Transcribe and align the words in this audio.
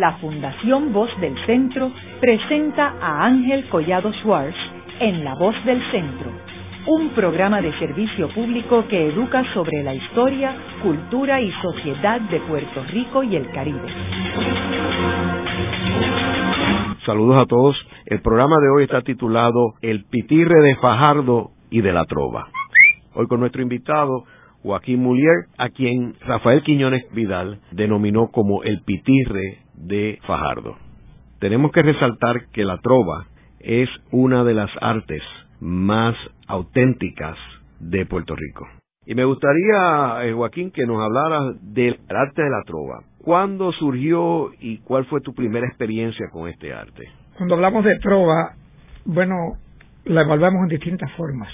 la 0.00 0.12
Fundación 0.12 0.94
Voz 0.94 1.10
del 1.20 1.36
Centro 1.44 1.92
presenta 2.20 2.94
a 3.02 3.26
Ángel 3.26 3.68
Collado 3.68 4.10
Schwartz 4.14 4.56
en 4.98 5.22
La 5.22 5.34
Voz 5.34 5.54
del 5.66 5.78
Centro, 5.90 6.30
un 6.86 7.10
programa 7.10 7.60
de 7.60 7.70
servicio 7.78 8.30
público 8.30 8.86
que 8.88 9.08
educa 9.08 9.44
sobre 9.52 9.82
la 9.82 9.94
historia, 9.94 10.56
cultura 10.82 11.42
y 11.42 11.52
sociedad 11.60 12.18
de 12.18 12.40
Puerto 12.40 12.82
Rico 12.90 13.22
y 13.22 13.36
el 13.36 13.50
Caribe. 13.50 13.88
Saludos 17.04 17.36
a 17.36 17.46
todos. 17.46 17.76
El 18.06 18.22
programa 18.22 18.56
de 18.58 18.70
hoy 18.70 18.84
está 18.84 19.02
titulado 19.02 19.74
El 19.82 20.04
pitirre 20.06 20.62
de 20.62 20.76
Fajardo 20.76 21.50
y 21.70 21.82
de 21.82 21.92
la 21.92 22.06
Trova. 22.06 22.48
Hoy 23.14 23.26
con 23.26 23.40
nuestro 23.40 23.60
invitado, 23.60 24.24
Joaquín 24.62 25.02
Mulier, 25.02 25.46
a 25.58 25.68
quien 25.68 26.14
Rafael 26.20 26.62
Quiñones 26.62 27.04
Vidal 27.12 27.60
denominó 27.72 28.28
como 28.28 28.62
el 28.62 28.82
pitirre 28.82 29.59
de 29.86 30.18
Fajardo. 30.26 30.76
Tenemos 31.38 31.72
que 31.72 31.82
resaltar 31.82 32.46
que 32.52 32.64
la 32.64 32.78
trova 32.78 33.26
es 33.60 33.88
una 34.10 34.44
de 34.44 34.54
las 34.54 34.70
artes 34.80 35.22
más 35.60 36.16
auténticas 36.46 37.36
de 37.78 38.06
Puerto 38.06 38.34
Rico. 38.36 38.66
Y 39.06 39.14
me 39.14 39.24
gustaría, 39.24 40.24
eh, 40.24 40.32
Joaquín, 40.32 40.70
que 40.70 40.86
nos 40.86 41.02
hablaras 41.02 41.56
del 41.62 41.98
arte 42.08 42.42
de 42.42 42.50
la 42.50 42.62
trova. 42.64 43.02
¿Cuándo 43.22 43.72
surgió 43.72 44.50
y 44.60 44.78
cuál 44.78 45.04
fue 45.06 45.20
tu 45.20 45.34
primera 45.34 45.66
experiencia 45.66 46.28
con 46.30 46.48
este 46.48 46.72
arte? 46.72 47.08
Cuando 47.36 47.54
hablamos 47.54 47.84
de 47.84 47.98
trova, 47.98 48.54
bueno, 49.04 49.56
la 50.04 50.22
evaluamos 50.22 50.62
en 50.62 50.68
distintas 50.68 51.10
formas 51.12 51.50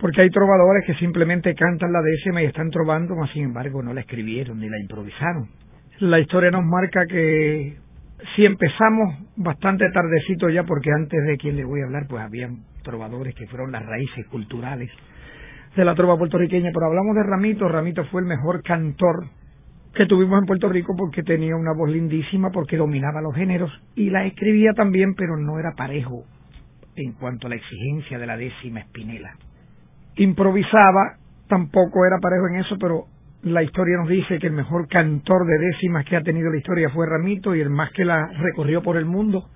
porque 0.00 0.22
hay 0.22 0.30
trovadores 0.30 0.84
que 0.86 0.94
simplemente 0.94 1.54
cantan 1.54 1.92
la 1.92 2.00
décima 2.00 2.42
y 2.42 2.46
están 2.46 2.70
trovando, 2.70 3.14
mas 3.14 3.30
sin 3.32 3.44
embargo 3.44 3.82
no 3.82 3.92
la 3.92 4.00
escribieron 4.00 4.58
ni 4.58 4.68
la 4.68 4.80
improvisaron. 4.80 5.48
La 6.00 6.18
historia 6.18 6.50
nos 6.50 6.64
marca 6.64 7.04
que 7.06 7.76
si 8.34 8.46
empezamos 8.46 9.18
bastante 9.36 9.84
tardecito 9.90 10.48
ya, 10.48 10.64
porque 10.64 10.90
antes 10.90 11.22
de 11.26 11.36
quien 11.36 11.56
le 11.56 11.64
voy 11.64 11.82
a 11.82 11.84
hablar, 11.84 12.06
pues 12.08 12.22
habían 12.22 12.64
trovadores 12.82 13.34
que 13.34 13.46
fueron 13.48 13.70
las 13.70 13.84
raíces 13.84 14.26
culturales 14.28 14.90
de 15.76 15.84
la 15.84 15.94
trova 15.94 16.16
puertorriqueña, 16.16 16.70
pero 16.72 16.86
hablamos 16.86 17.14
de 17.16 17.22
Ramito, 17.22 17.68
Ramito 17.68 18.04
fue 18.06 18.22
el 18.22 18.26
mejor 18.26 18.62
cantor 18.62 19.26
que 19.94 20.06
tuvimos 20.06 20.40
en 20.40 20.46
Puerto 20.46 20.70
Rico 20.70 20.94
porque 20.96 21.22
tenía 21.22 21.54
una 21.54 21.74
voz 21.76 21.90
lindísima, 21.90 22.50
porque 22.50 22.78
dominaba 22.78 23.20
los 23.20 23.34
géneros 23.34 23.70
y 23.94 24.08
la 24.08 24.24
escribía 24.24 24.72
también, 24.72 25.14
pero 25.14 25.36
no 25.36 25.58
era 25.58 25.74
parejo 25.76 26.24
en 26.96 27.12
cuanto 27.12 27.46
a 27.46 27.50
la 27.50 27.56
exigencia 27.56 28.18
de 28.18 28.26
la 28.26 28.38
décima 28.38 28.80
espinela. 28.80 29.34
Improvisaba, 30.16 31.18
tampoco 31.46 32.06
era 32.06 32.16
parejo 32.22 32.48
en 32.48 32.64
eso, 32.64 32.76
pero 32.80 33.04
la 33.42 33.62
historia 33.62 33.96
nos 33.96 34.08
dice 34.08 34.38
que 34.38 34.48
el 34.48 34.52
mejor 34.52 34.86
cantor 34.88 35.46
de 35.46 35.58
décimas 35.58 36.04
que 36.04 36.16
ha 36.16 36.22
tenido 36.22 36.50
la 36.50 36.58
historia 36.58 36.90
fue 36.90 37.06
Ramito 37.06 37.54
y 37.54 37.60
el 37.60 37.70
más 37.70 37.90
que 37.92 38.04
la 38.04 38.26
recorrió 38.38 38.82
por 38.82 38.96
el 38.96 39.06
mundo. 39.06 39.48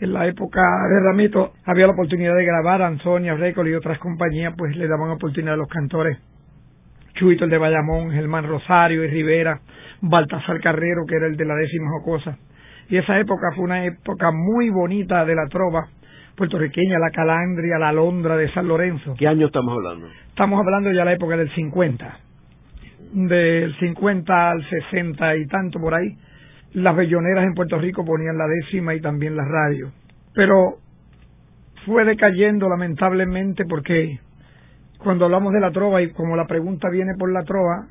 En 0.00 0.12
la 0.12 0.26
época 0.26 0.60
de 0.60 1.00
Ramito 1.00 1.52
había 1.64 1.86
la 1.86 1.92
oportunidad 1.92 2.34
de 2.34 2.44
grabar 2.44 2.82
a 2.82 2.88
Ansonia 2.88 3.34
Record 3.34 3.68
y 3.68 3.74
otras 3.74 3.98
compañías, 3.98 4.54
pues 4.56 4.76
le 4.76 4.88
daban 4.88 5.10
oportunidad 5.10 5.54
a 5.54 5.58
los 5.58 5.68
cantores. 5.68 6.18
Chuito, 7.14 7.44
el 7.44 7.50
de 7.50 7.58
Bayamón, 7.58 8.10
Germán 8.10 8.46
Rosario 8.46 9.04
y 9.04 9.08
Rivera, 9.08 9.60
Baltasar 10.00 10.60
Carrero, 10.60 11.04
que 11.06 11.16
era 11.16 11.26
el 11.26 11.36
de 11.36 11.44
la 11.44 11.54
décima 11.54 11.90
jocosa. 11.90 12.38
Y 12.88 12.96
esa 12.96 13.18
época 13.18 13.52
fue 13.54 13.64
una 13.64 13.84
época 13.84 14.30
muy 14.32 14.70
bonita 14.70 15.24
de 15.24 15.34
la 15.34 15.46
trova, 15.46 15.88
puertorriqueña, 16.36 16.98
la 16.98 17.10
Calandria, 17.10 17.78
la 17.78 17.92
Londra 17.92 18.36
de 18.36 18.50
San 18.52 18.66
Lorenzo. 18.68 19.14
¿Qué 19.18 19.26
año 19.26 19.46
estamos 19.46 19.74
hablando? 19.74 20.08
Estamos 20.28 20.60
hablando 20.60 20.90
ya 20.92 21.00
de 21.00 21.04
la 21.04 21.12
época 21.14 21.36
del 21.36 21.50
50, 21.50 22.18
del 23.12 23.74
50 23.78 24.50
al 24.50 24.68
60 24.68 25.36
y 25.36 25.46
tanto 25.46 25.80
por 25.80 25.94
ahí. 25.94 26.16
Las 26.74 26.94
belloneras 26.94 27.44
en 27.44 27.54
Puerto 27.54 27.78
Rico 27.78 28.04
ponían 28.04 28.36
la 28.36 28.46
décima 28.46 28.94
y 28.94 29.00
también 29.00 29.36
la 29.36 29.44
radio. 29.44 29.90
Pero 30.34 30.76
fue 31.86 32.04
decayendo 32.04 32.68
lamentablemente 32.68 33.64
porque 33.64 34.20
cuando 34.98 35.24
hablamos 35.24 35.52
de 35.52 35.60
la 35.60 35.70
trova 35.70 36.02
y 36.02 36.10
como 36.12 36.36
la 36.36 36.46
pregunta 36.46 36.88
viene 36.90 37.14
por 37.18 37.32
la 37.32 37.44
trova, 37.44 37.86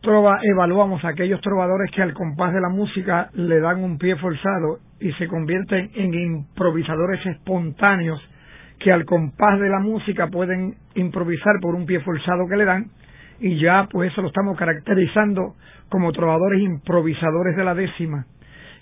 trova 0.00 0.38
evaluamos 0.42 1.04
a 1.04 1.08
aquellos 1.08 1.40
trovadores 1.40 1.90
que 1.90 2.02
al 2.02 2.14
compás 2.14 2.52
de 2.52 2.60
la 2.60 2.68
música 2.68 3.30
le 3.32 3.58
dan 3.60 3.82
un 3.82 3.98
pie 3.98 4.16
forzado 4.16 4.78
y 5.00 5.12
se 5.14 5.26
convierten 5.26 5.90
en 5.94 6.14
improvisadores 6.14 7.24
espontáneos 7.26 8.20
que 8.78 8.92
al 8.92 9.04
compás 9.04 9.58
de 9.58 9.68
la 9.68 9.80
música 9.80 10.28
pueden 10.28 10.76
improvisar 10.94 11.54
por 11.60 11.74
un 11.74 11.86
pie 11.86 12.00
forzado 12.00 12.46
que 12.48 12.56
le 12.56 12.64
dan 12.64 12.90
y 13.40 13.60
ya 13.60 13.88
pues 13.90 14.12
eso 14.12 14.22
lo 14.22 14.28
estamos 14.28 14.56
caracterizando 14.56 15.54
como 15.88 16.12
trovadores 16.12 16.60
improvisadores 16.60 17.56
de 17.56 17.64
la 17.64 17.74
décima. 17.74 18.26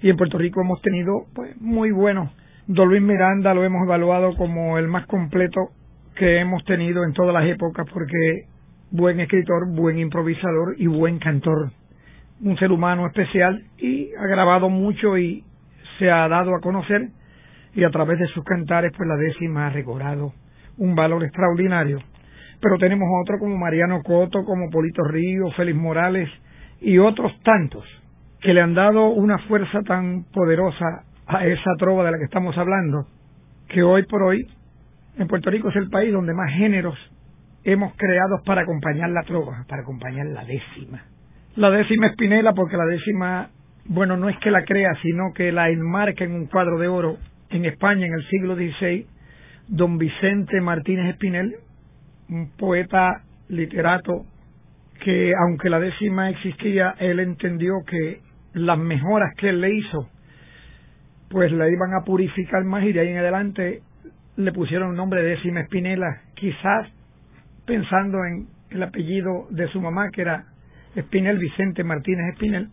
Y 0.02 0.10
en 0.10 0.16
Puerto 0.16 0.38
Rico 0.38 0.60
hemos 0.60 0.80
tenido 0.82 1.26
pues 1.34 1.58
muy 1.60 1.90
buenos 1.90 2.30
Don 2.66 2.88
Luis 2.88 3.02
Miranda 3.02 3.52
lo 3.52 3.62
hemos 3.62 3.82
evaluado 3.84 4.34
como 4.36 4.78
el 4.78 4.88
más 4.88 5.06
completo 5.06 5.68
que 6.16 6.38
hemos 6.38 6.64
tenido 6.64 7.04
en 7.04 7.12
todas 7.12 7.34
las 7.34 7.44
épocas 7.44 7.86
porque 7.92 8.46
buen 8.90 9.20
escritor, 9.20 9.68
buen 9.68 9.98
improvisador 9.98 10.74
y 10.78 10.86
buen 10.86 11.18
cantor. 11.18 11.72
Un 12.40 12.56
ser 12.56 12.72
humano 12.72 13.06
especial 13.06 13.64
y 13.76 14.14
ha 14.14 14.26
grabado 14.26 14.70
mucho 14.70 15.18
y 15.18 15.44
se 15.98 16.10
ha 16.10 16.26
dado 16.26 16.54
a 16.54 16.60
conocer 16.62 17.10
y 17.74 17.84
a 17.84 17.90
través 17.90 18.18
de 18.18 18.28
sus 18.28 18.42
cantares 18.44 18.92
pues 18.96 19.06
la 19.06 19.16
décima 19.16 19.66
ha 19.66 19.70
recobrado 19.70 20.32
un 20.78 20.94
valor 20.94 21.22
extraordinario. 21.22 21.98
Pero 22.64 22.78
tenemos 22.78 23.06
otros 23.20 23.38
como 23.40 23.58
Mariano 23.58 24.02
Coto, 24.02 24.42
como 24.46 24.70
Polito 24.70 25.02
Río, 25.04 25.50
Félix 25.50 25.76
Morales 25.76 26.30
y 26.80 26.96
otros 26.96 27.38
tantos 27.42 27.84
que 28.40 28.54
le 28.54 28.62
han 28.62 28.72
dado 28.72 29.08
una 29.08 29.36
fuerza 29.40 29.82
tan 29.82 30.24
poderosa 30.32 31.04
a 31.26 31.44
esa 31.44 31.72
trova 31.78 32.06
de 32.06 32.12
la 32.12 32.16
que 32.16 32.24
estamos 32.24 32.56
hablando, 32.56 33.06
que 33.68 33.82
hoy 33.82 34.04
por 34.06 34.22
hoy 34.22 34.46
en 35.18 35.28
Puerto 35.28 35.50
Rico 35.50 35.68
es 35.68 35.76
el 35.76 35.90
país 35.90 36.10
donde 36.10 36.32
más 36.32 36.50
géneros 36.54 36.96
hemos 37.64 37.94
creado 37.96 38.42
para 38.46 38.62
acompañar 38.62 39.10
la 39.10 39.24
trova, 39.24 39.66
para 39.68 39.82
acompañar 39.82 40.24
la 40.28 40.46
décima. 40.46 41.02
La 41.56 41.68
décima 41.68 42.06
espinela 42.06 42.54
porque 42.54 42.78
la 42.78 42.86
décima 42.86 43.50
bueno, 43.86 44.16
no 44.16 44.30
es 44.30 44.38
que 44.38 44.50
la 44.50 44.64
crea, 44.64 44.94
sino 45.02 45.34
que 45.34 45.52
la 45.52 45.68
enmarca 45.68 46.24
en 46.24 46.32
un 46.32 46.46
cuadro 46.46 46.78
de 46.78 46.88
oro 46.88 47.18
en 47.50 47.66
España 47.66 48.06
en 48.06 48.14
el 48.14 48.26
siglo 48.28 48.56
XVI, 48.56 49.06
don 49.68 49.98
Vicente 49.98 50.62
Martínez 50.62 51.10
Espinel, 51.10 51.56
un 52.28 52.50
poeta 52.56 53.22
literato 53.48 54.24
que 55.02 55.32
aunque 55.46 55.68
la 55.68 55.80
décima 55.80 56.30
existía, 56.30 56.94
él 56.98 57.20
entendió 57.20 57.74
que 57.86 58.20
las 58.54 58.78
mejoras 58.78 59.34
que 59.36 59.48
él 59.50 59.60
le 59.60 59.74
hizo, 59.74 60.08
pues 61.28 61.52
la 61.52 61.68
iban 61.68 61.94
a 61.94 62.04
purificar 62.04 62.64
más 62.64 62.84
y 62.84 62.92
de 62.92 63.00
ahí 63.00 63.08
en 63.08 63.18
adelante 63.18 63.82
le 64.36 64.52
pusieron 64.52 64.90
el 64.90 64.96
nombre 64.96 65.22
de 65.22 65.30
décima 65.30 65.60
espinela, 65.60 66.22
quizás 66.34 66.88
pensando 67.66 68.18
en 68.24 68.46
el 68.70 68.82
apellido 68.82 69.46
de 69.50 69.68
su 69.68 69.80
mamá, 69.80 70.10
que 70.12 70.22
era 70.22 70.44
Espinel 70.94 71.38
Vicente 71.38 71.84
Martínez 71.84 72.34
Espinel, 72.34 72.68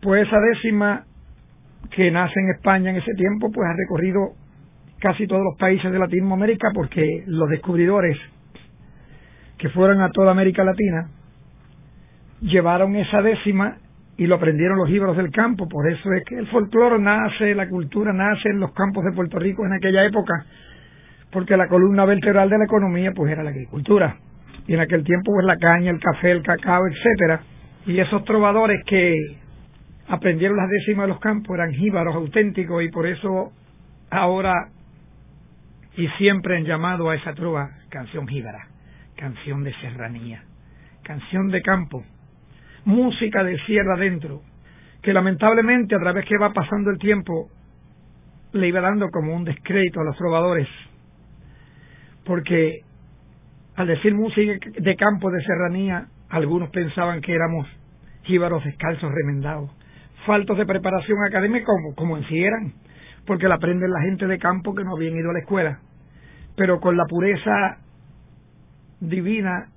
pues 0.00 0.26
esa 0.26 0.38
décima 0.38 1.04
que 1.90 2.10
nace 2.10 2.38
en 2.40 2.50
España 2.50 2.90
en 2.90 2.96
ese 2.96 3.12
tiempo, 3.14 3.50
pues 3.50 3.68
ha 3.68 3.76
recorrido 3.76 4.34
casi 4.98 5.26
todos 5.26 5.42
los 5.42 5.56
países 5.58 5.90
de 5.92 5.98
Latinoamérica 5.98 6.68
porque 6.74 7.24
los 7.26 7.48
descubridores 7.50 8.16
que 9.58 9.68
fueron 9.70 10.00
a 10.00 10.10
toda 10.10 10.30
América 10.30 10.64
Latina 10.64 11.08
llevaron 12.40 12.94
esa 12.96 13.22
décima 13.22 13.78
y 14.16 14.26
lo 14.26 14.36
aprendieron 14.36 14.78
los 14.78 14.90
íberos 14.90 15.16
del 15.16 15.30
campo. 15.30 15.68
Por 15.68 15.90
eso 15.90 16.12
es 16.12 16.24
que 16.24 16.38
el 16.38 16.46
folclore 16.48 16.98
nace, 16.98 17.54
la 17.54 17.68
cultura 17.68 18.12
nace 18.12 18.48
en 18.50 18.60
los 18.60 18.72
campos 18.72 19.04
de 19.04 19.12
Puerto 19.12 19.38
Rico 19.38 19.64
en 19.64 19.72
aquella 19.72 20.04
época, 20.04 20.44
porque 21.30 21.56
la 21.56 21.68
columna 21.68 22.04
vertebral 22.04 22.48
de 22.50 22.58
la 22.58 22.64
economía 22.64 23.12
pues 23.14 23.32
era 23.32 23.42
la 23.42 23.50
agricultura. 23.50 24.16
Y 24.66 24.74
en 24.74 24.80
aquel 24.80 25.04
tiempo 25.04 25.32
pues 25.32 25.46
la 25.46 25.56
caña, 25.56 25.90
el 25.90 26.00
café, 26.00 26.30
el 26.30 26.42
cacao, 26.42 26.86
etcétera. 26.86 27.40
Y 27.86 27.98
esos 27.98 28.24
trovadores 28.24 28.82
que 28.86 29.14
aprendieron 30.08 30.56
las 30.56 30.68
décimas 30.68 31.04
de 31.04 31.12
los 31.12 31.20
campos, 31.20 31.54
eran 31.56 31.72
jíbaros 31.72 32.14
auténticos 32.14 32.82
y 32.82 32.88
por 32.90 33.06
eso 33.06 33.52
ahora 34.10 34.68
y 35.96 36.08
siempre 36.18 36.56
han 36.56 36.64
llamado 36.64 37.10
a 37.10 37.14
esa 37.14 37.34
trova 37.34 37.70
canción 37.88 38.26
jíbara, 38.26 38.66
canción 39.24 39.64
de 39.64 39.72
serranía, 39.80 40.42
canción 41.02 41.48
de 41.48 41.62
campo, 41.62 42.04
música 42.84 43.42
de 43.42 43.58
sierra 43.64 43.94
adentro, 43.94 44.42
que 45.00 45.14
lamentablemente 45.14 45.94
a 45.94 45.98
través 45.98 46.26
que 46.26 46.36
va 46.36 46.52
pasando 46.52 46.90
el 46.90 46.98
tiempo 46.98 47.48
le 48.52 48.68
iba 48.68 48.82
dando 48.82 49.08
como 49.08 49.34
un 49.34 49.44
descrédito 49.44 50.02
a 50.02 50.04
los 50.04 50.14
trovadores, 50.18 50.68
porque 52.26 52.80
al 53.76 53.86
decir 53.86 54.14
música 54.14 54.58
de 54.78 54.94
campo 54.94 55.30
de 55.30 55.42
serranía, 55.42 56.08
algunos 56.28 56.68
pensaban 56.68 57.22
que 57.22 57.34
éramos 57.34 57.66
jíbaros 58.24 58.62
descalzos 58.62 59.10
remendados, 59.10 59.70
faltos 60.26 60.58
de 60.58 60.66
preparación 60.66 61.16
académica 61.26 61.64
como, 61.64 61.94
como 61.94 62.18
en 62.18 62.28
sí 62.28 62.44
eran, 62.44 62.74
porque 63.26 63.48
la 63.48 63.54
aprenden 63.54 63.90
la 63.90 64.02
gente 64.02 64.26
de 64.26 64.38
campo 64.38 64.74
que 64.74 64.84
no 64.84 64.94
habían 64.94 65.16
ido 65.16 65.30
a 65.30 65.32
la 65.32 65.38
escuela, 65.38 65.78
pero 66.56 66.78
con 66.78 66.98
la 66.98 67.06
pureza 67.06 67.78
divina 69.00 69.68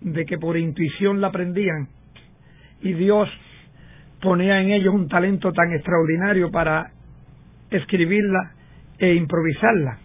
de 0.00 0.24
que 0.24 0.38
por 0.38 0.56
intuición 0.56 1.20
la 1.20 1.28
aprendían 1.28 1.88
y 2.82 2.92
Dios 2.92 3.28
ponía 4.20 4.60
en 4.60 4.70
ellos 4.70 4.94
un 4.94 5.08
talento 5.08 5.52
tan 5.52 5.72
extraordinario 5.72 6.50
para 6.50 6.90
escribirla 7.70 8.52
e 8.98 9.14
improvisarla. 9.14 9.98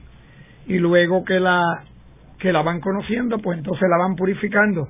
Y 0.67 0.77
luego 0.77 1.23
que 1.23 1.39
la, 1.39 1.61
que 2.37 2.51
la 2.51 2.61
van 2.61 2.79
conociendo, 2.79 3.39
pues 3.39 3.57
entonces 3.57 3.87
la 3.89 3.97
van 3.97 4.15
purificando. 4.15 4.89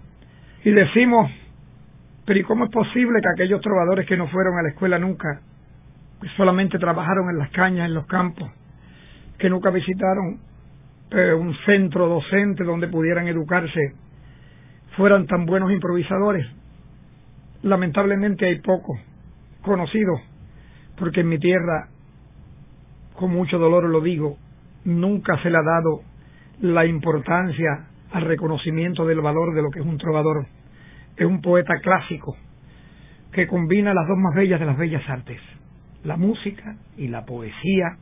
Y 0.64 0.72
decimos, 0.72 1.32
pero 2.26 2.40
¿y 2.40 2.44
cómo 2.44 2.66
es 2.66 2.72
posible 2.72 3.22
que 3.22 3.30
aquellos 3.30 3.62
trovadores 3.62 4.06
que 4.08 4.18
no 4.18 4.28
fueron 4.28 4.58
a 4.58 4.64
la 4.64 4.70
escuela 4.70 5.00
nunca, 5.00 5.42
que 6.22 6.28
solamente 6.38 6.78
trabajaron 6.78 7.30
en 7.32 7.40
las 7.40 7.50
cañas, 7.52 7.88
en 7.88 7.94
los 7.94 8.06
campos, 8.08 8.52
que 9.38 9.50
nunca 9.50 9.70
visitaron 9.72 10.40
eh, 11.12 11.34
un 11.34 11.56
centro 11.66 12.08
docente 12.08 12.64
donde 12.64 12.88
pudieran 12.88 13.28
educarse, 13.28 13.94
fueran 14.96 15.28
tan 15.28 15.46
buenos 15.46 15.72
improvisadores? 15.72 16.46
Lamentablemente 17.64 18.46
hay 18.46 18.60
pocos 18.60 19.00
conocidos, 19.62 20.22
porque 20.98 21.22
en 21.22 21.30
mi 21.30 21.40
tierra 21.40 21.90
con 23.20 23.32
mucho 23.32 23.60
dolor 23.60 23.84
lo 23.90 24.00
digo, 24.00 24.38
nunca 24.86 25.38
se 25.44 25.50
le 25.50 25.58
ha 25.58 25.62
dado 25.62 26.02
la 26.62 26.86
importancia 26.86 27.88
al 28.12 28.24
reconocimiento 28.24 29.06
del 29.06 29.20
valor 29.20 29.54
de 29.54 29.62
lo 29.62 29.70
que 29.70 29.80
es 29.80 29.86
un 29.86 29.98
trovador. 29.98 30.46
Es 31.18 31.26
un 31.26 31.42
poeta 31.42 31.74
clásico 31.82 32.38
que 33.34 33.46
combina 33.48 33.94
las 33.94 34.08
dos 34.08 34.18
más 34.18 34.36
bellas 34.36 34.60
de 34.60 34.66
las 34.66 34.78
bellas 34.78 35.08
artes, 35.10 35.40
la 36.04 36.16
música 36.16 36.78
y 36.98 37.10
la 37.10 37.26
poesía, 37.26 37.98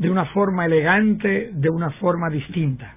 de 0.00 0.10
una 0.10 0.24
forma 0.26 0.64
elegante, 0.64 1.50
de 1.52 1.68
una 1.68 1.90
forma 1.90 2.30
distinta. 2.30 2.94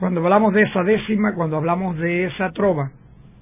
Cuando 0.00 0.22
hablamos 0.22 0.54
de 0.54 0.62
esa 0.62 0.82
décima, 0.82 1.34
cuando 1.34 1.58
hablamos 1.58 1.98
de 1.98 2.24
esa 2.24 2.52
trova, 2.52 2.90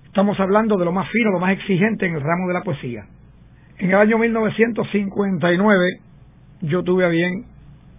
estamos 0.06 0.38
hablando 0.40 0.76
de 0.76 0.84
lo 0.84 0.90
más 0.90 1.08
fino, 1.08 1.30
lo 1.30 1.38
más 1.38 1.52
exigente 1.52 2.04
en 2.04 2.16
el 2.16 2.20
ramo 2.20 2.48
de 2.48 2.54
la 2.54 2.64
poesía. 2.64 3.04
En 3.78 3.90
el 3.90 3.96
año 3.96 4.18
1959, 4.18 6.00
yo 6.62 6.82
tuve 6.82 7.04
a 7.04 7.08
bien, 7.08 7.44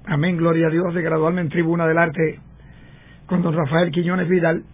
amén, 0.06 0.36
gloria 0.36 0.68
a 0.68 0.72
Dios, 0.72 0.94
de 0.94 1.02
graduarme 1.02 1.40
en 1.40 1.48
Tribuna 1.48 1.88
del 1.88 1.98
Arte 1.98 2.40
con 3.28 3.44
don 3.44 3.56
Rafael 3.56 3.92
Quiñones 3.92 4.28
Vidal. 4.28 4.66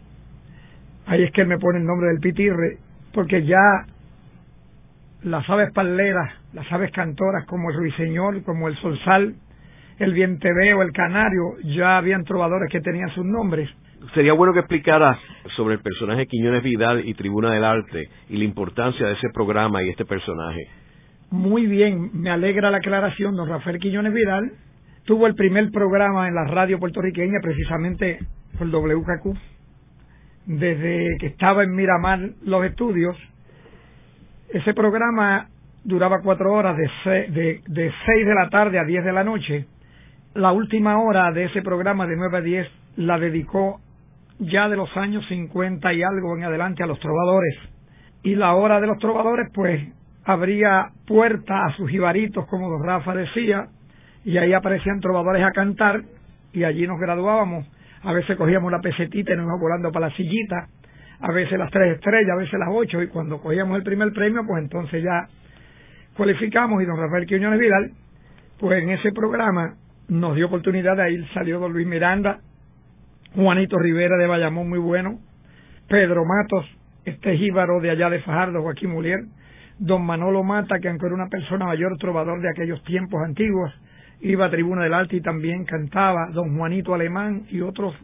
Ahí 1.06 1.22
es 1.22 1.32
que 1.32 1.42
él 1.42 1.48
me 1.48 1.60
pone 1.60 1.78
el 1.78 1.86
nombre 1.86 2.08
del 2.08 2.20
pitirre, 2.20 2.80
porque 3.14 3.46
ya 3.46 3.86
las 5.22 5.48
aves 5.48 5.72
palleras, 5.74 6.34
las 6.54 6.72
aves 6.72 6.92
cantoras 6.92 7.46
como 7.46 7.70
el 7.70 7.78
ruiseñor, 7.78 8.42
como 8.44 8.68
el 8.68 8.76
solsal, 8.78 9.36
el 10.00 10.14
vienteveo, 10.14 10.82
el 10.82 10.92
canario, 10.94 11.58
ya 11.64 11.98
habían 11.98 12.24
trovadores 12.24 12.72
que 12.72 12.80
tenían 12.80 13.10
sus 13.10 13.26
nombres. 13.26 13.70
Sería 14.14 14.34
bueno 14.34 14.54
que 14.54 14.60
explicara 14.60 15.20
sobre 15.56 15.76
el 15.76 15.82
personaje 15.82 16.26
Quiñones 16.26 16.64
Vidal 16.64 17.08
y 17.08 17.14
Tribuna 17.14 17.52
del 17.54 17.66
Arte 17.66 18.10
y 18.30 18.38
la 18.38 18.46
importancia 18.46 19.06
de 19.06 19.14
ese 19.14 19.28
programa 19.34 19.84
y 19.84 19.90
este 19.90 20.06
personaje. 20.06 20.68
Muy 21.32 21.68
bien, 21.68 22.10
me 22.14 22.32
alegra 22.32 22.72
la 22.72 22.78
aclaración. 22.78 23.36
Don 23.36 23.50
Rafael 23.50 23.78
Quiñones 23.78 24.14
Vidal 24.14 24.54
tuvo 25.04 25.28
el 25.28 25.36
primer 25.36 25.70
programa 25.70 26.28
en 26.28 26.34
la 26.34 26.46
radio 26.46 26.80
puertorriqueña, 26.80 27.40
precisamente 27.42 28.20
por 28.58 28.68
WKQ, 28.68 29.38
desde 30.46 31.18
que 31.20 31.28
estaba 31.28 31.64
en 31.64 31.76
Miramar 31.76 32.20
los 32.46 32.66
estudios. 32.66 33.18
Ese 34.50 34.74
programa 34.74 35.50
duraba 35.84 36.22
cuatro 36.24 36.54
horas, 36.54 36.78
de, 36.78 36.90
de, 37.32 37.62
de 37.68 37.92
seis 38.06 38.26
de 38.26 38.34
la 38.34 38.50
tarde 38.50 38.80
a 38.80 38.86
diez 38.86 39.04
de 39.04 39.12
la 39.12 39.24
noche. 39.26 39.68
La 40.40 40.54
última 40.54 40.98
hora 40.98 41.34
de 41.34 41.44
ese 41.44 41.62
programa, 41.62 42.08
de 42.08 42.16
nueve 42.16 42.38
a 42.38 42.42
diez, 42.42 42.66
la 42.96 43.20
dedicó 43.20 43.82
ya 44.40 44.70
de 44.70 44.78
los 44.78 44.96
años 44.96 45.26
cincuenta 45.28 45.92
y 45.92 46.02
algo 46.02 46.38
en 46.38 46.46
adelante 46.46 46.82
a 46.82 46.88
los 46.88 46.98
trovadores. 47.02 47.58
Y 48.24 48.36
la 48.36 48.54
hora 48.54 48.80
de 48.80 48.88
los 48.88 48.98
trovadores, 49.00 49.50
pues, 49.54 49.86
abría 50.24 50.92
puerta 51.06 51.66
a 51.66 51.76
sus 51.76 51.90
jibaritos, 51.90 52.48
como 52.48 52.70
don 52.70 52.86
Rafa 52.86 53.14
decía, 53.16 53.68
y 54.24 54.38
ahí 54.38 54.54
aparecían 54.54 55.02
trovadores 55.02 55.44
a 55.44 55.52
cantar, 55.52 56.04
y 56.54 56.64
allí 56.64 56.88
nos 56.88 57.02
graduábamos. 57.02 57.68
A 58.04 58.14
veces 58.14 58.38
cogíamos 58.38 58.72
la 58.72 58.80
pesetita 58.80 59.34
y 59.34 59.36
nos 59.36 59.44
íbamos 59.44 59.60
volando 59.60 59.92
para 59.92 60.08
la 60.08 60.16
sillita, 60.16 60.70
a 61.20 61.34
veces 61.34 61.60
las 61.60 61.70
tres 61.70 61.96
estrellas, 61.96 62.32
a 62.32 62.38
veces 62.38 62.58
las 62.58 62.70
ocho, 62.72 63.02
y 63.02 63.08
cuando 63.08 63.42
cogíamos 63.42 63.76
el 63.76 63.84
primer 63.84 64.14
premio, 64.14 64.44
pues 64.48 64.64
entonces 64.64 65.04
ya 65.04 65.28
cualificamos, 66.16 66.82
y 66.82 66.86
don 66.86 66.96
Rafael 66.96 67.26
Quiñones 67.26 67.60
Vidal, 67.60 67.92
pues 68.58 68.82
en 68.82 68.92
ese 68.92 69.12
programa 69.12 69.76
nos 70.10 70.36
dio 70.36 70.48
oportunidad 70.48 70.98
de 70.98 71.14
ir, 71.14 71.28
salió 71.34 71.60
don 71.60 71.72
Luis 71.72 71.88
Miranda, 71.88 72.40
Juanito 73.36 73.78
Rivera 73.78 74.18
de 74.18 74.28
Bayamón, 74.28 74.68
muy 74.68 74.80
bueno, 74.80 75.20
Pedro 75.88 76.24
Matos, 76.26 76.66
este 77.06 77.38
jíbaro 77.38 77.80
de 77.80 77.92
allá 77.92 78.10
de 78.10 78.20
Fajardo, 78.22 78.62
Joaquín 78.62 78.92
Mulier, 78.92 79.20
don 79.78 80.06
Manolo 80.06 80.44
Mata, 80.44 80.80
que 80.80 80.90
aunque 80.90 81.06
era 81.06 81.16
una 81.16 81.30
persona 81.30 81.66
mayor 81.66 81.98
trovador 81.98 82.42
de 82.42 82.50
aquellos 82.50 82.84
tiempos 82.84 83.22
antiguos, 83.24 83.72
iba 84.22 84.46
a 84.46 84.50
Tribuna 84.50 84.84
del 84.84 84.94
Alto 84.94 85.16
y 85.16 85.22
también 85.22 85.64
cantaba, 85.66 86.30
don 86.34 86.58
Juanito 86.58 86.94
Alemán 86.94 87.44
y 87.50 87.62
otros 87.62 87.96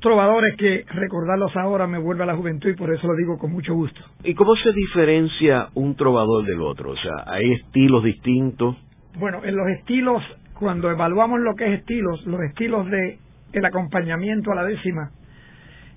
trovadores 0.00 0.56
que 0.56 0.84
recordarlos 0.88 1.54
ahora 1.56 1.86
me 1.86 1.98
vuelve 1.98 2.22
a 2.22 2.26
la 2.26 2.36
juventud 2.36 2.70
y 2.70 2.74
por 2.74 2.92
eso 2.92 3.06
lo 3.06 3.16
digo 3.16 3.36
con 3.36 3.52
mucho 3.52 3.74
gusto. 3.74 4.00
¿Y 4.24 4.34
cómo 4.34 4.54
se 4.56 4.72
diferencia 4.72 5.68
un 5.74 5.96
trovador 5.96 6.46
del 6.46 6.60
otro? 6.62 6.92
O 6.92 6.96
sea, 6.96 7.24
¿hay 7.26 7.52
estilos 7.52 8.04
distintos? 8.04 8.76
Bueno, 9.18 9.40
en 9.44 9.56
los 9.56 9.68
estilos, 9.68 10.22
cuando 10.58 10.90
evaluamos 10.90 11.40
lo 11.40 11.54
que 11.54 11.66
es 11.66 11.80
estilos, 11.80 12.26
los 12.26 12.40
estilos 12.42 12.90
de 12.90 13.18
el 13.52 13.64
acompañamiento 13.64 14.52
a 14.52 14.56
la 14.56 14.64
décima, 14.64 15.10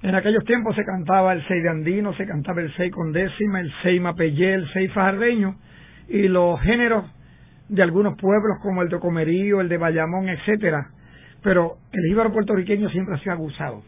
en 0.04 0.16
aquellos 0.16 0.44
tiempos 0.46 0.76
se 0.76 0.84
cantaba 0.84 1.34
el 1.34 1.46
seis 1.48 1.62
de 1.62 1.70
Andino, 1.70 2.14
se 2.14 2.26
cantaba 2.26 2.62
el 2.62 2.74
seis 2.76 2.92
con 2.92 3.12
décima, 3.12 3.60
el 3.60 3.72
seis 3.84 4.02
mapellé, 4.02 4.56
el 4.56 4.68
seis 4.74 4.92
fajardeño, 4.94 5.56
y 6.08 6.28
los 6.28 6.60
géneros 6.62 7.06
de 7.70 7.84
algunos 7.84 8.18
pueblos 8.18 8.58
como 8.64 8.82
el 8.82 8.90
de 8.90 9.00
Comerío, 9.00 9.62
el 9.62 9.70
de 9.70 9.78
Bayamón, 9.78 10.28
etcétera. 10.28 10.90
Pero 11.44 11.78
el 11.92 12.04
jíbaro 12.10 12.34
puertorriqueño 12.34 12.90
siempre 12.90 13.16
ha 13.16 13.20
sido 13.20 13.34
aguzado. 13.34 13.84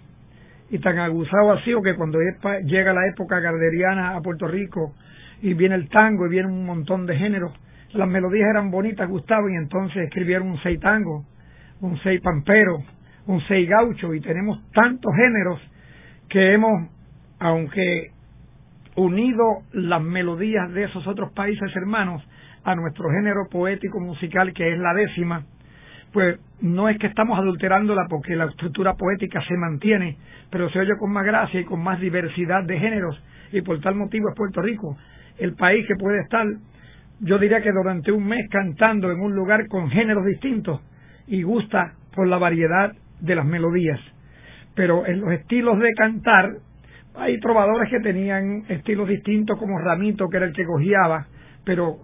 Y 0.70 0.78
tan 0.80 1.00
aguzado 1.00 1.52
ha 1.52 1.64
sido 1.64 1.82
que 1.82 1.96
cuando 1.96 2.20
llega 2.66 2.94
la 2.94 3.08
época 3.08 3.40
garderiana 3.40 4.16
a 4.16 4.22
Puerto 4.22 4.48
Rico 4.48 4.94
y 5.42 5.54
viene 5.56 5.76
el 5.76 5.90
tango 5.90 6.28
y 6.28 6.30
viene 6.30 6.48
un 6.48 6.66
montón 6.66 7.06
de 7.08 7.18
géneros, 7.18 7.52
las 7.94 8.08
melodías 8.08 8.50
eran 8.50 8.72
bonitas, 8.72 9.10
gustaban, 9.10 9.54
y 9.54 9.58
entonces 9.58 10.04
escribieron 10.04 10.50
un 10.50 10.58
seis 10.62 10.80
tango, 10.80 11.26
un 11.82 11.98
seis 12.00 12.22
pampero, 12.22 12.84
un 13.28 13.42
seis 13.48 13.70
gaucho, 13.70 14.14
y 14.14 14.22
tenemos 14.22 14.60
tantos 14.72 15.12
géneros 15.16 15.60
que 16.30 16.54
hemos, 16.54 16.90
aunque 17.40 18.12
unido 18.96 19.64
las 19.72 20.02
melodías 20.02 20.72
de 20.74 20.84
esos 20.86 21.06
otros 21.08 21.32
países 21.34 21.76
hermanos 21.76 22.24
a 22.64 22.76
nuestro 22.76 23.10
género 23.10 23.48
poético 23.50 24.00
musical 24.00 24.54
que 24.54 24.72
es 24.72 24.80
la 24.80 24.94
décima, 24.94 25.44
pues 26.12 26.40
no 26.62 26.88
es 26.90 26.98
que 27.00 27.08
estamos 27.08 27.38
adulterándola 27.40 28.06
porque 28.08 28.36
la 28.36 28.46
estructura 28.46 28.94
poética 28.94 29.42
se 29.48 29.58
mantiene, 29.58 30.18
pero 30.52 30.70
se 30.70 30.80
oye 30.80 30.96
con 31.00 31.12
más 31.12 31.26
gracia 31.26 31.60
y 31.60 31.66
con 31.66 31.82
más 31.82 32.00
diversidad 32.00 32.64
de 32.64 32.80
géneros 32.80 33.22
y 33.52 33.62
por 33.62 33.80
tal 33.82 33.96
motivo 33.96 34.30
es 34.30 34.36
Puerto 34.36 34.62
Rico 34.62 34.96
el 35.38 35.56
país 35.56 35.86
que 35.88 35.96
puede 35.96 36.22
estar, 36.22 36.46
yo 37.24 37.38
diría 37.38 37.62
que 37.62 37.72
durante 37.72 38.12
un 38.12 38.26
mes 38.28 38.50
cantando 38.50 39.10
en 39.10 39.22
un 39.22 39.34
lugar 39.34 39.68
con 39.68 39.90
géneros 39.90 40.26
distintos 40.26 40.82
y 41.26 41.42
gusta 41.42 41.94
por 42.14 42.28
la 42.28 42.38
variedad 42.38 42.94
de 43.22 43.36
las 43.36 43.46
melodías. 43.46 44.00
Pero 44.76 45.06
en 45.06 45.22
los 45.22 45.32
estilos 45.32 45.80
de 45.80 45.94
cantar 45.94 46.52
hay 47.16 47.40
trovadores 47.40 47.90
que 47.90 48.02
tenían 48.02 48.66
estilos 48.68 49.08
distintos 49.08 49.58
como 49.58 49.80
Ramito 49.80 50.28
que 50.28 50.38
era 50.38 50.48
el 50.48 50.54
que 50.54 50.66
cogiaba 50.66 51.28
pero 51.64 51.98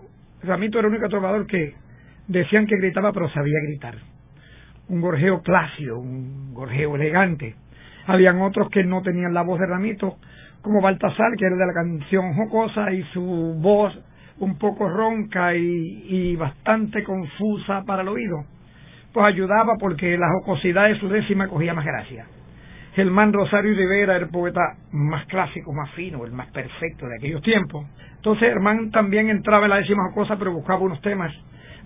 Ramito 0.44 0.80
era 0.80 0.88
el 0.88 0.94
único 0.94 1.10
trovador 1.10 1.48
que 1.48 1.74
decían 2.28 2.66
que 2.66 2.78
gritaba 2.78 3.12
pero 3.12 3.28
sabía 3.30 3.58
gritar. 3.68 3.96
Un 4.88 5.02
gorjeo 5.02 5.42
clásico 5.42 6.00
un 6.00 6.54
gorjeo 6.54 6.96
elegante. 6.96 7.56
Habían 8.08 8.40
otros 8.42 8.70
que 8.70 8.86
no 8.86 9.02
tenían 9.02 9.34
la 9.34 9.42
voz 9.42 9.60
de 9.60 9.66
Ramito 9.66 10.18
como 10.62 10.80
Baltasar 10.82 11.34
que 11.38 11.46
era 11.46 11.58
de 11.58 11.66
la 11.66 11.74
canción 11.74 12.34
jocosa 12.36 12.94
y 12.94 13.04
su 13.12 13.58
voz 13.60 14.00
un 14.40 14.58
poco 14.58 14.88
ronca 14.90 15.54
y, 15.56 16.36
bastante 16.36 17.04
confusa 17.04 17.84
para 17.86 18.02
el 18.02 18.08
oído 18.08 18.46
pues 19.12 19.26
ayudaba 19.26 19.74
porque 19.80 20.18
la 20.18 20.30
jocosidad 20.30 20.88
de 20.88 21.00
su 21.00 21.10
décima 21.10 21.48
cogía 21.48 21.74
más 21.74 21.86
gracia 21.86 22.26
Germán 22.94 23.34
Rosario 23.34 23.76
Rivera 23.76 24.16
era 24.16 24.26
el 24.26 24.30
poeta 24.30 24.62
más 24.92 25.26
clásico, 25.28 25.72
más 25.72 25.92
fino, 25.92 26.26
el 26.26 26.32
más 26.32 26.48
perfecto 26.48 27.08
de 27.08 27.16
aquellos 27.16 27.42
tiempos. 27.44 27.86
Entonces 28.16 28.50
Germán 28.50 28.92
también 28.92 29.30
entraba 29.30 29.66
en 29.66 29.70
la 29.70 29.76
décima 29.78 30.12
cosa, 30.14 30.38
pero 30.38 30.52
buscaba 30.52 30.80
unos 30.80 31.00
temas 31.02 31.32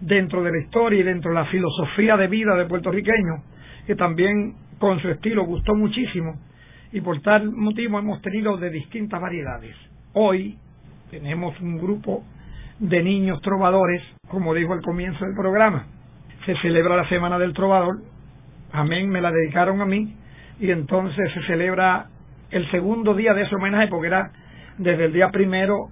dentro 0.01 0.41
de 0.41 0.51
la 0.51 0.59
historia 0.59 1.01
y 1.01 1.03
dentro 1.03 1.31
de 1.31 1.35
la 1.35 1.45
filosofía 1.45 2.17
de 2.17 2.27
vida 2.27 2.55
de 2.55 2.65
puertorriqueño, 2.65 3.43
que 3.85 3.95
también 3.95 4.55
con 4.79 4.99
su 5.01 5.09
estilo 5.09 5.45
gustó 5.45 5.75
muchísimo 5.75 6.35
y 6.91 7.01
por 7.01 7.21
tal 7.21 7.51
motivo 7.51 7.99
hemos 7.99 8.21
tenido 8.21 8.57
de 8.57 8.69
distintas 8.69 9.21
variedades. 9.21 9.75
Hoy 10.13 10.57
tenemos 11.09 11.59
un 11.59 11.77
grupo 11.77 12.23
de 12.79 13.03
niños 13.03 13.41
trovadores, 13.41 14.01
como 14.27 14.53
dijo 14.53 14.73
al 14.73 14.81
comienzo 14.81 15.25
del 15.25 15.35
programa. 15.35 15.85
Se 16.45 16.55
celebra 16.57 16.97
la 16.97 17.07
Semana 17.07 17.39
del 17.39 17.53
Trovador. 17.53 18.01
Amén, 18.71 19.09
me 19.09 19.21
la 19.21 19.31
dedicaron 19.31 19.81
a 19.81 19.85
mí 19.85 20.15
y 20.59 20.71
entonces 20.71 21.31
se 21.33 21.41
celebra 21.43 22.07
el 22.51 22.69
segundo 22.71 23.13
día 23.13 23.33
de 23.33 23.43
ese 23.43 23.55
homenaje 23.55 23.87
porque 23.87 24.07
era 24.07 24.31
desde 24.77 25.05
el 25.05 25.13
día 25.13 25.29
primero 25.29 25.89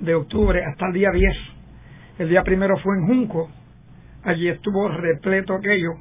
de 0.00 0.14
octubre 0.14 0.64
hasta 0.64 0.86
el 0.86 0.92
día 0.92 1.10
10. 1.12 1.36
El 2.18 2.28
día 2.28 2.42
primero 2.42 2.76
fue 2.78 2.96
en 2.96 3.06
Junco, 3.06 3.50
allí 4.24 4.48
estuvo 4.48 4.88
repleto 4.88 5.54
aquello, 5.54 5.92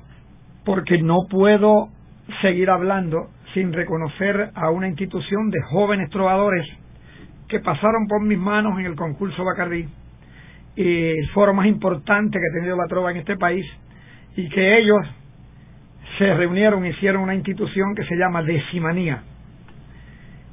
porque 0.65 1.01
no 1.01 1.27
puedo 1.29 1.89
seguir 2.41 2.69
hablando 2.69 3.29
sin 3.53 3.71
reconocer 3.71 4.51
a 4.55 4.69
una 4.69 4.87
institución 4.87 5.49
de 5.49 5.61
jóvenes 5.69 6.09
trovadores 6.09 6.65
que 7.47 7.59
pasaron 7.59 8.07
por 8.07 8.21
mis 8.21 8.37
manos 8.37 8.79
en 8.79 8.85
el 8.85 8.95
concurso 8.95 9.43
Bacardí, 9.43 9.87
el 10.75 11.29
foro 11.33 11.53
más 11.53 11.67
importante 11.67 12.37
que 12.37 12.45
ha 12.45 12.59
tenido 12.59 12.75
la 12.75 12.87
trova 12.87 13.11
en 13.11 13.17
este 13.17 13.37
país, 13.37 13.65
y 14.35 14.49
que 14.49 14.77
ellos 14.79 14.99
se 16.17 16.33
reunieron 16.33 16.85
hicieron 16.85 17.23
una 17.23 17.35
institución 17.35 17.95
que 17.95 18.03
se 18.03 18.15
llama 18.15 18.43
Decimanía. 18.43 19.23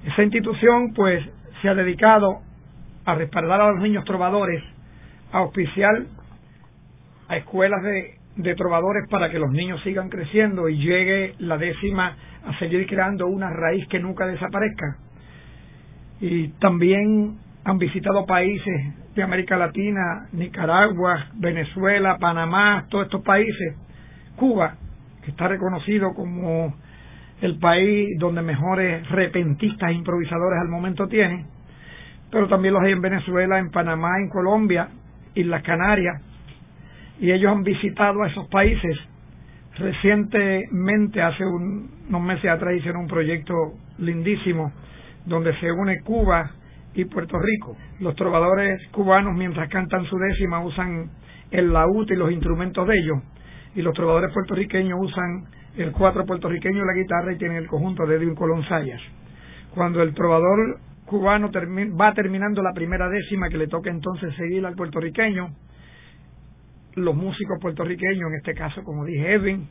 Esa 0.06 0.22
institución 0.22 0.92
pues 0.94 1.24
se 1.62 1.68
ha 1.68 1.74
dedicado 1.74 2.40
a 3.04 3.14
respaldar 3.14 3.60
a 3.60 3.70
los 3.72 3.82
niños 3.82 4.04
trovadores, 4.04 4.62
a 5.32 5.38
auspiciar 5.38 6.04
a 7.28 7.36
escuelas 7.36 7.82
de, 7.82 8.14
de 8.36 8.54
trovadores 8.54 9.08
para 9.08 9.30
que 9.30 9.38
los 9.38 9.50
niños 9.50 9.82
sigan 9.82 10.08
creciendo 10.08 10.68
y 10.68 10.78
llegue 10.78 11.34
la 11.38 11.56
décima 11.56 12.16
a 12.46 12.58
seguir 12.58 12.86
creando 12.86 13.26
una 13.26 13.50
raíz 13.50 13.86
que 13.88 13.98
nunca 13.98 14.26
desaparezca. 14.26 14.98
Y 16.26 16.48
también 16.58 17.36
han 17.64 17.76
visitado 17.76 18.24
países 18.24 18.94
de 19.14 19.22
América 19.22 19.58
Latina, 19.58 20.26
Nicaragua, 20.32 21.26
Venezuela, 21.34 22.16
Panamá, 22.18 22.86
todos 22.88 23.04
estos 23.04 23.20
países, 23.22 23.76
Cuba, 24.34 24.74
que 25.22 25.32
está 25.32 25.48
reconocido 25.48 26.14
como 26.14 26.74
el 27.42 27.58
país 27.58 28.18
donde 28.18 28.40
mejores 28.40 29.06
repentistas 29.10 29.90
e 29.90 29.92
improvisadores 29.92 30.62
al 30.62 30.68
momento 30.68 31.08
tiene, 31.08 31.44
pero 32.30 32.48
también 32.48 32.72
los 32.72 32.82
hay 32.82 32.92
en 32.92 33.02
Venezuela, 33.02 33.58
en 33.58 33.70
Panamá, 33.70 34.08
en 34.18 34.30
Colombia, 34.30 34.88
y 35.34 35.42
las 35.42 35.62
Canarias, 35.62 36.22
y 37.20 37.32
ellos 37.32 37.52
han 37.52 37.64
visitado 37.64 38.22
a 38.22 38.28
esos 38.28 38.48
países. 38.48 38.96
Recientemente, 39.76 41.20
hace 41.20 41.44
unos 41.44 42.22
meses 42.22 42.50
atrás, 42.50 42.76
hicieron 42.76 43.02
un 43.02 43.08
proyecto 43.08 43.52
lindísimo 43.98 44.72
donde 45.24 45.54
se 45.58 45.70
une 45.70 46.00
Cuba 46.02 46.50
y 46.94 47.04
Puerto 47.06 47.38
Rico. 47.38 47.76
Los 48.00 48.14
trovadores 48.14 48.80
cubanos, 48.88 49.34
mientras 49.34 49.68
cantan 49.68 50.04
su 50.04 50.16
décima, 50.18 50.64
usan 50.64 51.10
el 51.50 51.72
laúd 51.72 52.10
y 52.10 52.16
los 52.16 52.30
instrumentos 52.30 52.86
de 52.86 52.98
ellos, 52.98 53.18
y 53.74 53.82
los 53.82 53.94
trovadores 53.94 54.32
puertorriqueños 54.32 54.98
usan 55.00 55.44
el 55.76 55.92
cuatro 55.92 56.24
puertorriqueño 56.24 56.84
y 56.84 56.86
la 56.86 56.94
guitarra 56.94 57.32
y 57.32 57.38
tienen 57.38 57.58
el 57.58 57.66
conjunto 57.66 58.06
de 58.06 58.16
Edwin 58.16 58.34
Colón 58.34 58.64
Sayas. 58.68 59.00
Cuando 59.74 60.02
el 60.02 60.14
trovador 60.14 60.78
cubano 61.04 61.50
va 62.00 62.14
terminando 62.14 62.62
la 62.62 62.72
primera 62.72 63.08
décima 63.08 63.48
que 63.48 63.58
le 63.58 63.66
toca 63.66 63.90
entonces 63.90 64.34
seguir 64.36 64.64
al 64.64 64.74
puertorriqueño, 64.74 65.48
los 66.94 67.16
músicos 67.16 67.58
puertorriqueños, 67.60 68.30
en 68.30 68.36
este 68.36 68.54
caso, 68.54 68.84
como 68.84 69.04
dije, 69.04 69.32
Edwin, 69.32 69.68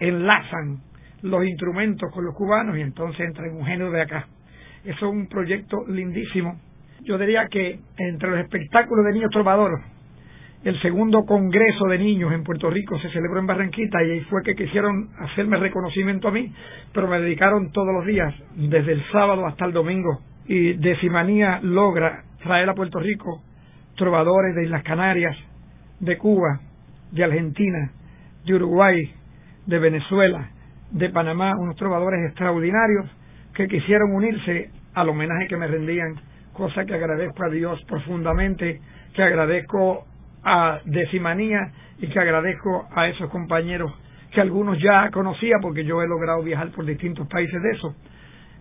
enlazan 0.00 0.80
los 1.22 1.44
instrumentos 1.44 2.10
con 2.12 2.24
los 2.24 2.34
cubanos 2.34 2.76
y 2.76 2.80
entonces 2.80 3.20
entra 3.20 3.46
en 3.46 3.56
un 3.56 3.64
género 3.64 3.90
de 3.92 4.02
acá. 4.02 4.26
Eso 4.86 5.06
es 5.06 5.12
un 5.12 5.26
proyecto 5.26 5.84
lindísimo. 5.88 6.60
Yo 7.02 7.18
diría 7.18 7.48
que 7.50 7.80
entre 7.98 8.30
los 8.30 8.38
espectáculos 8.38 9.04
de 9.04 9.14
niños 9.14 9.30
trovadores, 9.32 9.80
el 10.62 10.80
segundo 10.80 11.24
congreso 11.24 11.86
de 11.86 11.98
niños 11.98 12.32
en 12.32 12.44
Puerto 12.44 12.70
Rico 12.70 12.96
se 13.00 13.10
celebró 13.10 13.40
en 13.40 13.46
Barranquita 13.46 14.02
y 14.04 14.12
ahí 14.12 14.20
fue 14.30 14.42
que 14.44 14.54
quisieron 14.54 15.10
hacerme 15.18 15.56
reconocimiento 15.56 16.28
a 16.28 16.30
mí, 16.30 16.52
pero 16.92 17.08
me 17.08 17.20
dedicaron 17.20 17.72
todos 17.72 17.92
los 17.92 18.06
días, 18.06 18.32
desde 18.54 18.92
el 18.92 19.02
sábado 19.10 19.44
hasta 19.46 19.64
el 19.64 19.72
domingo. 19.72 20.20
Y 20.46 20.74
Decimanía 20.74 21.58
logra 21.62 22.22
traer 22.44 22.68
a 22.68 22.74
Puerto 22.74 23.00
Rico 23.00 23.42
trovadores 23.96 24.54
de 24.54 24.64
Islas 24.66 24.84
Canarias, 24.84 25.36
de 25.98 26.16
Cuba, 26.16 26.60
de 27.10 27.24
Argentina, 27.24 27.90
de 28.44 28.54
Uruguay, 28.54 28.96
de 29.66 29.78
Venezuela, 29.80 30.50
de 30.92 31.10
Panamá, 31.10 31.54
unos 31.58 31.74
trovadores 31.74 32.20
extraordinarios 32.28 33.10
que 33.52 33.66
quisieron 33.66 34.14
unirse 34.14 34.70
al 34.96 35.10
homenaje 35.10 35.46
que 35.46 35.58
me 35.58 35.66
rendían, 35.66 36.14
cosa 36.54 36.86
que 36.86 36.94
agradezco 36.94 37.44
a 37.44 37.50
Dios 37.50 37.78
profundamente, 37.86 38.80
que 39.14 39.22
agradezco 39.22 40.06
a 40.42 40.80
Decimanía 40.86 41.70
y 41.98 42.08
que 42.08 42.18
agradezco 42.18 42.88
a 42.94 43.06
esos 43.06 43.28
compañeros 43.30 43.92
que 44.32 44.40
algunos 44.40 44.78
ya 44.80 45.10
conocía 45.10 45.56
porque 45.60 45.84
yo 45.84 46.02
he 46.02 46.08
logrado 46.08 46.42
viajar 46.42 46.70
por 46.70 46.86
distintos 46.86 47.28
países 47.28 47.62
de 47.62 47.70
eso, 47.72 47.94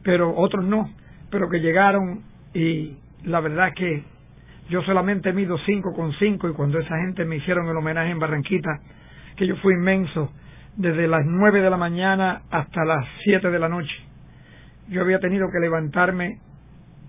pero 0.04 0.36
otros 0.36 0.66
no, 0.66 0.90
pero 1.32 1.50
que 1.50 1.60
llegaron 1.60 2.22
y 2.54 2.98
la 3.24 3.40
verdad 3.40 3.70
es 3.70 3.76
que 3.76 4.04
yo 4.70 4.82
solamente 4.82 5.32
mido 5.32 5.58
cinco 5.66 5.94
con 5.94 6.12
cinco 6.20 6.50
y 6.50 6.54
cuando 6.54 6.80
esa 6.80 6.98
gente 6.98 7.24
me 7.24 7.38
hicieron 7.38 7.66
el 7.70 7.78
homenaje 7.78 8.10
en 8.10 8.20
Barranquita, 8.20 8.82
que 9.38 9.48
yo 9.48 9.56
fui 9.58 9.74
inmenso, 9.74 10.34
desde 10.76 11.08
las 11.08 11.26
nueve 11.26 11.62
de 11.62 11.70
la 11.70 11.78
mañana 11.78 12.42
hasta 12.52 12.84
las 12.84 13.06
siete 13.24 13.50
de 13.50 13.60
la 13.60 13.70
noche. 13.70 13.96
Yo 14.90 15.02
había 15.02 15.20
tenido 15.20 15.48
que 15.52 15.60
levantarme 15.60 16.40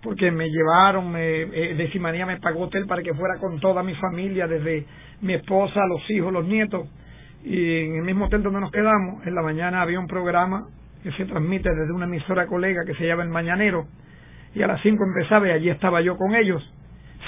porque 0.03 0.31
me 0.31 0.49
llevaron, 0.49 1.11
me, 1.11 1.43
eh, 1.43 1.75
Decimanía 1.77 2.27
me 2.27 2.39
pagó 2.39 2.65
hotel 2.65 2.87
para 2.87 3.03
que 3.03 3.15
fuera 3.15 3.39
con 3.39 3.59
toda 3.61 3.83
mi 3.83 3.95
familia, 3.95 4.47
desde 4.47 4.87
mi 5.21 5.35
esposa, 5.35 5.81
los 5.87 6.09
hijos, 6.11 6.33
los 6.33 6.47
nietos. 6.47 6.89
Y 7.45 7.87
en 7.87 7.97
el 7.97 8.03
mismo 8.03 8.27
hotel 8.27 8.43
donde 8.43 8.61
nos 8.61 8.71
quedamos, 8.71 9.27
en 9.27 9.35
la 9.35 9.43
mañana 9.43 9.83
había 9.83 10.01
un 10.01 10.07
programa 10.07 10.69
que 11.03 11.13
se 11.13 11.25
transmite 11.25 11.69
desde 11.71 11.93
una 11.93 12.07
emisora 12.07 12.47
colega 12.47 12.85
que 12.85 12.95
se 12.95 13.07
llama 13.07 13.23
El 13.23 13.31
Mañanero. 13.31 13.87
Y 14.55 14.63
a 14.63 14.67
las 14.67 14.81
cinco 14.83 15.05
empezaba 15.05 15.49
y 15.49 15.51
allí 15.51 15.71
estaba 15.71 16.01
yo 16.01 16.17
con 16.17 16.35
ellos 16.35 16.63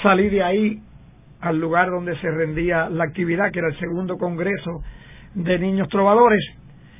Salí 0.01 0.29
de 0.29 0.43
ahí 0.43 0.81
al 1.41 1.59
lugar 1.59 1.89
donde 1.89 2.15
se 2.19 2.31
rendía 2.31 2.89
la 2.89 3.03
actividad, 3.05 3.51
que 3.51 3.59
era 3.59 3.67
el 3.67 3.79
segundo 3.79 4.17
congreso 4.17 4.81
de 5.35 5.59
niños 5.59 5.89
trovadores, 5.89 6.43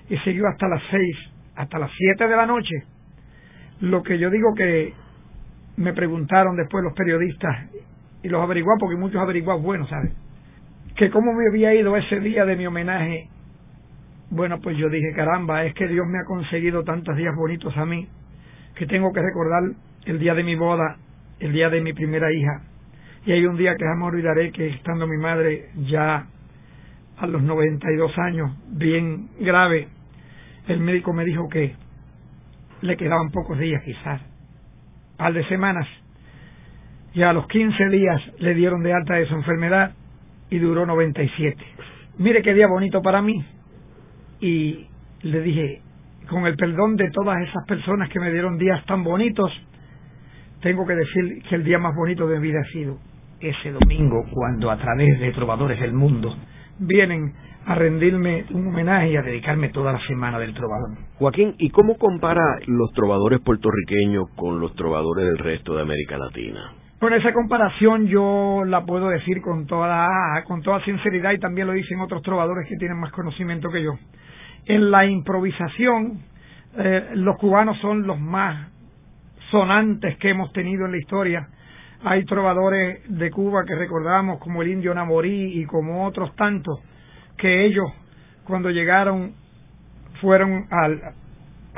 y 0.09 0.17
siguió 0.19 0.47
hasta 0.47 0.67
las 0.67 0.81
seis, 0.89 1.17
hasta 1.55 1.79
las 1.79 1.91
siete 1.95 2.27
de 2.27 2.35
la 2.35 2.45
noche. 2.45 2.75
Lo 3.81 4.03
que 4.03 4.19
yo 4.19 4.29
digo 4.29 4.53
que 4.55 4.93
me 5.77 5.93
preguntaron 5.93 6.57
después 6.57 6.83
los 6.83 6.93
periodistas 6.93 7.69
y 8.21 8.27
los 8.27 8.41
averiguados, 8.41 8.79
porque 8.79 8.97
muchos 8.97 9.21
averiguados 9.21 9.63
buenos, 9.63 9.89
¿sabes? 9.89 10.11
Que 10.97 11.09
cómo 11.09 11.33
me 11.33 11.47
había 11.47 11.73
ido 11.73 11.95
ese 11.95 12.19
día 12.19 12.43
de 12.45 12.57
mi 12.57 12.67
homenaje. 12.67 13.29
Bueno, 14.29 14.59
pues 14.61 14.77
yo 14.77 14.89
dije, 14.89 15.13
caramba, 15.15 15.63
es 15.63 15.73
que 15.73 15.87
Dios 15.87 16.05
me 16.07 16.19
ha 16.19 16.25
conseguido 16.25 16.83
tantos 16.83 17.15
días 17.15 17.33
bonitos 17.35 17.75
a 17.77 17.85
mí, 17.85 18.07
que 18.75 18.85
tengo 18.85 19.13
que 19.13 19.21
recordar 19.21 19.63
el 20.05 20.19
día 20.19 20.33
de 20.33 20.43
mi 20.43 20.55
boda, 20.55 20.97
el 21.39 21.53
día 21.53 21.69
de 21.69 21.81
mi 21.81 21.93
primera 21.93 22.31
hija, 22.31 22.63
y 23.25 23.31
hay 23.31 23.45
un 23.45 23.57
día 23.57 23.75
que 23.75 23.85
jamás 23.85 24.13
olvidaré 24.13 24.51
que 24.51 24.67
estando 24.67 25.07
mi 25.07 25.17
madre 25.17 25.69
ya 25.87 26.27
a 27.17 27.27
los 27.27 27.41
92 27.41 28.17
años, 28.17 28.51
bien 28.69 29.29
grave, 29.39 29.87
el 30.67 30.79
médico 30.79 31.13
me 31.13 31.25
dijo 31.25 31.47
que 31.49 31.75
le 32.81 32.97
quedaban 32.97 33.31
pocos 33.31 33.57
días 33.57 33.81
quizás, 33.83 34.21
par 35.17 35.33
de 35.33 35.43
semanas, 35.45 35.87
y 37.13 37.23
a 37.23 37.33
los 37.33 37.47
15 37.47 37.89
días 37.89 38.21
le 38.39 38.53
dieron 38.53 38.83
de 38.83 38.93
alta 38.93 39.15
de 39.15 39.25
su 39.25 39.35
enfermedad 39.35 39.93
y 40.49 40.59
duró 40.59 40.85
97. 40.85 41.57
Mire 42.17 42.41
qué 42.41 42.53
día 42.53 42.67
bonito 42.67 43.01
para 43.01 43.21
mí. 43.21 43.43
Y 44.41 44.87
le 45.23 45.41
dije, 45.41 45.81
con 46.29 46.45
el 46.45 46.55
perdón 46.55 46.95
de 46.95 47.09
todas 47.11 47.37
esas 47.41 47.65
personas 47.67 48.09
que 48.09 48.19
me 48.19 48.31
dieron 48.31 48.57
días 48.57 48.85
tan 48.85 49.03
bonitos, 49.03 49.51
tengo 50.61 50.85
que 50.85 50.95
decir 50.95 51.43
que 51.49 51.55
el 51.55 51.63
día 51.63 51.79
más 51.79 51.95
bonito 51.95 52.27
de 52.27 52.39
mi 52.39 52.47
vida 52.47 52.59
ha 52.59 52.71
sido 52.71 52.97
ese 53.39 53.71
domingo 53.71 54.25
cuando 54.31 54.69
a 54.69 54.77
través 54.77 55.19
de 55.19 55.31
trovadores 55.31 55.79
del 55.79 55.93
mundo 55.93 56.35
vienen 56.79 57.33
a 57.65 57.75
rendirme 57.75 58.45
un 58.51 58.67
homenaje 58.67 59.11
y 59.11 59.17
a 59.17 59.21
dedicarme 59.21 59.69
toda 59.69 59.93
la 59.93 59.99
semana 60.07 60.39
del 60.39 60.53
trovador. 60.53 60.97
Joaquín, 61.19 61.55
¿y 61.57 61.69
cómo 61.69 61.97
compara 61.97 62.41
los 62.65 62.91
trovadores 62.93 63.41
puertorriqueños 63.41 64.29
con 64.35 64.59
los 64.59 64.73
trovadores 64.75 65.25
del 65.25 65.37
resto 65.37 65.75
de 65.75 65.81
América 65.81 66.17
Latina? 66.17 66.73
Bueno, 66.99 67.15
esa 67.15 67.31
comparación 67.31 68.07
yo 68.07 68.63
la 68.65 68.85
puedo 68.85 69.09
decir 69.09 69.41
con 69.41 69.67
toda, 69.67 70.07
con 70.45 70.61
toda 70.61 70.83
sinceridad 70.83 71.31
y 71.31 71.39
también 71.39 71.67
lo 71.67 71.73
dicen 71.73 71.99
otros 72.01 72.21
trovadores 72.23 72.67
que 72.67 72.75
tienen 72.75 72.99
más 72.99 73.11
conocimiento 73.11 73.69
que 73.69 73.83
yo. 73.83 73.93
En 74.65 74.91
la 74.91 75.05
improvisación, 75.05 76.19
eh, 76.77 77.11
los 77.15 77.37
cubanos 77.37 77.77
son 77.79 78.05
los 78.05 78.19
más 78.19 78.67
sonantes 79.49 80.17
que 80.17 80.29
hemos 80.29 80.51
tenido 80.53 80.85
en 80.85 80.91
la 80.91 80.97
historia 80.97 81.47
hay 82.03 82.23
trovadores 82.25 83.01
de 83.07 83.29
Cuba 83.31 83.65
que 83.65 83.75
recordamos 83.75 84.39
como 84.39 84.61
el 84.61 84.69
indio 84.69 84.93
Namorí 84.93 85.59
y 85.59 85.65
como 85.65 86.05
otros 86.05 86.33
tantos 86.35 86.79
que 87.37 87.65
ellos 87.65 87.85
cuando 88.45 88.69
llegaron 88.69 89.33
fueron 90.21 90.65
al, 90.71 91.13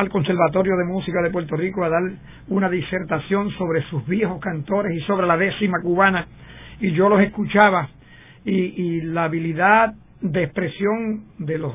Conservatorio 0.09 0.75
de 0.77 0.85
Música 0.85 1.21
de 1.21 1.29
Puerto 1.29 1.55
Rico 1.55 1.83
a 1.83 1.89
dar 1.89 2.01
una 2.47 2.69
disertación 2.69 3.51
sobre 3.51 3.83
sus 3.83 4.05
viejos 4.07 4.39
cantores 4.41 4.97
y 4.97 5.01
sobre 5.01 5.27
la 5.27 5.37
décima 5.37 5.79
cubana. 5.79 6.25
Y 6.79 6.91
yo 6.93 7.07
los 7.07 7.21
escuchaba 7.21 7.87
y, 8.43 8.51
y 8.51 9.01
la 9.01 9.25
habilidad 9.25 9.93
de 10.21 10.43
expresión 10.43 11.25
de 11.37 11.59
los 11.59 11.71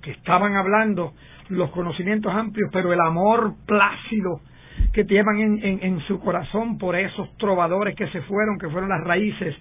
que 0.00 0.12
estaban 0.12 0.54
hablando, 0.54 1.12
los 1.50 1.70
conocimientos 1.70 2.32
amplios, 2.32 2.70
pero 2.72 2.94
el 2.94 3.00
amor 3.00 3.52
plácido 3.66 4.40
que 4.92 5.04
llevan 5.04 5.38
en, 5.38 5.78
en, 5.82 6.00
su 6.00 6.20
corazón 6.20 6.78
por 6.78 6.96
esos 6.96 7.36
trovadores 7.36 7.94
que 7.94 8.08
se 8.08 8.20
fueron, 8.22 8.58
que 8.58 8.68
fueron 8.68 8.88
las 8.88 9.02
raíces 9.04 9.54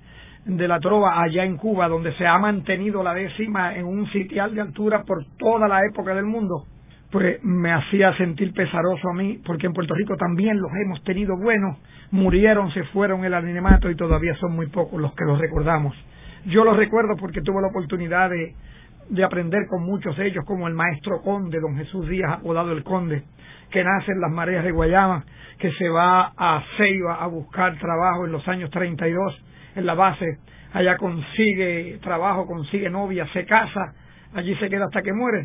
de 0.45 0.67
la 0.67 0.79
trova 0.79 1.21
allá 1.21 1.43
en 1.43 1.57
Cuba, 1.57 1.87
donde 1.87 2.13
se 2.13 2.25
ha 2.25 2.37
mantenido 2.37 3.03
la 3.03 3.13
décima 3.13 3.75
en 3.75 3.85
un 3.85 4.07
sitial 4.11 4.53
de 4.53 4.61
altura 4.61 5.03
por 5.03 5.25
toda 5.37 5.67
la 5.67 5.79
época 5.85 6.13
del 6.13 6.25
mundo, 6.25 6.65
pues 7.11 7.43
me 7.43 7.71
hacía 7.71 8.15
sentir 8.17 8.53
pesaroso 8.53 9.09
a 9.09 9.13
mí, 9.13 9.39
porque 9.45 9.67
en 9.67 9.73
Puerto 9.73 9.93
Rico 9.95 10.15
también 10.17 10.59
los 10.59 10.71
hemos 10.83 11.03
tenido 11.03 11.35
buenos, 11.37 11.77
murieron, 12.11 12.71
se 12.71 12.83
fueron 12.85 13.25
el 13.25 13.33
anonimato 13.33 13.89
y 13.89 13.95
todavía 13.95 14.35
son 14.35 14.55
muy 14.55 14.67
pocos 14.67 15.01
los 15.01 15.13
que 15.15 15.25
los 15.25 15.39
recordamos. 15.39 15.95
Yo 16.45 16.63
los 16.63 16.77
recuerdo 16.77 17.15
porque 17.17 17.41
tuve 17.41 17.61
la 17.61 17.69
oportunidad 17.69 18.29
de, 18.29 18.53
de 19.09 19.23
aprender 19.23 19.67
con 19.69 19.83
muchos 19.83 20.17
de 20.17 20.27
ellos, 20.27 20.43
como 20.45 20.67
el 20.67 20.73
maestro 20.73 21.21
conde, 21.21 21.59
don 21.59 21.77
Jesús 21.77 22.07
Díaz, 22.07 22.39
apodado 22.39 22.71
el 22.71 22.83
conde, 22.83 23.23
que 23.69 23.83
nace 23.83 24.11
en 24.11 24.21
las 24.21 24.31
mareas 24.31 24.63
de 24.63 24.71
Guayama, 24.71 25.25
que 25.57 25.71
se 25.73 25.89
va 25.89 26.33
a 26.37 26.63
Ceiba 26.77 27.15
a 27.15 27.27
buscar 27.27 27.77
trabajo 27.77 28.25
en 28.25 28.31
los 28.31 28.47
años 28.47 28.69
32 28.71 29.41
en 29.75 29.85
la 29.85 29.93
base, 29.93 30.39
allá 30.73 30.97
consigue 30.97 31.99
trabajo, 32.01 32.45
consigue 32.45 32.89
novia, 32.89 33.27
se 33.33 33.45
casa, 33.45 33.93
allí 34.33 34.55
se 34.55 34.69
queda 34.69 34.85
hasta 34.85 35.01
que 35.01 35.13
muere 35.13 35.41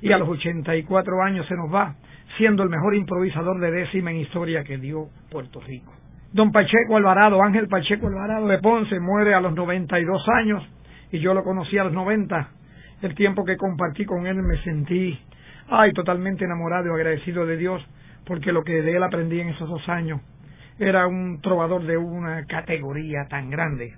y 0.00 0.12
a 0.12 0.18
los 0.18 0.28
84 0.28 1.22
años 1.22 1.46
se 1.46 1.54
nos 1.54 1.72
va, 1.72 1.94
siendo 2.36 2.62
el 2.62 2.68
mejor 2.68 2.94
improvisador 2.94 3.58
de 3.58 3.70
décima 3.70 4.10
en 4.10 4.18
historia 4.18 4.62
que 4.62 4.76
dio 4.76 5.08
Puerto 5.30 5.60
Rico. 5.60 5.94
Don 6.32 6.52
Pacheco 6.52 6.96
Alvarado, 6.96 7.42
Ángel 7.42 7.68
Pacheco 7.68 8.08
Alvarado 8.08 8.46
de 8.48 8.58
Ponce, 8.58 9.00
muere 9.00 9.34
a 9.34 9.40
los 9.40 9.54
92 9.54 10.28
años 10.28 10.68
y 11.10 11.20
yo 11.20 11.32
lo 11.32 11.44
conocí 11.44 11.78
a 11.78 11.84
los 11.84 11.92
90. 11.92 12.50
El 13.02 13.14
tiempo 13.14 13.44
que 13.44 13.56
compartí 13.56 14.04
con 14.04 14.26
él 14.26 14.36
me 14.36 14.56
sentí, 14.62 15.18
ay, 15.68 15.92
totalmente 15.92 16.44
enamorado 16.44 16.88
y 16.88 16.90
agradecido 16.90 17.46
de 17.46 17.56
Dios 17.56 17.84
porque 18.26 18.52
lo 18.52 18.64
que 18.64 18.82
de 18.82 18.96
él 18.96 19.02
aprendí 19.02 19.40
en 19.40 19.50
esos 19.50 19.68
dos 19.68 19.88
años 19.88 20.20
era 20.78 21.06
un 21.06 21.40
trovador 21.40 21.84
de 21.84 21.96
una 21.96 22.44
categoría 22.46 23.26
tan 23.28 23.50
grande 23.50 23.94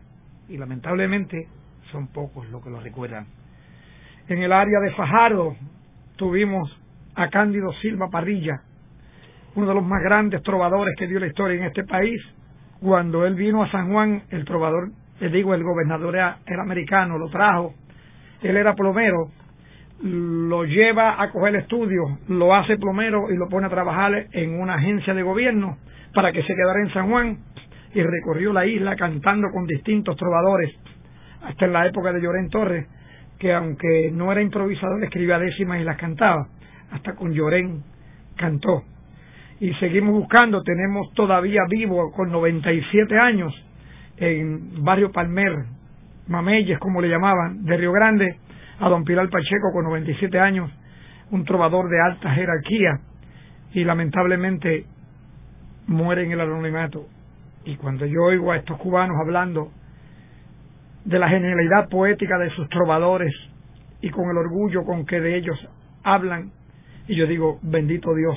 y 0.49 0.59
lamentablemente 0.59 1.49
son 1.91 2.09
pocos 2.09 2.49
los 2.51 2.63
que 2.63 2.71
lo 2.71 2.81
recuerdan. 2.81 3.27
En 4.29 4.43
el 4.43 4.53
área 4.53 4.81
de 4.81 4.93
Fajardo 4.93 5.57
tuvimos 6.17 6.71
a 7.15 7.29
Cándido 7.29 7.73
Silva 7.81 8.11
Parrilla, 8.11 8.61
uno 9.55 9.67
de 9.69 9.75
los 9.75 9.85
más 9.85 10.03
grandes 10.03 10.43
trovadores 10.43 10.95
que 10.99 11.07
dio 11.07 11.19
la 11.19 11.29
historia 11.29 11.57
en 11.57 11.65
este 11.65 11.85
país. 11.85 12.21
Cuando 12.81 13.25
él 13.25 13.35
vino 13.35 13.63
a 13.63 13.71
San 13.71 13.91
Juan, 13.91 14.25
el 14.31 14.45
trovador, 14.45 14.91
le 15.21 15.29
digo, 15.31 15.55
el 15.55 15.63
gobernador 15.63 16.15
era, 16.15 16.39
era 16.47 16.63
americano, 16.63 17.17
lo 17.17 17.29
trajo, 17.31 17.75
él 18.43 18.57
era 18.57 18.75
plomero, 18.75 19.31
lo 20.03 20.65
lleva 20.65 21.23
a 21.23 21.31
coger 21.31 21.57
estudio, 21.57 22.19
lo 22.29 22.55
hace 22.55 22.77
plomero 22.77 23.31
y 23.31 23.37
lo 23.37 23.49
pone 23.49 23.67
a 23.67 23.71
trabajar 23.71 24.27
en 24.33 24.61
una 24.61 24.75
agencia 24.75 25.15
de 25.15 25.23
gobierno 25.23 25.79
para 26.15 26.33
que 26.33 26.43
se 26.43 26.55
quedara 26.55 26.81
en 26.83 26.93
San 26.93 27.09
Juan 27.09 27.39
y 27.95 28.03
recorrió 28.03 28.53
la 28.53 28.67
isla 28.67 28.95
cantando 28.97 29.49
con 29.51 29.67
distintos 29.67 30.17
trovadores 30.17 30.75
hasta 31.43 31.65
en 31.65 31.73
la 31.73 31.87
época 31.87 32.13
de 32.13 32.21
Llorén 32.21 32.51
Torres, 32.51 32.87
que 33.39 33.53
aunque 33.53 34.11
no 34.13 34.33
era 34.33 34.43
improvisador, 34.43 35.03
escribía 35.05 35.39
décimas 35.39 35.81
y 35.81 35.85
las 35.85 35.97
cantaba. 35.97 36.49
Hasta 36.91 37.15
con 37.15 37.33
Llorén 37.33 37.83
cantó. 38.37 38.83
Y 39.61 39.73
seguimos 39.75 40.13
buscando, 40.13 40.63
tenemos 40.63 41.13
todavía 41.15 41.63
vivo 41.69 42.13
con 42.13 42.31
97 42.31 43.19
años 43.19 43.55
en 44.19 44.85
Barrio 44.85 45.13
Palmer, 45.13 45.65
Mameyes, 46.27 46.79
como 46.79 47.01
le 47.01 47.09
llamaban, 47.09 47.65
de 47.65 47.77
Río 47.77 47.93
Grande, 47.93 48.39
a 48.81 48.89
don 48.89 49.05
Pilar 49.05 49.29
Pacheco 49.29 49.73
con 49.73 49.85
97 49.85 50.39
años, 50.39 50.71
un 51.31 51.45
trovador 51.45 51.89
de 51.89 52.01
alta 52.01 52.31
jerarquía, 52.33 53.01
y 53.73 53.85
lamentablemente 53.85 54.87
muere 55.87 56.25
en 56.25 56.33
el 56.33 56.41
anonimato. 56.41 57.07
Y 57.65 57.77
cuando 57.77 58.07
yo 58.07 58.25
oigo 58.25 58.53
a 58.53 58.57
estos 58.57 58.79
cubanos 58.79 59.17
hablando 59.21 59.71
de 61.05 61.19
la 61.19 61.29
genialidad 61.29 61.89
poética 61.89 62.39
de 62.39 62.51
sus 62.51 62.69
trovadores 62.69 63.33
y 64.01 64.11
con 64.11 64.29
el 64.31 64.37
orgullo 64.37 64.85
con 64.85 65.07
que 65.07 65.21
de 65.21 65.37
ellos 65.37 65.57
hablan, 66.03 66.51
y 67.07 67.17
yo 67.17 67.27
digo, 67.27 67.59
bendito 67.63 68.15
Dios, 68.15 68.37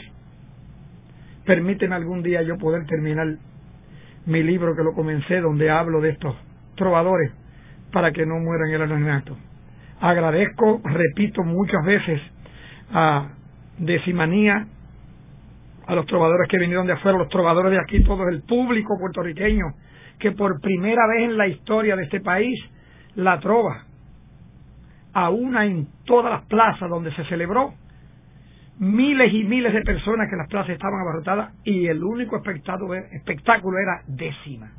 permíteme 1.45 1.95
algún 1.95 2.21
día 2.21 2.41
yo 2.43 2.57
poder 2.57 2.85
terminar 2.85 3.27
mi 4.25 4.43
libro 4.43 4.75
que 4.75 4.83
lo 4.83 4.93
comencé, 4.93 5.41
donde 5.41 5.71
hablo 5.71 6.01
de 6.01 6.09
estos 6.09 6.35
trovadores, 6.75 7.31
para 7.91 8.11
que 8.11 8.25
no 8.25 8.39
mueran 8.39 8.69
en 8.69 8.75
el 8.75 8.81
anonimato. 8.81 9.37
Agradezco, 10.01 10.81
repito 10.83 11.43
muchas 11.43 11.83
veces, 11.85 12.21
a 12.91 13.29
Decimanía 13.79 14.67
a 15.87 15.95
los 15.95 16.05
trovadores 16.05 16.47
que 16.49 16.59
vinieron 16.59 16.85
de 16.85 16.93
afuera, 16.93 17.17
los 17.17 17.29
trovadores 17.29 17.71
de 17.71 17.79
aquí, 17.79 18.03
todo 18.03 18.27
el 18.27 18.43
público 18.43 18.95
puertorriqueño, 18.99 19.65
que 20.19 20.33
por 20.33 20.61
primera 20.61 21.07
vez 21.07 21.23
en 21.23 21.37
la 21.37 21.47
historia 21.47 21.95
de 21.95 22.03
este 22.03 22.19
país, 22.19 22.59
la 23.15 23.39
trova, 23.39 23.85
a 25.13 25.29
una 25.29 25.65
en 25.65 25.87
todas 26.05 26.31
las 26.31 26.43
plazas 26.43 26.89
donde 26.89 27.11
se 27.15 27.23
celebró, 27.25 27.73
miles 28.77 29.33
y 29.33 29.45
miles 29.45 29.73
de 29.73 29.81
personas 29.81 30.29
que 30.29 30.35
las 30.35 30.47
plazas 30.47 30.71
estaban 30.71 31.01
abarrotadas 31.01 31.53
y 31.63 31.87
el 31.87 32.03
único 32.03 32.37
espectáculo, 32.37 32.93
espectáculo 32.93 33.77
era 33.79 34.03
décima, 34.05 34.71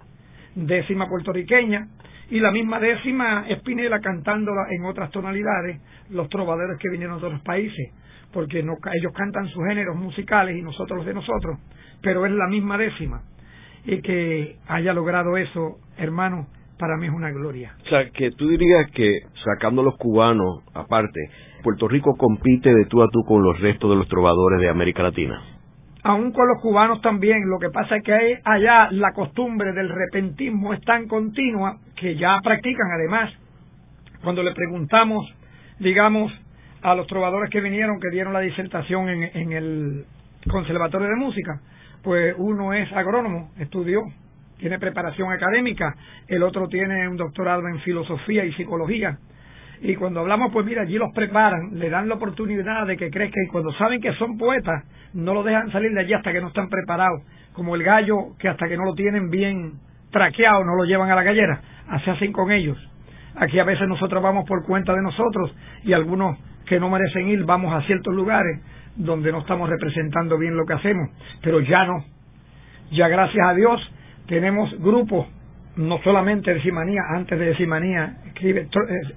décima 0.55 1.09
puertorriqueña 1.09 1.89
y 2.31 2.41
la 2.41 2.51
misma 2.51 2.79
décima 2.81 3.47
Espinela 3.49 4.01
cantándola 4.01 4.67
en 4.71 4.85
otras 4.85 5.11
tonalidades, 5.11 5.81
los 6.11 6.29
trovadores 6.29 6.79
que 6.79 6.91
vinieron 6.91 7.21
de 7.21 7.27
otros 7.27 7.43
países 7.43 7.93
porque 8.33 8.63
no, 8.63 8.75
ellos 8.93 9.13
cantan 9.15 9.49
sus 9.49 9.65
géneros 9.67 9.97
musicales 9.97 10.57
y 10.57 10.63
nosotros 10.63 10.99
los 10.99 11.07
de 11.07 11.15
nosotros, 11.15 11.59
pero 12.01 12.27
es 12.27 12.33
la 12.33 12.47
misma 12.47 12.79
décima. 12.79 13.23
Y 13.85 14.03
que 14.03 14.57
haya 14.69 14.93
logrado 14.93 15.37
eso, 15.37 15.79
hermano, 15.97 16.47
para 16.79 16.97
mí 16.97 17.07
es 17.07 17.13
una 17.13 17.31
gloria. 17.31 17.75
O 17.85 17.89
sea, 17.89 18.11
que 18.11 18.31
tú 18.33 18.49
dirías 18.49 18.91
que 18.93 19.21
sacando 19.45 19.83
los 19.83 19.97
cubanos 19.97 20.63
aparte, 20.75 21.21
Puerto 21.63 21.89
Rico 21.89 22.17
compite 22.17 22.73
de 22.73 22.87
tú 22.87 23.03
a 23.03 23.09
tú 23.09 23.23
con 23.27 23.43
los 23.43 23.59
restos 23.61 23.91
de 23.91 23.97
los 23.97 24.09
trovadores 24.09 24.61
de 24.61 24.69
América 24.69 25.03
Latina. 25.03 25.60
Aún 26.03 26.33
con 26.33 26.49
los 26.49 26.61
cubanos 26.63 27.03
también, 27.03 27.49
lo 27.49 27.59
que 27.59 27.69
pasa 27.71 27.97
es 27.97 28.03
que 28.03 28.41
allá 28.45 28.89
la 28.91 29.13
costumbre 29.13 29.73
del 29.73 29.89
repentismo 29.89 30.73
es 30.73 30.81
tan 30.83 31.07
continua 31.07 31.77
que 31.97 32.17
ya 32.17 32.41
practican 32.43 32.91
además. 32.93 33.33
Cuando 34.23 34.43
le 34.43 34.53
preguntamos, 34.53 35.27
digamos, 35.79 36.33
a 36.83 36.95
los 36.95 37.07
trovadores 37.07 37.51
que 37.51 37.61
vinieron, 37.61 38.01
que 38.01 38.11
dieron 38.11 38.33
la 38.33 38.41
disertación 38.41 39.09
en, 39.09 39.23
en 39.35 39.53
el 39.53 40.05
Conservatorio 40.51 41.09
de 41.09 41.17
Música, 41.17 41.61
pues 42.03 42.35
uno 42.39 42.73
es 42.73 42.91
agrónomo, 42.93 43.51
estudió, 43.59 44.01
tiene 44.59 44.79
preparación 44.79 45.31
académica, 45.31 45.95
el 46.29 46.43
otro 46.43 46.67
tiene 46.69 47.09
un 47.09 47.17
doctorado 47.17 47.67
en 47.69 47.79
filosofía 47.81 48.45
y 48.45 48.53
psicología. 48.55 49.19
Y 49.83 49.95
cuando 49.97 50.21
hablamos, 50.21 50.53
pues 50.53 50.67
mira, 50.67 50.83
allí 50.83 50.99
los 50.99 51.13
preparan, 51.15 51.79
le 51.79 51.89
dan 51.89 52.09
la 52.09 52.17
oportunidad 52.17 52.87
de 52.87 52.97
que 52.97 53.11
crezcan 53.11 53.45
y 53.45 53.49
cuando 53.49 53.73
saben 53.73 54.01
que 54.01 54.13
son 54.15 54.37
poetas, 54.37 54.85
no 55.15 55.33
lo 55.33 55.43
dejan 55.43 55.73
salir 55.73 55.93
de 55.93 56.01
allí 56.01 56.13
hasta 56.13 56.33
que 56.33 56.41
no 56.41 56.49
están 56.49 56.69
preparados, 56.69 57.23
como 57.55 57.75
el 57.75 57.83
gallo 57.83 58.37
que 58.39 58.49
hasta 58.49 58.69
que 58.69 58.77
no 58.77 58.85
lo 58.85 58.95
tienen 58.95 59.31
bien 59.31 59.73
traqueado 60.11 60.65
no 60.65 60.75
lo 60.75 60.85
llevan 60.85 61.11
a 61.11 61.15
la 61.15 61.23
gallera, 61.23 61.61
así 61.89 62.11
hacen 62.11 62.33
con 62.33 62.53
ellos. 62.53 62.77
Aquí 63.37 63.59
a 63.59 63.65
veces 63.65 63.89
nosotros 63.89 64.23
vamos 64.23 64.45
por 64.47 64.65
cuenta 64.67 64.93
de 64.93 65.03
nosotros 65.03 65.55
y 65.85 65.93
algunos 65.93 66.39
que 66.67 66.79
no 66.79 66.91
merecen 66.91 67.29
ir, 67.29 67.45
vamos 67.45 67.73
a 67.73 67.87
ciertos 67.87 68.15
lugares 68.15 68.61
donde 68.97 69.33
no 69.33 69.41
estamos 69.41 69.69
representando 69.69 70.37
bien 70.37 70.57
lo 70.57 70.67
que 70.67 70.75
hacemos, 70.75 71.11
pero 71.43 71.61
ya 71.61 71.87
no. 71.87 72.05
Ya 72.91 73.09
gracias 73.09 73.47
a 73.47 73.55
Dios 73.55 73.81
tenemos 74.27 74.79
grupos, 74.81 75.27
no 75.77 75.99
solamente 76.03 76.53
de 76.53 76.61
Simanía, 76.63 77.03
antes 77.15 77.39
de 77.39 77.57
Simanía, 77.57 78.19
escribe, 78.27 78.63
eh, 78.63 79.15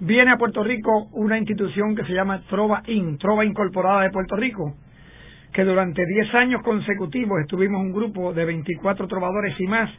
viene 0.00 0.32
a 0.32 0.36
Puerto 0.36 0.62
Rico 0.62 1.08
una 1.12 1.38
institución 1.38 1.94
que 1.94 2.04
se 2.04 2.12
llama 2.12 2.42
Trova 2.48 2.82
In, 2.86 3.18
Trova 3.18 3.44
Incorporada 3.44 4.02
de 4.02 4.10
Puerto 4.10 4.36
Rico, 4.36 4.74
que 5.52 5.64
durante 5.64 6.04
10 6.04 6.34
años 6.34 6.62
consecutivos 6.62 7.40
estuvimos 7.40 7.80
un 7.80 7.92
grupo 7.92 8.32
de 8.32 8.44
24 8.44 9.06
trovadores 9.06 9.58
y 9.60 9.66
más, 9.66 9.90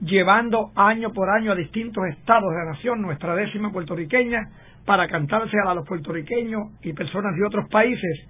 llevando 0.00 0.70
año 0.74 1.12
por 1.12 1.28
año 1.30 1.52
a 1.52 1.54
distintos 1.54 2.04
estados 2.08 2.50
de 2.50 2.58
la 2.58 2.72
nación 2.72 3.02
nuestra 3.02 3.34
décima 3.34 3.70
puertorriqueña, 3.70 4.48
para 4.84 5.08
cantarse 5.08 5.56
a 5.58 5.74
los 5.74 5.86
puertorriqueños 5.86 6.72
y 6.82 6.92
personas 6.92 7.34
de 7.36 7.46
otros 7.46 7.68
países 7.70 8.26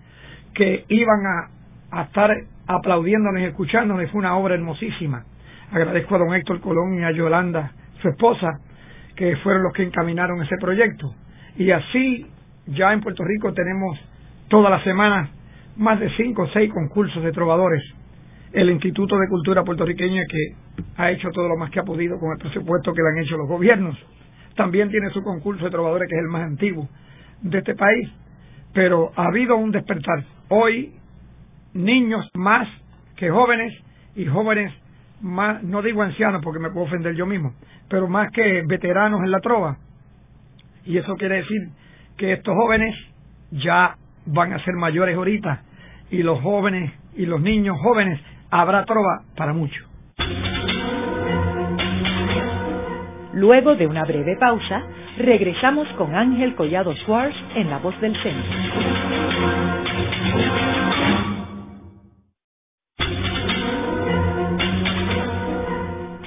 que 0.54 0.84
iban 0.88 1.20
a, 1.26 2.02
estar 2.02 2.30
aplaudiéndonos 2.66 3.40
y 3.40 3.44
escuchándonos. 3.44 4.10
Fue 4.10 4.20
una 4.20 4.36
obra 4.36 4.54
hermosísima. 4.54 5.24
Agradezco 5.72 6.14
a 6.14 6.18
don 6.18 6.34
Héctor 6.34 6.60
Colón 6.60 6.98
y 6.98 7.04
a 7.04 7.10
Yolanda, 7.10 7.72
su 8.00 8.08
esposa, 8.08 8.60
que 9.16 9.36
fueron 9.36 9.62
los 9.62 9.72
que 9.72 9.82
encaminaron 9.82 10.42
ese 10.42 10.56
proyecto. 10.60 11.14
Y 11.56 11.70
así, 11.70 12.26
ya 12.66 12.92
en 12.92 13.00
Puerto 13.00 13.24
Rico 13.24 13.52
tenemos 13.52 13.98
todas 14.48 14.70
las 14.70 14.82
semanas 14.84 15.30
más 15.76 16.00
de 16.00 16.10
cinco 16.16 16.42
o 16.42 16.48
seis 16.48 16.72
concursos 16.72 17.22
de 17.22 17.32
trovadores. 17.32 17.82
El 18.52 18.70
Instituto 18.70 19.16
de 19.18 19.28
Cultura 19.28 19.64
Puertorriqueña 19.64 20.22
que 20.28 20.54
ha 20.96 21.10
hecho 21.10 21.30
todo 21.30 21.48
lo 21.48 21.56
más 21.56 21.70
que 21.70 21.80
ha 21.80 21.84
podido 21.84 22.18
con 22.18 22.32
el 22.32 22.38
presupuesto 22.38 22.92
que 22.92 23.02
le 23.02 23.08
han 23.08 23.24
hecho 23.24 23.36
los 23.36 23.48
gobiernos 23.48 23.98
también 24.54 24.90
tiene 24.90 25.10
su 25.10 25.22
concurso 25.22 25.64
de 25.64 25.70
trovadores 25.70 26.08
que 26.08 26.14
es 26.14 26.22
el 26.22 26.28
más 26.28 26.42
antiguo 26.42 26.88
de 27.42 27.58
este 27.58 27.74
país, 27.74 28.08
pero 28.72 29.12
ha 29.16 29.26
habido 29.26 29.56
un 29.56 29.70
despertar. 29.70 30.24
Hoy 30.48 30.94
niños 31.72 32.28
más 32.34 32.68
que 33.16 33.30
jóvenes 33.30 33.72
y 34.14 34.26
jóvenes 34.26 34.72
no 35.24 35.82
digo 35.82 36.02
ancianos 36.02 36.42
porque 36.42 36.60
me 36.60 36.70
puedo 36.70 36.86
ofender 36.86 37.14
yo 37.14 37.26
mismo, 37.26 37.54
pero 37.88 38.08
más 38.08 38.30
que 38.30 38.62
veteranos 38.66 39.22
en 39.22 39.30
la 39.30 39.40
trova. 39.40 39.78
Y 40.84 40.98
eso 40.98 41.16
quiere 41.16 41.36
decir 41.36 41.68
que 42.18 42.34
estos 42.34 42.54
jóvenes 42.54 42.94
ya 43.50 43.96
van 44.26 44.52
a 44.52 44.62
ser 44.64 44.74
mayores 44.74 45.16
ahorita 45.16 45.62
y 46.10 46.22
los 46.22 46.40
jóvenes 46.42 46.92
y 47.16 47.24
los 47.26 47.40
niños 47.40 47.76
jóvenes 47.80 48.20
habrá 48.50 48.84
trova 48.84 49.22
para 49.36 49.52
mucho. 49.52 49.82
Luego 53.32 53.74
de 53.74 53.86
una 53.86 54.04
breve 54.04 54.36
pausa, 54.36 54.82
regresamos 55.18 55.88
con 55.96 56.14
Ángel 56.14 56.54
Collado 56.54 56.94
Schwartz 56.94 57.34
en 57.56 57.70
La 57.70 57.78
Voz 57.78 57.98
del 58.00 58.14
Centro. 58.22 58.54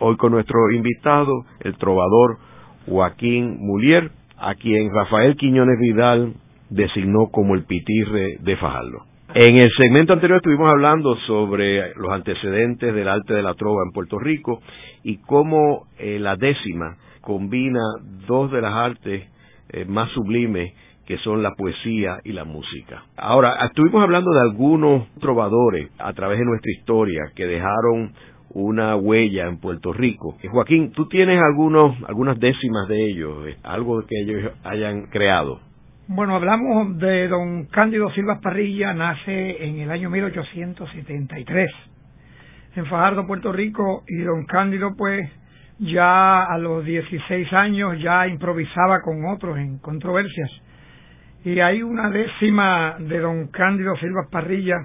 Hoy 0.00 0.16
con 0.16 0.30
nuestro 0.30 0.70
invitado, 0.70 1.44
el 1.60 1.76
trovador 1.76 2.38
Joaquín 2.86 3.56
Mulier, 3.58 4.12
a 4.38 4.54
quien 4.54 4.94
Rafael 4.94 5.36
Quiñones 5.36 5.76
Vidal 5.80 6.34
designó 6.70 7.30
como 7.32 7.56
el 7.56 7.64
pitirre 7.64 8.36
de 8.38 8.56
Fajardo. 8.56 9.02
En 9.34 9.56
el 9.56 9.68
segmento 9.76 10.12
anterior 10.12 10.36
estuvimos 10.36 10.70
hablando 10.70 11.16
sobre 11.26 11.94
los 11.96 12.12
antecedentes 12.12 12.94
del 12.94 13.08
arte 13.08 13.34
de 13.34 13.42
la 13.42 13.54
trova 13.54 13.82
en 13.84 13.92
Puerto 13.92 14.20
Rico 14.20 14.60
y 15.02 15.16
cómo 15.18 15.88
eh, 15.98 16.20
la 16.20 16.36
décima 16.36 16.96
combina 17.20 17.80
dos 18.28 18.52
de 18.52 18.60
las 18.60 18.74
artes 18.74 19.28
eh, 19.70 19.84
más 19.84 20.10
sublimes 20.12 20.72
que 21.06 21.18
son 21.18 21.42
la 21.42 21.54
poesía 21.56 22.20
y 22.22 22.32
la 22.32 22.44
música. 22.44 23.02
Ahora, 23.16 23.56
estuvimos 23.66 24.02
hablando 24.02 24.30
de 24.30 24.42
algunos 24.42 25.08
trovadores 25.20 25.90
a 25.98 26.12
través 26.12 26.38
de 26.38 26.44
nuestra 26.44 26.70
historia 26.70 27.22
que 27.34 27.46
dejaron 27.46 28.12
una 28.50 28.96
huella 28.96 29.46
en 29.46 29.58
Puerto 29.58 29.92
Rico. 29.92 30.36
Eh, 30.42 30.48
Joaquín, 30.48 30.92
tú 30.92 31.08
tienes 31.08 31.40
algunos, 31.42 31.96
algunas 32.06 32.38
décimas 32.38 32.88
de 32.88 33.10
ellos, 33.10 33.46
eh, 33.46 33.56
algo 33.62 34.04
que 34.06 34.20
ellos 34.20 34.52
hayan 34.64 35.06
creado. 35.06 35.60
Bueno, 36.06 36.36
hablamos 36.36 36.96
de 36.98 37.28
don 37.28 37.66
Cándido 37.66 38.10
Silva 38.10 38.40
Parrilla, 38.40 38.94
nace 38.94 39.62
en 39.64 39.80
el 39.80 39.90
año 39.90 40.08
1873 40.08 41.70
en 42.76 42.86
Fajardo, 42.86 43.26
Puerto 43.26 43.52
Rico, 43.52 44.04
y 44.06 44.18
don 44.18 44.44
Cándido 44.46 44.94
pues 44.96 45.28
ya 45.78 46.44
a 46.44 46.58
los 46.58 46.84
16 46.84 47.52
años 47.52 48.00
ya 48.00 48.26
improvisaba 48.26 49.00
con 49.02 49.26
otros 49.26 49.58
en 49.58 49.78
controversias. 49.78 50.50
Y 51.44 51.60
hay 51.60 51.82
una 51.82 52.10
décima 52.10 52.96
de 52.98 53.18
don 53.20 53.48
Cándido 53.48 53.96
Silva 53.96 54.28
Parrilla 54.30 54.76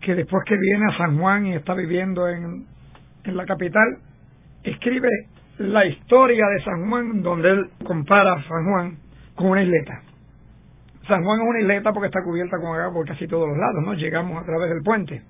que 0.00 0.14
después 0.14 0.42
que 0.46 0.56
viene 0.56 0.86
a 0.92 0.96
San 0.96 1.18
Juan 1.18 1.46
y 1.46 1.54
está 1.54 1.74
viviendo 1.74 2.28
en, 2.28 2.66
en 3.24 3.36
la 3.36 3.44
capital, 3.44 3.98
escribe 4.62 5.08
la 5.58 5.84
historia 5.84 6.46
de 6.46 6.64
San 6.64 6.88
Juan, 6.88 7.22
donde 7.22 7.50
él 7.50 7.70
compara 7.84 8.32
a 8.32 8.42
San 8.44 8.64
Juan 8.64 8.98
con 9.34 9.48
una 9.48 9.62
isleta. 9.62 10.02
San 11.06 11.22
Juan 11.22 11.40
es 11.40 11.48
una 11.48 11.60
isleta 11.60 11.92
porque 11.92 12.06
está 12.06 12.22
cubierta 12.22 12.56
con 12.58 12.78
agua 12.78 12.94
por 12.94 13.06
casi 13.06 13.26
todos 13.26 13.48
los 13.48 13.58
lados, 13.58 13.84
¿no? 13.84 13.94
Llegamos 13.94 14.42
a 14.42 14.46
través 14.46 14.70
del 14.70 14.82
puente. 14.82 15.22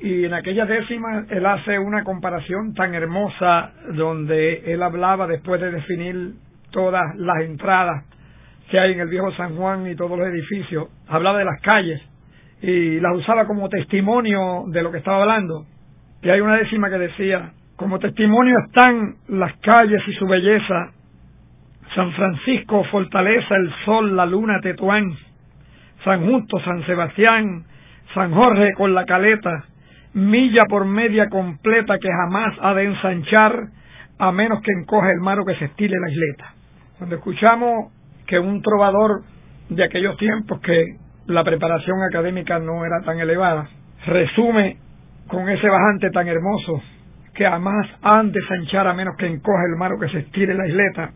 Y 0.00 0.24
en 0.24 0.34
aquella 0.34 0.66
décima 0.66 1.24
él 1.30 1.46
hace 1.46 1.78
una 1.78 2.04
comparación 2.04 2.74
tan 2.74 2.94
hermosa 2.94 3.72
donde 3.94 4.72
él 4.72 4.82
hablaba 4.82 5.26
después 5.26 5.60
de 5.60 5.70
definir 5.70 6.34
todas 6.70 7.02
las 7.16 7.42
entradas 7.42 8.04
que 8.70 8.78
hay 8.78 8.92
en 8.92 9.00
el 9.00 9.08
viejo 9.08 9.30
San 9.32 9.56
Juan 9.56 9.86
y 9.86 9.94
todos 9.94 10.18
los 10.18 10.26
edificios, 10.28 10.88
hablaba 11.06 11.38
de 11.38 11.44
las 11.44 11.60
calles 11.60 12.02
y 12.62 13.00
las 13.00 13.14
usaba 13.16 13.46
como 13.46 13.68
testimonio 13.68 14.64
de 14.68 14.82
lo 14.82 14.90
que 14.90 14.98
estaba 14.98 15.22
hablando. 15.22 15.66
Y 16.22 16.30
hay 16.30 16.40
una 16.40 16.56
décima 16.56 16.88
que 16.90 16.98
decía, 16.98 17.52
como 17.76 17.98
testimonio 17.98 18.56
están 18.66 19.16
las 19.28 19.54
calles 19.58 20.02
y 20.06 20.12
su 20.14 20.26
belleza, 20.26 20.92
San 21.94 22.12
Francisco, 22.12 22.84
Fortaleza, 22.84 23.54
el 23.54 23.72
Sol, 23.84 24.16
la 24.16 24.26
Luna, 24.26 24.60
Tetuán, 24.60 25.14
San 26.04 26.26
Justo, 26.26 26.58
San 26.60 26.84
Sebastián, 26.86 27.64
San 28.14 28.32
Jorge 28.32 28.72
con 28.74 28.94
la 28.94 29.04
caleta, 29.04 29.64
milla 30.14 30.64
por 30.66 30.86
media 30.86 31.28
completa 31.28 31.98
que 31.98 32.08
jamás 32.08 32.54
ha 32.62 32.74
de 32.74 32.84
ensanchar, 32.84 33.68
a 34.18 34.32
menos 34.32 34.62
que 34.62 34.72
encoge 34.72 35.10
el 35.12 35.20
mar 35.20 35.38
que 35.46 35.54
se 35.56 35.66
estile 35.66 35.96
la 36.00 36.10
isleta. 36.10 36.54
Cuando 36.98 37.16
escuchamos 37.16 37.92
que 38.26 38.38
un 38.38 38.62
trovador 38.62 39.22
de 39.68 39.84
aquellos 39.84 40.16
tiempos 40.16 40.60
que 40.60 40.96
la 41.26 41.42
preparación 41.42 42.02
académica 42.02 42.58
no 42.58 42.84
era 42.84 43.00
tan 43.04 43.18
elevada, 43.18 43.68
resume 44.06 44.76
con 45.26 45.48
ese 45.48 45.68
bajante 45.68 46.10
tan 46.10 46.28
hermoso 46.28 46.80
que 47.34 47.44
jamás 47.44 47.86
han 48.02 48.32
de 48.32 48.40
sanchar 48.46 48.86
a 48.86 48.94
menos 48.94 49.16
que 49.16 49.26
encoge 49.26 49.64
el 49.70 49.76
mar 49.76 49.92
o 49.92 49.98
que 49.98 50.08
se 50.08 50.18
estire 50.20 50.54
la 50.54 50.66
isleta. 50.66 51.10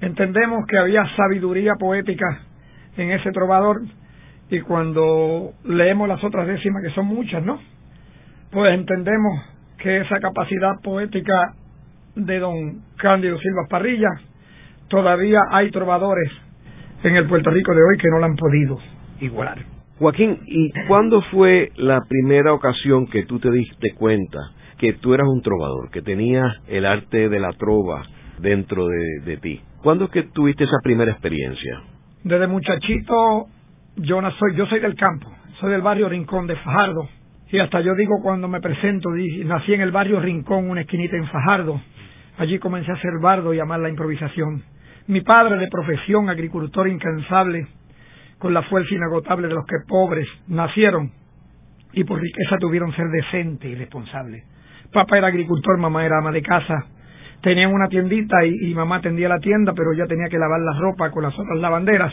Entendemos 0.00 0.66
que 0.66 0.78
había 0.78 1.04
sabiduría 1.16 1.74
poética 1.78 2.26
en 2.96 3.10
ese 3.10 3.30
trovador 3.30 3.82
y 4.48 4.60
cuando 4.60 5.52
leemos 5.64 6.08
las 6.08 6.22
otras 6.24 6.46
décimas, 6.46 6.82
que 6.82 6.90
son 6.90 7.06
muchas, 7.06 7.42
¿no? 7.44 7.60
Pues 8.50 8.74
entendemos 8.74 9.44
que 9.78 9.98
esa 9.98 10.18
capacidad 10.18 10.80
poética 10.82 11.54
de 12.14 12.38
don 12.38 12.82
Cándido 12.96 13.38
Silva 13.38 13.66
Parrilla, 13.68 14.08
todavía 14.88 15.40
hay 15.50 15.70
trovadores 15.70 16.32
en 17.02 17.16
el 17.16 17.26
Puerto 17.26 17.50
Rico 17.50 17.74
de 17.74 17.82
hoy 17.82 17.98
que 17.98 18.08
no 18.08 18.18
la 18.18 18.26
han 18.26 18.36
podido 18.36 18.95
igualar. 19.20 19.58
Joaquín, 19.98 20.40
¿y 20.46 20.70
cuándo 20.88 21.22
fue 21.30 21.72
la 21.76 22.00
primera 22.06 22.52
ocasión 22.52 23.06
que 23.06 23.24
tú 23.24 23.38
te 23.38 23.50
diste 23.50 23.94
cuenta 23.94 24.38
que 24.78 24.92
tú 24.92 25.14
eras 25.14 25.26
un 25.26 25.40
trovador, 25.40 25.90
que 25.90 26.02
tenías 26.02 26.54
el 26.68 26.84
arte 26.84 27.30
de 27.30 27.40
la 27.40 27.52
trova 27.52 28.04
dentro 28.38 28.86
de, 28.88 29.38
ti? 29.38 29.60
¿Cuándo 29.82 30.04
es 30.04 30.10
que 30.10 30.24
tuviste 30.24 30.64
esa 30.64 30.76
primera 30.82 31.12
experiencia? 31.12 31.80
Desde 32.24 32.46
muchachito, 32.46 33.46
yo 33.96 34.20
no 34.20 34.30
soy, 34.32 34.54
yo 34.54 34.66
soy 34.66 34.80
del 34.80 34.96
campo, 34.96 35.32
soy 35.60 35.72
del 35.72 35.80
barrio 35.80 36.10
Rincón 36.10 36.46
de 36.46 36.56
Fajardo. 36.56 37.08
Y 37.48 37.58
hasta 37.58 37.80
yo 37.80 37.94
digo 37.94 38.16
cuando 38.22 38.48
me 38.48 38.60
presento, 38.60 39.08
nací 39.44 39.72
en 39.72 39.80
el 39.80 39.92
barrio 39.92 40.20
Rincón, 40.20 40.68
una 40.68 40.82
esquinita 40.82 41.16
en 41.16 41.26
Fajardo. 41.28 41.80
Allí 42.36 42.58
comencé 42.58 42.92
a 42.92 43.00
ser 43.00 43.12
bardo 43.22 43.54
y 43.54 43.60
amar 43.60 43.80
la 43.80 43.88
improvisación. 43.88 44.62
Mi 45.06 45.22
padre, 45.22 45.56
de 45.56 45.68
profesión 45.68 46.28
agricultor 46.28 46.88
incansable, 46.88 47.66
con 48.38 48.52
la 48.52 48.62
fuerza 48.62 48.94
inagotable 48.94 49.48
de 49.48 49.54
los 49.54 49.66
que 49.66 49.76
pobres 49.88 50.28
nacieron 50.48 51.10
y 51.92 52.04
por 52.04 52.20
riqueza 52.20 52.58
tuvieron 52.58 52.92
ser 52.94 53.06
decente 53.08 53.68
y 53.68 53.74
responsable. 53.74 54.44
Papá 54.92 55.18
era 55.18 55.28
agricultor, 55.28 55.78
mamá 55.78 56.04
era 56.04 56.18
ama 56.18 56.30
de 56.30 56.42
casa. 56.42 56.86
Tenían 57.40 57.72
una 57.72 57.88
tiendita 57.88 58.44
y, 58.44 58.74
mamá 58.74 59.00
tendía 59.00 59.28
la 59.28 59.38
tienda, 59.38 59.72
pero 59.74 59.92
ya 59.94 60.06
tenía 60.06 60.28
que 60.28 60.38
lavar 60.38 60.60
la 60.60 60.78
ropa 60.78 61.10
con 61.10 61.22
las 61.22 61.38
otras 61.38 61.58
lavanderas 61.58 62.12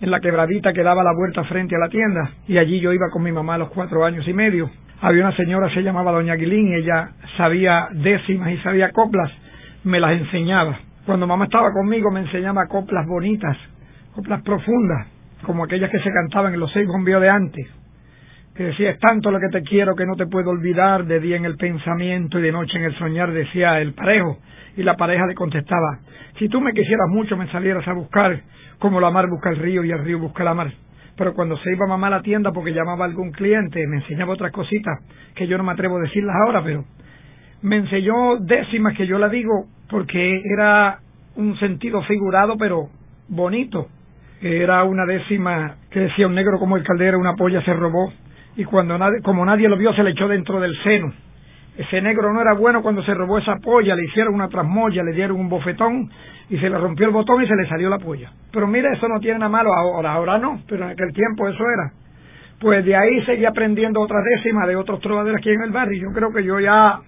en 0.00 0.10
la 0.10 0.20
quebradita 0.20 0.72
que 0.74 0.82
daba 0.82 1.02
la 1.02 1.14
vuelta 1.14 1.44
frente 1.44 1.76
a 1.76 1.78
la 1.78 1.88
tienda. 1.88 2.30
Y 2.46 2.58
allí 2.58 2.80
yo 2.80 2.92
iba 2.92 3.06
con 3.10 3.22
mi 3.22 3.32
mamá 3.32 3.54
a 3.54 3.58
los 3.58 3.70
cuatro 3.70 4.04
años 4.04 4.26
y 4.28 4.34
medio. 4.34 4.70
Había 5.00 5.24
una 5.26 5.36
señora, 5.36 5.72
se 5.72 5.82
llamaba 5.82 6.12
Doña 6.12 6.34
Aguilín, 6.34 6.74
ella 6.74 7.10
sabía 7.36 7.88
décimas 7.92 8.50
y 8.50 8.58
sabía 8.58 8.92
coplas, 8.92 9.30
me 9.84 10.00
las 10.00 10.12
enseñaba. 10.12 10.78
Cuando 11.06 11.26
mamá 11.26 11.46
estaba 11.46 11.70
conmigo 11.72 12.10
me 12.10 12.20
enseñaba 12.20 12.66
coplas 12.66 13.06
bonitas, 13.06 13.56
coplas 14.14 14.42
profundas 14.42 15.15
como 15.46 15.62
aquellas 15.62 15.90
que 15.90 16.00
se 16.00 16.12
cantaban 16.12 16.52
en 16.52 16.60
los 16.60 16.72
seis 16.72 16.88
bombeos 16.88 17.22
de 17.22 17.30
antes, 17.30 17.66
que 18.52 18.64
decía, 18.64 18.90
es 18.90 18.98
tanto 18.98 19.30
lo 19.30 19.38
que 19.38 19.48
te 19.48 19.62
quiero 19.62 19.94
que 19.94 20.04
no 20.04 20.16
te 20.16 20.26
puedo 20.26 20.50
olvidar, 20.50 21.04
de 21.04 21.20
día 21.20 21.36
en 21.36 21.44
el 21.44 21.56
pensamiento 21.56 22.40
y 22.40 22.42
de 22.42 22.50
noche 22.50 22.76
en 22.78 22.84
el 22.84 22.98
soñar, 22.98 23.30
decía 23.30 23.80
el 23.80 23.94
parejo, 23.94 24.38
y 24.76 24.82
la 24.82 24.96
pareja 24.96 25.24
le 25.24 25.36
contestaba, 25.36 26.00
si 26.36 26.48
tú 26.48 26.60
me 26.60 26.72
quisieras 26.72 27.06
mucho 27.10 27.36
me 27.36 27.46
salieras 27.52 27.86
a 27.86 27.92
buscar, 27.92 28.40
como 28.80 29.00
la 29.00 29.10
mar 29.10 29.28
busca 29.30 29.50
el 29.50 29.56
río 29.56 29.84
y 29.84 29.90
el 29.92 30.04
río 30.04 30.18
busca 30.18 30.42
la 30.42 30.52
mar. 30.52 30.72
Pero 31.16 31.32
cuando 31.32 31.56
se 31.58 31.70
iba 31.70 31.86
mamá 31.86 32.08
a 32.08 32.10
la 32.10 32.22
tienda 32.22 32.50
porque 32.52 32.72
llamaba 32.72 33.04
a 33.04 33.08
algún 33.08 33.30
cliente, 33.30 33.86
me 33.86 33.98
enseñaba 33.98 34.34
otras 34.34 34.52
cositas 34.52 34.98
que 35.34 35.46
yo 35.46 35.56
no 35.56 35.64
me 35.64 35.72
atrevo 35.72 35.96
a 35.96 36.00
decirlas 36.00 36.34
ahora, 36.44 36.62
pero 36.62 36.84
me 37.62 37.76
enseñó 37.76 38.36
décimas 38.40 38.96
que 38.96 39.06
yo 39.06 39.18
la 39.18 39.28
digo 39.28 39.66
porque 39.88 40.42
era 40.44 40.98
un 41.36 41.56
sentido 41.58 42.02
figurado 42.02 42.56
pero 42.58 42.88
bonito 43.28 43.88
era 44.40 44.84
una 44.84 45.06
décima 45.06 45.76
que 45.90 46.00
decía 46.00 46.26
un 46.26 46.34
negro 46.34 46.58
como 46.58 46.76
el 46.76 46.84
caldera, 46.84 47.16
una 47.16 47.34
polla 47.34 47.62
se 47.62 47.72
robó, 47.72 48.12
y 48.56 48.64
cuando 48.64 48.98
como 49.22 49.44
nadie 49.44 49.68
lo 49.68 49.76
vio 49.76 49.92
se 49.94 50.02
le 50.02 50.10
echó 50.10 50.28
dentro 50.28 50.60
del 50.60 50.76
seno. 50.82 51.12
Ese 51.76 52.00
negro 52.00 52.32
no 52.32 52.40
era 52.40 52.54
bueno 52.54 52.82
cuando 52.82 53.02
se 53.02 53.12
robó 53.12 53.38
esa 53.38 53.56
polla, 53.56 53.94
le 53.94 54.04
hicieron 54.04 54.34
una 54.34 54.48
trasmoya, 54.48 55.02
le 55.02 55.12
dieron 55.12 55.38
un 55.38 55.48
bofetón 55.48 56.10
y 56.48 56.56
se 56.58 56.70
le 56.70 56.78
rompió 56.78 57.06
el 57.06 57.12
botón 57.12 57.42
y 57.42 57.46
se 57.46 57.54
le 57.54 57.68
salió 57.68 57.90
la 57.90 57.98
polla. 57.98 58.32
Pero 58.50 58.66
mira, 58.66 58.92
eso 58.94 59.06
no 59.08 59.20
tiene 59.20 59.38
nada 59.38 59.50
malo 59.50 59.74
ahora, 59.74 60.12
ahora 60.12 60.38
no, 60.38 60.62
pero 60.66 60.84
en 60.84 60.90
aquel 60.92 61.12
tiempo 61.12 61.46
eso 61.48 61.62
era. 61.62 61.92
Pues 62.58 62.82
de 62.84 62.96
ahí 62.96 63.22
seguí 63.26 63.44
aprendiendo 63.44 64.00
otras 64.00 64.24
décimas 64.24 64.66
de 64.66 64.76
otros 64.76 65.00
trovadores 65.00 65.36
aquí 65.36 65.50
en 65.50 65.60
el 65.60 65.70
barrio. 65.70 66.08
Yo 66.08 66.14
creo 66.14 66.32
que 66.32 66.42
yo 66.42 66.58
ya 66.58 66.98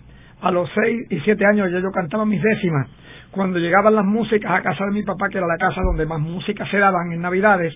a 0.40 0.50
los 0.50 0.68
seis 0.74 1.06
y 1.08 1.18
siete 1.20 1.46
años 1.46 1.72
ya 1.72 1.80
yo 1.80 1.90
cantaba 1.90 2.26
mis 2.26 2.42
décimas. 2.42 2.88
Cuando 3.30 3.58
llegaban 3.58 3.94
las 3.94 4.04
músicas 4.04 4.50
a 4.50 4.62
casa 4.62 4.84
de 4.86 4.92
mi 4.92 5.02
papá, 5.02 5.28
que 5.28 5.38
era 5.38 5.46
la 5.46 5.58
casa 5.58 5.80
donde 5.82 6.06
más 6.06 6.20
música 6.20 6.66
se 6.70 6.78
daban 6.78 7.12
en 7.12 7.20
Navidades, 7.20 7.74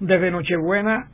desde 0.00 0.30
Nochebuena 0.30 1.08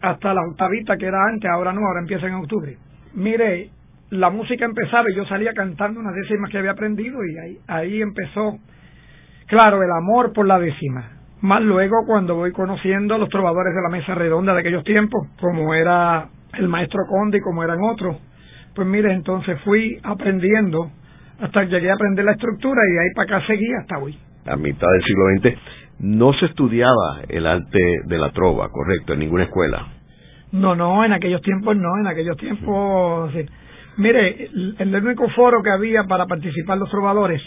hasta 0.00 0.34
la 0.34 0.42
octavita 0.42 0.96
que 0.96 1.06
era 1.06 1.18
antes, 1.28 1.50
ahora 1.50 1.72
no, 1.72 1.80
ahora 1.86 2.00
empieza 2.00 2.26
en 2.26 2.34
octubre. 2.34 2.76
Mire, 3.14 3.70
la 4.10 4.30
música 4.30 4.64
empezaba 4.64 5.10
y 5.10 5.16
yo 5.16 5.24
salía 5.26 5.52
cantando 5.54 6.00
unas 6.00 6.14
décimas 6.14 6.50
que 6.50 6.58
había 6.58 6.72
aprendido 6.72 7.18
y 7.24 7.38
ahí, 7.38 7.58
ahí 7.66 8.02
empezó, 8.02 8.58
claro, 9.46 9.82
el 9.82 9.90
amor 9.90 10.32
por 10.32 10.46
la 10.46 10.58
décima. 10.58 11.12
Más 11.40 11.62
luego 11.62 11.96
cuando 12.06 12.34
voy 12.34 12.52
conociendo 12.52 13.14
a 13.14 13.18
los 13.18 13.28
trovadores 13.28 13.74
de 13.74 13.82
la 13.82 13.88
mesa 13.88 14.14
redonda 14.14 14.54
de 14.54 14.60
aquellos 14.60 14.84
tiempos, 14.84 15.28
como 15.40 15.74
era 15.74 16.28
el 16.54 16.68
maestro 16.68 17.00
Conde 17.08 17.38
y 17.38 17.40
como 17.40 17.62
eran 17.62 17.78
otros, 17.82 18.16
pues 18.74 18.86
mire, 18.86 19.12
entonces 19.12 19.60
fui 19.62 19.98
aprendiendo 20.02 20.90
hasta 21.40 21.60
que 21.62 21.66
llegué 21.68 21.90
a 21.90 21.94
aprender 21.94 22.24
la 22.24 22.32
estructura 22.32 22.80
y 22.88 22.98
ahí 22.98 23.14
para 23.14 23.36
acá 23.36 23.46
seguí 23.46 23.72
hasta 23.80 23.98
hoy. 23.98 24.18
A 24.46 24.56
mitad 24.56 24.86
del 24.92 25.02
siglo 25.02 25.24
XX 25.36 25.58
no 25.98 26.32
se 26.34 26.46
estudiaba 26.46 27.22
el 27.28 27.46
arte 27.46 27.78
de 28.04 28.18
la 28.18 28.30
trova, 28.30 28.68
correcto, 28.70 29.14
en 29.14 29.20
ninguna 29.20 29.44
escuela. 29.44 29.86
No, 30.52 30.74
no, 30.74 31.04
en 31.04 31.12
aquellos 31.12 31.42
tiempos 31.42 31.76
no, 31.76 31.98
en 31.98 32.06
aquellos 32.06 32.36
tiempos... 32.36 33.32
Sí. 33.32 33.46
Mire, 33.98 34.50
el, 34.78 34.94
único 34.94 35.28
foro 35.30 35.62
que 35.62 35.70
había 35.70 36.04
para 36.04 36.26
participar 36.26 36.76
los 36.76 36.90
trovadores, 36.90 37.40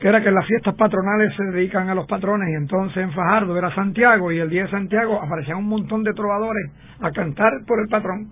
que 0.00 0.06
era 0.06 0.22
que 0.22 0.30
las 0.30 0.46
fiestas 0.46 0.74
patronales 0.76 1.34
se 1.36 1.42
dedican 1.44 1.88
a 1.88 1.96
los 1.96 2.06
patrones, 2.06 2.48
y 2.48 2.54
entonces 2.54 2.98
en 2.98 3.12
Fajardo 3.12 3.58
era 3.58 3.74
Santiago, 3.74 4.30
y 4.30 4.38
el 4.38 4.48
día 4.48 4.62
de 4.62 4.70
Santiago 4.70 5.20
aparecían 5.20 5.58
un 5.58 5.68
montón 5.68 6.04
de 6.04 6.12
trovadores 6.12 6.70
a 7.00 7.10
cantar 7.10 7.50
por 7.66 7.80
el 7.80 7.88
patrón 7.88 8.28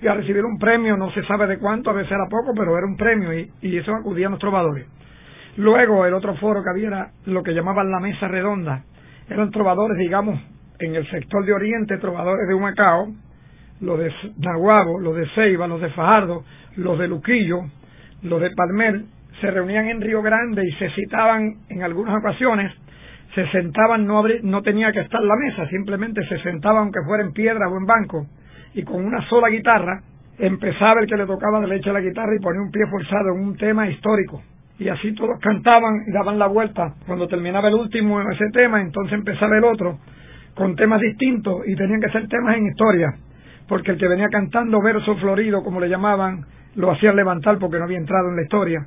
y 0.00 0.06
a 0.06 0.14
recibir 0.14 0.44
un 0.44 0.58
premio, 0.58 0.96
no 0.96 1.10
se 1.12 1.22
sabe 1.24 1.46
de 1.46 1.58
cuánto, 1.58 1.90
a 1.90 1.94
veces 1.94 2.12
era 2.12 2.26
poco, 2.28 2.52
pero 2.56 2.76
era 2.76 2.86
un 2.86 2.96
premio, 2.96 3.32
y, 3.32 3.50
y 3.62 3.78
eso 3.78 3.94
acudían 3.94 4.32
los 4.32 4.40
trovadores. 4.40 4.86
Luego 5.56 6.04
el 6.04 6.12
otro 6.12 6.34
foro 6.36 6.62
que 6.62 6.70
había 6.70 6.88
era 6.88 7.10
lo 7.24 7.42
que 7.42 7.54
llamaban 7.54 7.90
la 7.90 8.00
mesa 8.00 8.28
redonda, 8.28 8.84
eran 9.28 9.50
trovadores, 9.50 9.96
digamos, 9.98 10.38
en 10.78 10.94
el 10.94 11.08
sector 11.10 11.44
de 11.44 11.54
Oriente, 11.54 11.96
trovadores 11.98 12.46
de 12.46 12.54
Humacao, 12.54 13.08
los 13.80 13.98
de 13.98 14.12
Nahuabo, 14.38 15.00
los 15.00 15.16
de 15.16 15.26
Ceiba, 15.34 15.66
los 15.66 15.80
de 15.80 15.90
Fajardo, 15.90 16.44
los 16.76 16.98
de 16.98 17.08
Luquillo, 17.08 17.60
los 18.22 18.40
de 18.40 18.50
Palmer, 18.50 19.02
se 19.40 19.50
reunían 19.50 19.86
en 19.88 20.00
Río 20.00 20.22
Grande 20.22 20.62
y 20.66 20.72
se 20.72 20.90
citaban 20.90 21.56
en 21.68 21.82
algunas 21.82 22.16
ocasiones, 22.16 22.72
se 23.34 23.46
sentaban, 23.48 24.06
no, 24.06 24.22
no 24.42 24.62
tenía 24.62 24.92
que 24.92 25.00
estar 25.00 25.22
la 25.22 25.36
mesa, 25.36 25.68
simplemente 25.68 26.26
se 26.26 26.38
sentaban 26.38 26.84
aunque 26.84 27.00
fuera 27.06 27.24
en 27.24 27.32
piedra 27.32 27.68
o 27.68 27.76
en 27.76 27.84
banco, 27.84 28.26
y 28.76 28.84
con 28.84 29.02
una 29.02 29.26
sola 29.28 29.48
guitarra 29.48 30.02
empezaba 30.38 31.00
el 31.00 31.06
que 31.06 31.16
le 31.16 31.24
tocaba 31.24 31.60
de 31.60 31.66
leche 31.66 31.88
a 31.88 31.94
la 31.94 32.00
guitarra 32.00 32.36
y 32.36 32.42
ponía 32.42 32.60
un 32.60 32.70
pie 32.70 32.82
forzado 32.90 33.34
en 33.34 33.40
un 33.40 33.56
tema 33.56 33.88
histórico. 33.88 34.42
Y 34.78 34.90
así 34.90 35.14
todos 35.14 35.40
cantaban 35.40 36.02
y 36.06 36.12
daban 36.12 36.38
la 36.38 36.46
vuelta. 36.46 36.94
Cuando 37.06 37.26
terminaba 37.26 37.68
el 37.68 37.74
último 37.74 38.20
ese 38.30 38.44
tema, 38.52 38.82
entonces 38.82 39.14
empezaba 39.14 39.56
el 39.56 39.64
otro, 39.64 39.98
con 40.54 40.76
temas 40.76 41.00
distintos, 41.00 41.66
y 41.66 41.74
tenían 41.74 42.02
que 42.02 42.10
ser 42.10 42.28
temas 42.28 42.58
en 42.58 42.66
historia, 42.66 43.14
porque 43.66 43.92
el 43.92 43.98
que 43.98 44.08
venía 44.08 44.28
cantando 44.28 44.82
verso 44.82 45.16
florido, 45.16 45.62
como 45.64 45.80
le 45.80 45.88
llamaban, 45.88 46.44
lo 46.74 46.90
hacían 46.90 47.16
levantar 47.16 47.58
porque 47.58 47.78
no 47.78 47.84
había 47.84 47.96
entrado 47.96 48.28
en 48.28 48.36
la 48.36 48.42
historia. 48.42 48.86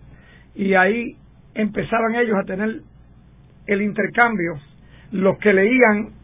Y 0.53 0.75
ahí 0.75 1.15
empezaban 1.55 2.13
ellos 2.13 2.37
a 2.37 2.45
tener 2.45 2.81
el 3.65 3.81
intercambio. 3.81 4.53
Los 5.11 5.39
que 5.39 5.51
leían 5.51 6.18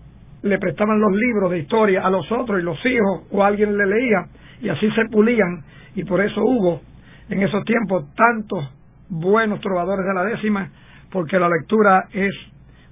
le 0.45 0.59
prestaban 0.59 0.99
los 0.99 1.11
libros 1.11 1.51
de 1.51 1.59
historia 1.59 2.05
a 2.05 2.09
los 2.09 2.31
otros 2.31 2.59
y 2.59 2.63
los 2.63 2.77
hijos 2.85 3.23
o 3.31 3.43
alguien 3.43 3.75
le 3.75 3.85
leía 3.87 4.27
y 4.61 4.69
así 4.69 4.89
se 4.91 5.05
pulían 5.11 5.63
y 5.95 6.03
por 6.03 6.21
eso 6.21 6.39
hubo 6.41 6.81
en 7.29 7.41
esos 7.41 7.65
tiempos 7.65 8.05
tantos 8.13 8.63
buenos 9.09 9.59
trovadores 9.59 10.05
de 10.05 10.13
la 10.13 10.23
décima 10.23 10.69
porque 11.11 11.39
la 11.39 11.49
lectura 11.49 12.05
es 12.13 12.33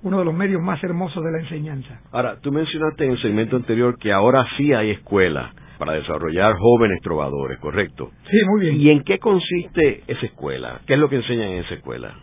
uno 0.01 0.19
de 0.19 0.25
los 0.25 0.33
medios 0.33 0.61
más 0.61 0.83
hermosos 0.83 1.23
de 1.23 1.31
la 1.31 1.39
enseñanza. 1.39 2.01
Ahora, 2.11 2.37
tú 2.41 2.51
mencionaste 2.51 3.05
en 3.05 3.11
el 3.11 3.21
segmento 3.21 3.55
anterior 3.55 3.97
que 3.99 4.11
ahora 4.11 4.43
sí 4.57 4.73
hay 4.73 4.91
escuela 4.91 5.53
para 5.77 5.93
desarrollar 5.93 6.55
jóvenes 6.57 7.01
trovadores, 7.01 7.59
¿correcto? 7.59 8.09
Sí, 8.29 8.37
muy 8.47 8.61
bien. 8.61 8.81
¿Y 8.81 8.89
en 8.89 9.03
qué 9.03 9.19
consiste 9.19 10.03
esa 10.07 10.25
escuela? 10.25 10.81
¿Qué 10.87 10.95
es 10.95 10.99
lo 10.99 11.07
que 11.07 11.17
enseñan 11.17 11.49
en 11.49 11.63
esa 11.63 11.75
escuela? 11.75 12.15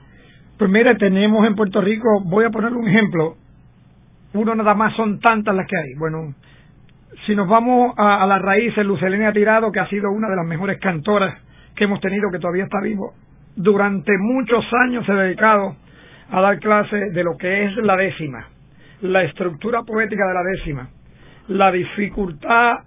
Pues 0.59 0.71
mire, 0.71 0.95
tenemos 0.97 1.47
en 1.47 1.55
Puerto 1.55 1.81
Rico, 1.81 2.07
voy 2.25 2.45
a 2.45 2.51
poner 2.51 2.73
un 2.73 2.87
ejemplo, 2.87 3.37
uno 4.35 4.55
nada 4.55 4.75
más 4.75 4.95
son 4.95 5.19
tantas 5.21 5.55
las 5.55 5.67
que 5.67 5.77
hay. 5.77 5.95
Bueno, 5.99 6.35
si 7.27 7.35
nos 7.35 7.49
vamos 7.49 7.95
a, 7.97 8.27
la 8.27 8.39
raíz, 8.39 8.77
el 8.79 8.87
Lucelenia 8.87 9.33
Tirado, 9.33 9.73
que 9.73 9.81
ha 9.81 9.89
sido 9.89 10.11
una 10.11 10.29
de 10.29 10.37
las 10.37 10.47
mejores 10.47 10.79
cantoras 10.79 11.37
que 11.75 11.85
hemos 11.85 12.01
tenido, 12.01 12.31
que 12.31 12.39
todavía 12.39 12.65
está 12.65 12.81
vivo, 12.81 13.15
durante 13.57 14.13
muchos 14.19 14.65
años 14.85 15.05
se 15.05 15.13
ha 15.13 15.17
dedicado 15.17 15.77
a 16.31 16.41
dar 16.41 16.59
clases 16.61 17.13
de 17.13 17.25
lo 17.25 17.37
que 17.37 17.65
es 17.65 17.77
la 17.77 17.97
décima, 17.97 18.47
la 19.03 19.23
estructura 19.25 19.83
poética 19.83 20.27
de 20.27 20.35
la 20.35 20.43
décima, 20.43 20.89
la 21.49 21.73
dificultad 21.73 22.81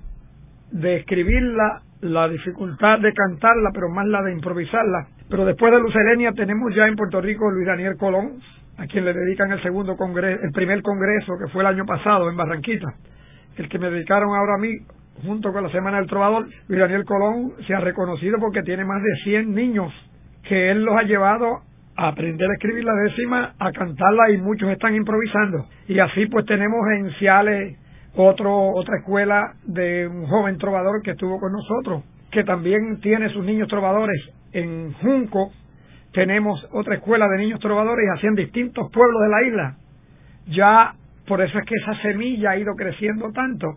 de 0.72 0.96
escribirla, 0.98 1.82
la 2.02 2.28
dificultad 2.30 3.00
de 3.00 3.14
cantarla, 3.14 3.72
pero 3.74 3.90
más 3.90 4.08
la 4.08 4.22
de 4.22 4.32
improvisarla. 4.32 5.08
Pero 5.30 5.46
después 5.46 5.74
de 5.74 5.80
Lucelenia 5.80 6.32
tenemos 6.32 6.74
ya 6.74 6.88
en 6.88 6.96
Puerto 6.96 7.22
Rico 7.22 7.50
Luis 7.52 7.68
Daniel 7.68 7.98
Colón, 7.98 8.40
a 8.78 8.88
quien 8.88 9.06
le 9.06 9.14
dedican 9.14 9.52
el 9.52 9.62
segundo 9.62 9.96
congreso, 9.96 10.42
el 10.44 10.52
primer 10.52 10.82
congreso 10.82 11.34
que 11.38 11.52
fue 11.52 11.62
el 11.64 11.68
año 11.68 11.86
pasado 11.86 12.30
en 12.30 12.38
Barranquita. 12.38 12.88
El 13.58 13.70
que 13.70 13.78
me 13.78 13.90
dedicaron 13.90 14.36
ahora 14.36 14.56
a 14.56 14.58
mí, 14.58 14.78
junto 15.24 15.54
con 15.54 15.64
la 15.64 15.70
Semana 15.70 15.98
del 15.98 16.08
Trovador, 16.08 16.48
Luis 16.68 16.80
Daniel 16.80 17.06
Colón 17.06 17.54
se 17.68 17.74
ha 17.74 17.80
reconocido 17.80 18.38
porque 18.40 18.64
tiene 18.64 18.84
más 18.84 19.02
de 19.02 19.16
100 19.24 19.54
niños 19.54 19.94
que 20.48 20.72
él 20.72 20.84
los 20.84 20.96
ha 20.98 21.04
llevado 21.04 21.62
a 21.96 22.08
aprender 22.08 22.50
a 22.50 22.54
escribir 22.54 22.84
la 22.84 22.94
décima, 23.06 23.54
a 23.60 23.72
cantarla 23.72 24.32
y 24.32 24.38
muchos 24.38 24.70
están 24.70 24.96
improvisando. 24.96 25.68
Y 25.88 26.00
así 26.00 26.26
pues 26.26 26.46
tenemos 26.46 26.80
en 26.98 27.12
Ciales 27.20 27.78
otro, 28.16 28.72
otra 28.74 28.98
escuela 28.98 29.54
de 29.66 30.08
un 30.08 30.26
joven 30.26 30.58
trovador 30.58 31.02
que 31.04 31.12
estuvo 31.12 31.40
con 31.40 31.52
nosotros, 31.52 32.04
que 32.32 32.44
también 32.44 33.00
tiene 33.02 33.30
sus 33.30 33.46
niños 33.46 33.68
trovadores. 33.68 34.20
En 34.52 34.94
Junco 34.94 35.52
tenemos 36.14 36.66
otra 36.72 36.96
escuela 36.96 37.28
de 37.28 37.38
niños 37.38 37.60
trovadores 37.60 38.06
y 38.06 38.18
así 38.18 38.28
en 38.28 38.36
distintos 38.36 38.90
pueblos 38.92 39.22
de 39.24 39.30
la 39.30 39.44
isla. 39.44 39.76
Ya 40.48 40.94
por 41.28 41.42
eso 41.42 41.58
es 41.58 41.66
que 41.66 41.76
esa 41.82 42.02
semilla 42.02 42.52
ha 42.52 42.58
ido 42.58 42.74
creciendo 42.76 43.32
tanto 43.32 43.68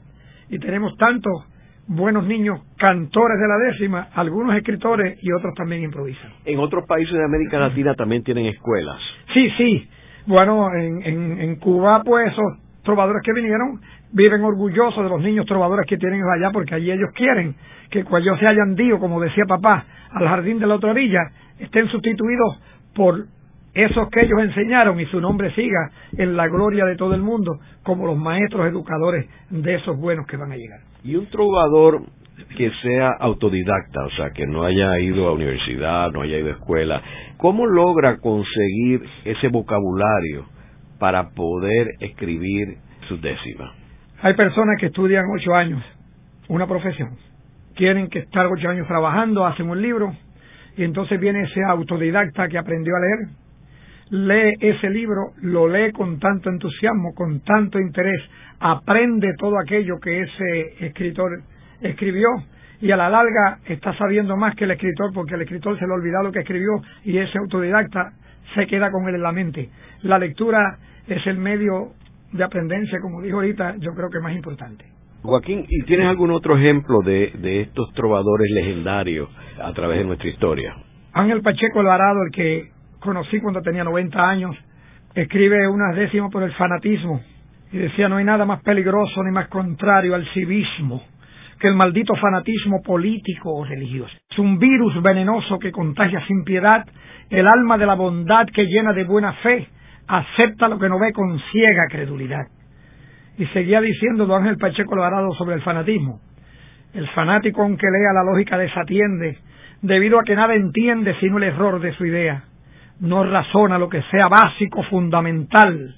y 0.48 0.58
tenemos 0.58 0.96
tantos 0.96 1.46
buenos 1.88 2.26
niños 2.26 2.60
cantores 2.76 3.38
de 3.38 3.48
la 3.48 3.70
décima, 3.70 4.08
algunos 4.14 4.56
escritores 4.56 5.18
y 5.22 5.32
otros 5.32 5.54
también 5.54 5.82
improvisan. 5.82 6.32
En 6.44 6.58
otros 6.58 6.84
países 6.86 7.14
de 7.14 7.24
América 7.24 7.58
Latina 7.58 7.94
también 7.94 8.22
tienen 8.24 8.46
escuelas. 8.46 9.00
Sí, 9.32 9.48
sí. 9.56 9.88
Bueno, 10.26 10.68
en, 10.74 11.02
en, 11.02 11.40
en 11.40 11.56
Cuba, 11.56 12.02
pues 12.04 12.32
esos 12.32 12.44
trovadores 12.82 13.22
que 13.24 13.32
vinieron 13.32 13.80
viven 14.12 14.42
orgullosos 14.42 15.02
de 15.02 15.10
los 15.10 15.20
niños 15.20 15.46
trovadores 15.46 15.86
que 15.86 15.96
tienen 15.96 16.22
allá 16.22 16.50
porque 16.52 16.74
allí 16.74 16.90
ellos 16.90 17.10
quieren 17.14 17.54
que 17.90 18.04
cuando 18.04 18.36
se 18.36 18.46
hayan 18.46 18.74
dicho, 18.74 18.98
como 18.98 19.20
decía 19.20 19.44
papá, 19.46 19.84
al 20.10 20.26
jardín 20.26 20.58
de 20.58 20.66
la 20.66 20.74
otra 20.74 20.90
orilla, 20.90 21.20
estén 21.58 21.88
sustituidos 21.88 22.60
por 22.94 23.26
esos 23.74 24.08
que 24.08 24.20
ellos 24.22 24.38
enseñaron 24.40 24.98
y 25.00 25.06
su 25.06 25.20
nombre 25.20 25.54
siga 25.54 25.90
en 26.16 26.36
la 26.36 26.48
gloria 26.48 26.86
de 26.86 26.96
todo 26.96 27.14
el 27.14 27.20
mundo 27.20 27.58
como 27.82 28.06
los 28.06 28.16
maestros 28.16 28.66
educadores 28.66 29.28
de 29.50 29.74
esos 29.74 29.98
buenos 29.98 30.26
que 30.26 30.36
van 30.36 30.50
a 30.52 30.56
llegar. 30.56 30.80
Y 31.04 31.14
un 31.16 31.26
trovador 31.26 32.02
que 32.56 32.70
sea 32.82 33.10
autodidacta, 33.20 34.04
o 34.04 34.10
sea, 34.10 34.30
que 34.30 34.46
no 34.46 34.64
haya 34.64 34.98
ido 34.98 35.28
a 35.28 35.32
universidad, 35.32 36.10
no 36.10 36.22
haya 36.22 36.38
ido 36.38 36.48
a 36.48 36.52
escuela, 36.52 37.02
¿cómo 37.36 37.66
logra 37.66 38.18
conseguir 38.18 39.02
ese 39.24 39.48
vocabulario 39.48 40.46
para 40.98 41.30
poder 41.30 41.88
escribir 42.00 42.78
sus 43.08 43.20
décimas? 43.20 43.85
Hay 44.22 44.34
personas 44.34 44.76
que 44.80 44.86
estudian 44.86 45.24
ocho 45.30 45.54
años 45.54 45.82
una 46.48 46.66
profesión, 46.66 47.10
quieren 47.74 48.08
que 48.08 48.20
estar 48.20 48.46
ocho 48.46 48.68
años 48.68 48.86
trabajando, 48.86 49.44
hacen 49.44 49.68
un 49.68 49.82
libro 49.82 50.14
y 50.76 50.84
entonces 50.84 51.20
viene 51.20 51.42
ese 51.42 51.62
autodidacta 51.64 52.48
que 52.48 52.58
aprendió 52.58 52.94
a 52.96 53.00
leer, 53.00 53.28
lee 54.10 54.54
ese 54.60 54.90
libro, 54.90 55.32
lo 55.42 55.68
lee 55.68 55.92
con 55.92 56.18
tanto 56.18 56.50
entusiasmo, 56.50 57.14
con 57.14 57.40
tanto 57.40 57.78
interés, 57.80 58.22
aprende 58.60 59.34
todo 59.38 59.58
aquello 59.58 59.98
que 60.00 60.20
ese 60.20 60.86
escritor 60.86 61.30
escribió 61.80 62.28
y 62.80 62.90
a 62.90 62.96
la 62.96 63.10
larga 63.10 63.58
está 63.66 63.92
sabiendo 63.94 64.36
más 64.36 64.54
que 64.54 64.64
el 64.64 64.70
escritor 64.70 65.12
porque 65.12 65.34
el 65.34 65.42
escritor 65.42 65.78
se 65.78 65.86
le 65.86 65.92
olvidado 65.92 66.24
lo 66.24 66.32
que 66.32 66.40
escribió 66.40 66.80
y 67.04 67.18
ese 67.18 67.38
autodidacta 67.38 68.12
se 68.54 68.66
queda 68.66 68.90
con 68.90 69.08
él 69.08 69.16
en 69.16 69.22
la 69.22 69.32
mente. 69.32 69.68
La 70.02 70.18
lectura 70.18 70.78
es 71.08 71.26
el 71.26 71.38
medio 71.38 71.92
de 72.32 72.44
aprendencia, 72.44 73.00
como 73.00 73.22
dijo 73.22 73.36
ahorita, 73.36 73.76
yo 73.78 73.94
creo 73.94 74.10
que 74.10 74.20
más 74.20 74.34
importante. 74.34 74.84
Joaquín, 75.22 75.64
¿y 75.68 75.82
tienes 75.82 76.06
algún 76.06 76.30
otro 76.30 76.56
ejemplo 76.56 77.00
de, 77.04 77.32
de 77.38 77.62
estos 77.62 77.92
trovadores 77.94 78.50
legendarios 78.50 79.28
a 79.60 79.72
través 79.72 79.98
de 79.98 80.04
nuestra 80.04 80.28
historia? 80.28 80.76
Ángel 81.12 81.42
Pacheco 81.42 81.80
Alvarado, 81.80 82.22
el 82.22 82.32
que 82.32 82.70
conocí 83.00 83.40
cuando 83.40 83.62
tenía 83.62 83.84
90 83.84 84.28
años, 84.28 84.56
escribe 85.14 85.66
unas 85.68 85.96
décimas 85.96 86.30
por 86.30 86.42
el 86.42 86.52
fanatismo 86.52 87.20
y 87.72 87.78
decía 87.78 88.08
no 88.08 88.16
hay 88.16 88.24
nada 88.24 88.44
más 88.44 88.62
peligroso 88.62 89.22
ni 89.24 89.32
más 89.32 89.48
contrario 89.48 90.14
al 90.14 90.26
civismo 90.32 91.02
que 91.58 91.68
el 91.68 91.74
maldito 91.74 92.14
fanatismo 92.16 92.82
político 92.82 93.54
o 93.54 93.64
religioso. 93.64 94.14
Es 94.30 94.38
un 94.38 94.58
virus 94.58 95.02
venenoso 95.02 95.58
que 95.58 95.72
contagia 95.72 96.24
sin 96.26 96.44
piedad 96.44 96.84
el 97.30 97.46
alma 97.46 97.78
de 97.78 97.86
la 97.86 97.94
bondad 97.94 98.46
que 98.46 98.66
llena 98.66 98.92
de 98.92 99.04
buena 99.04 99.32
fe 99.34 99.66
acepta 100.06 100.68
lo 100.68 100.78
que 100.78 100.88
no 100.88 100.98
ve 100.98 101.12
con 101.12 101.38
ciega 101.52 101.86
credulidad. 101.90 102.46
Y 103.38 103.46
seguía 103.46 103.80
diciendo 103.80 104.26
don 104.26 104.42
Ángel 104.42 104.56
Pacheco 104.56 104.94
Alvarado 104.94 105.32
sobre 105.34 105.56
el 105.56 105.62
fanatismo. 105.62 106.20
El 106.94 107.08
fanático, 107.08 107.62
aunque 107.62 107.86
lea 107.86 108.12
la 108.14 108.24
lógica, 108.24 108.56
desatiende, 108.56 109.38
debido 109.82 110.18
a 110.18 110.24
que 110.24 110.34
nada 110.34 110.54
entiende 110.54 111.14
sino 111.20 111.36
el 111.36 111.44
error 111.44 111.80
de 111.80 111.92
su 111.92 112.06
idea. 112.06 112.44
No 113.00 113.24
razona 113.24 113.78
lo 113.78 113.88
que 113.88 114.02
sea 114.10 114.28
básico, 114.28 114.82
fundamental, 114.84 115.94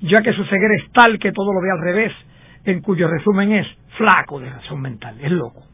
ya 0.00 0.20
que 0.22 0.32
su 0.34 0.44
ceguera 0.44 0.74
es 0.74 0.92
tal 0.92 1.18
que 1.18 1.32
todo 1.32 1.52
lo 1.54 1.60
ve 1.62 1.70
al 1.70 1.80
revés, 1.80 2.12
en 2.64 2.80
cuyo 2.82 3.08
resumen 3.08 3.52
es 3.52 3.66
flaco 3.96 4.38
de 4.38 4.50
razón 4.50 4.80
mental, 4.80 5.16
es 5.20 5.30
loco. 5.30 5.64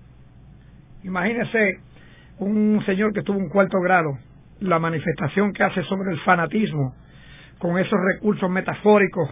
Imagínese 1.03 1.81
un 2.39 2.83
señor 2.87 3.13
que 3.13 3.23
tuvo 3.23 3.39
un 3.39 3.49
cuarto 3.49 3.79
grado, 3.81 4.19
la 4.61 4.79
manifestación 4.79 5.53
que 5.53 5.65
hace 5.65 5.83
sobre 5.85 6.13
el 6.13 6.21
fanatismo, 6.21 6.95
con 7.59 7.79
esos 7.79 7.99
recursos 8.15 8.51
metafóricos 8.51 9.29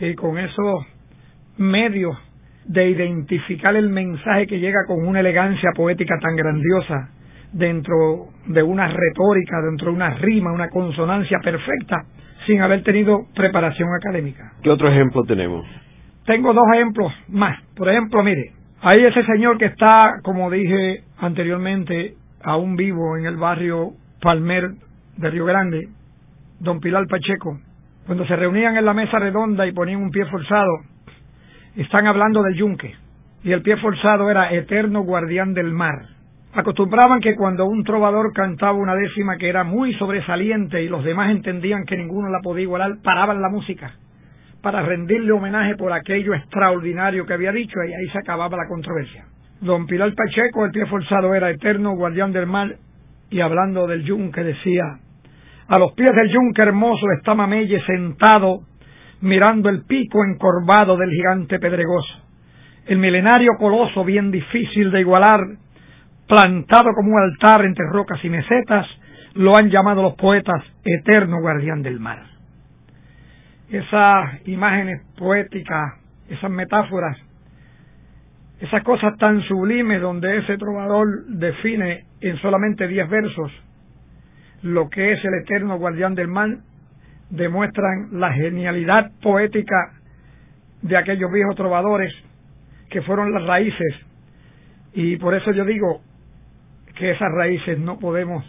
y 0.00 0.14
con 0.14 0.38
esos 0.38 0.86
medios 1.56 2.16
de 2.66 2.90
identificar 2.90 3.76
el 3.76 3.88
mensaje 3.88 4.46
que 4.46 4.58
llega 4.58 4.80
con 4.86 5.06
una 5.06 5.20
elegancia 5.20 5.70
poética 5.74 6.18
tan 6.20 6.36
grandiosa 6.36 7.10
dentro 7.52 8.28
de 8.46 8.62
una 8.62 8.88
retórica, 8.88 9.60
dentro 9.62 9.90
de 9.90 9.96
una 9.96 10.10
rima, 10.14 10.52
una 10.52 10.68
consonancia 10.68 11.38
perfecta, 11.42 12.04
sin 12.46 12.60
haber 12.60 12.82
tenido 12.82 13.26
preparación 13.34 13.88
académica. 13.94 14.52
¿Qué 14.62 14.70
otro 14.70 14.88
ejemplo 14.88 15.22
tenemos? 15.24 15.66
Tengo 16.26 16.52
dos 16.52 16.64
ejemplos 16.74 17.12
más. 17.28 17.60
Por 17.76 17.88
ejemplo, 17.88 18.22
mire, 18.22 18.52
hay 18.80 19.04
ese 19.04 19.24
señor 19.24 19.58
que 19.58 19.66
está, 19.66 20.20
como 20.22 20.50
dije 20.50 21.04
anteriormente, 21.18 22.14
aún 22.42 22.76
vivo 22.76 23.16
en 23.16 23.26
el 23.26 23.36
barrio 23.36 23.92
Palmer 24.20 24.70
de 25.16 25.30
Río 25.30 25.44
Grande, 25.44 25.88
don 26.60 26.80
Pilar 26.80 27.06
Pacheco. 27.06 27.58
Cuando 28.06 28.26
se 28.26 28.36
reunían 28.36 28.76
en 28.76 28.84
la 28.84 28.94
mesa 28.94 29.18
redonda 29.18 29.66
y 29.66 29.72
ponían 29.72 30.02
un 30.02 30.10
pie 30.10 30.24
forzado, 30.26 30.72
están 31.76 32.06
hablando 32.06 32.42
del 32.42 32.54
yunque. 32.54 32.94
Y 33.42 33.52
el 33.52 33.62
pie 33.62 33.76
forzado 33.76 34.30
era 34.30 34.52
eterno 34.52 35.02
guardián 35.02 35.54
del 35.54 35.72
mar. 35.72 36.06
Acostumbraban 36.52 37.20
que 37.20 37.34
cuando 37.36 37.66
un 37.66 37.84
trovador 37.84 38.32
cantaba 38.32 38.72
una 38.72 38.94
décima 38.94 39.36
que 39.36 39.48
era 39.48 39.62
muy 39.62 39.92
sobresaliente 39.94 40.82
y 40.82 40.88
los 40.88 41.04
demás 41.04 41.30
entendían 41.30 41.84
que 41.84 41.96
ninguno 41.96 42.30
la 42.30 42.40
podía 42.40 42.62
igualar, 42.62 42.96
paraban 43.02 43.42
la 43.42 43.50
música 43.50 43.92
para 44.66 44.82
rendirle 44.82 45.30
homenaje 45.30 45.76
por 45.76 45.92
aquello 45.92 46.34
extraordinario 46.34 47.24
que 47.24 47.34
había 47.34 47.52
dicho 47.52 47.78
y 47.88 47.92
ahí 47.92 48.08
se 48.10 48.18
acababa 48.18 48.56
la 48.56 48.66
controversia. 48.66 49.24
Don 49.60 49.86
Pilar 49.86 50.12
Pacheco, 50.12 50.64
el 50.64 50.72
pie 50.72 50.86
forzado, 50.86 51.34
era 51.34 51.50
eterno 51.50 51.94
guardián 51.94 52.32
del 52.32 52.46
mar 52.46 52.74
y 53.30 53.40
hablando 53.42 53.86
del 53.86 54.02
yunque 54.02 54.42
decía, 54.42 54.98
a 55.68 55.78
los 55.78 55.92
pies 55.92 56.10
del 56.14 56.30
yunque 56.30 56.62
hermoso 56.62 57.06
está 57.16 57.34
Mamelle 57.34 57.80
sentado 57.84 58.60
mirando 59.20 59.68
el 59.68 59.84
pico 59.84 60.24
encorvado 60.24 60.96
del 60.96 61.10
gigante 61.10 61.58
pedregoso. 61.58 62.22
El 62.86 62.98
milenario 62.98 63.52
coloso 63.58 64.04
bien 64.04 64.30
difícil 64.30 64.92
de 64.92 65.00
igualar 65.00 65.40
plantado 66.28 66.90
como 66.94 67.14
un 67.14 67.22
altar 67.22 67.64
entre 67.64 67.86
rocas 67.90 68.24
y 68.24 68.30
mesetas, 68.30 68.86
lo 69.34 69.56
han 69.56 69.70
llamado 69.70 70.02
los 70.02 70.14
poetas 70.14 70.62
eterno 70.84 71.40
guardián 71.40 71.82
del 71.82 72.00
mar. 72.00 72.22
Esas 73.68 74.46
imágenes 74.46 75.02
poéticas, 75.18 75.94
esas 76.28 76.50
metáforas, 76.50 77.16
esas 78.60 78.82
cosas 78.84 79.16
tan 79.18 79.42
sublimes 79.42 80.00
donde 80.00 80.38
ese 80.38 80.56
trovador 80.56 81.26
define 81.26 82.04
en 82.20 82.36
solamente 82.38 82.86
diez 82.86 83.08
versos 83.08 83.52
lo 84.66 84.88
que 84.88 85.12
es 85.12 85.24
el 85.24 85.34
eterno 85.34 85.78
guardián 85.78 86.14
del 86.14 86.28
mar, 86.28 86.58
demuestran 87.30 88.20
la 88.20 88.32
genialidad 88.32 89.10
poética 89.22 89.92
de 90.82 90.96
aquellos 90.96 91.30
viejos 91.32 91.56
trovadores 91.56 92.12
que 92.90 93.02
fueron 93.02 93.32
las 93.32 93.44
raíces. 93.46 93.94
Y 94.92 95.16
por 95.16 95.34
eso 95.34 95.52
yo 95.52 95.64
digo, 95.64 96.00
que 96.96 97.10
esas 97.10 97.30
raíces 97.30 97.78
no 97.78 97.98
podemos 97.98 98.44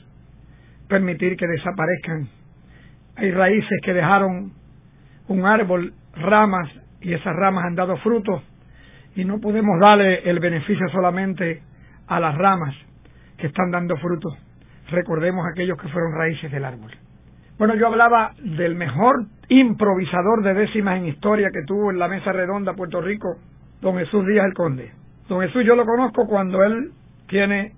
permitir 0.87 1.35
que 1.35 1.45
desaparezcan. 1.45 2.29
Hay 3.17 3.31
raíces 3.31 3.79
que 3.83 3.93
dejaron 3.93 4.53
un 5.27 5.45
árbol, 5.45 5.93
ramas, 6.13 6.69
y 7.01 7.13
esas 7.13 7.35
ramas 7.35 7.65
han 7.65 7.75
dado 7.75 7.97
frutos, 7.97 8.41
y 9.15 9.25
no 9.25 9.39
podemos 9.39 9.79
darle 9.79 10.29
el 10.29 10.39
beneficio 10.39 10.87
solamente 10.89 11.61
a 12.07 12.19
las 12.19 12.35
ramas 12.37 12.73
que 13.37 13.47
están 13.47 13.69
dando 13.71 13.97
frutos. 13.97 14.33
Recordemos 14.89 15.45
aquellos 15.51 15.77
que 15.77 15.89
fueron 15.89 16.13
raíces 16.13 16.51
del 16.51 16.65
árbol. 16.65 16.91
Bueno, 17.57 17.75
yo 17.75 17.87
hablaba 17.87 18.33
del 18.41 18.75
mejor 18.75 19.25
improvisador 19.49 20.43
de 20.43 20.53
décimas 20.53 20.97
en 20.97 21.07
historia 21.07 21.49
que 21.51 21.63
tuvo 21.65 21.91
en 21.91 21.99
la 21.99 22.07
mesa 22.07 22.31
redonda 22.31 22.73
Puerto 22.73 23.01
Rico, 23.01 23.37
don 23.81 23.97
Jesús 23.97 24.25
Díaz 24.27 24.45
el 24.45 24.53
Conde. 24.53 24.91
Don 25.27 25.41
Jesús 25.41 25.65
yo 25.65 25.75
lo 25.75 25.85
conozco 25.85 26.27
cuando 26.27 26.63
él 26.63 26.91
tiene 27.27 27.73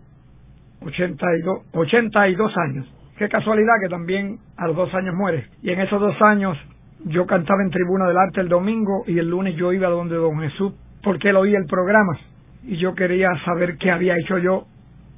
82, 0.81 1.65
82 1.73 2.57
años. 2.57 2.87
Qué 3.17 3.27
casualidad 3.27 3.73
que 3.81 3.89
también 3.89 4.39
a 4.57 4.67
los 4.67 4.75
dos 4.75 4.93
años 4.93 5.15
muere. 5.15 5.47
Y 5.61 5.71
en 5.71 5.79
esos 5.81 5.99
dos 5.99 6.15
años 6.21 6.57
yo 7.05 7.25
cantaba 7.25 7.61
en 7.63 7.69
Tribuna 7.69 8.07
del 8.07 8.17
Arte 8.17 8.41
el 8.41 8.49
domingo 8.49 9.03
y 9.07 9.17
el 9.19 9.29
lunes 9.29 9.55
yo 9.55 9.73
iba 9.73 9.89
donde 9.89 10.15
don 10.15 10.39
Jesús 10.41 10.73
porque 11.03 11.29
él 11.29 11.37
oía 11.37 11.57
el 11.57 11.65
programa 11.65 12.17
y 12.63 12.77
yo 12.77 12.93
quería 12.93 13.29
saber 13.45 13.77
qué 13.77 13.91
había 13.91 14.15
hecho 14.17 14.37
yo 14.37 14.65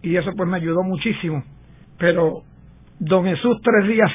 y 0.01 0.15
eso 0.15 0.31
pues 0.35 0.47
me 0.47 0.57
ayudó 0.57 0.83
muchísimo. 0.83 1.43
Pero 2.01 2.41
don 2.99 3.23
Jesús 3.23 3.61
tres 3.63 3.87
días 3.87 4.11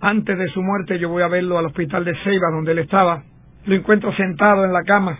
antes 0.00 0.38
de 0.38 0.48
su 0.50 0.62
muerte 0.62 1.00
yo 1.00 1.08
voy 1.08 1.22
a 1.22 1.28
verlo 1.28 1.58
al 1.58 1.66
hospital 1.66 2.04
de 2.04 2.14
Ceiba 2.22 2.52
donde 2.52 2.70
él 2.70 2.78
estaba. 2.78 3.24
Lo 3.66 3.74
encuentro 3.74 4.12
sentado 4.14 4.64
en 4.64 4.72
la 4.72 4.84
cama 4.84 5.18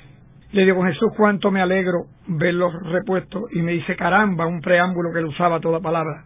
le 0.53 0.65
digo, 0.65 0.83
Jesús, 0.85 1.13
cuánto 1.17 1.53
me 1.53 1.61
alegro 1.61 2.07
verlos 2.27 2.73
repuestos. 2.91 3.45
Y 3.53 3.63
me 3.63 3.73
dice, 3.73 3.95
caramba, 3.95 4.47
un 4.47 4.61
preámbulo 4.61 5.13
que 5.13 5.21
le 5.21 5.29
usaba 5.29 5.61
toda 5.61 5.79
palabra. 5.81 6.25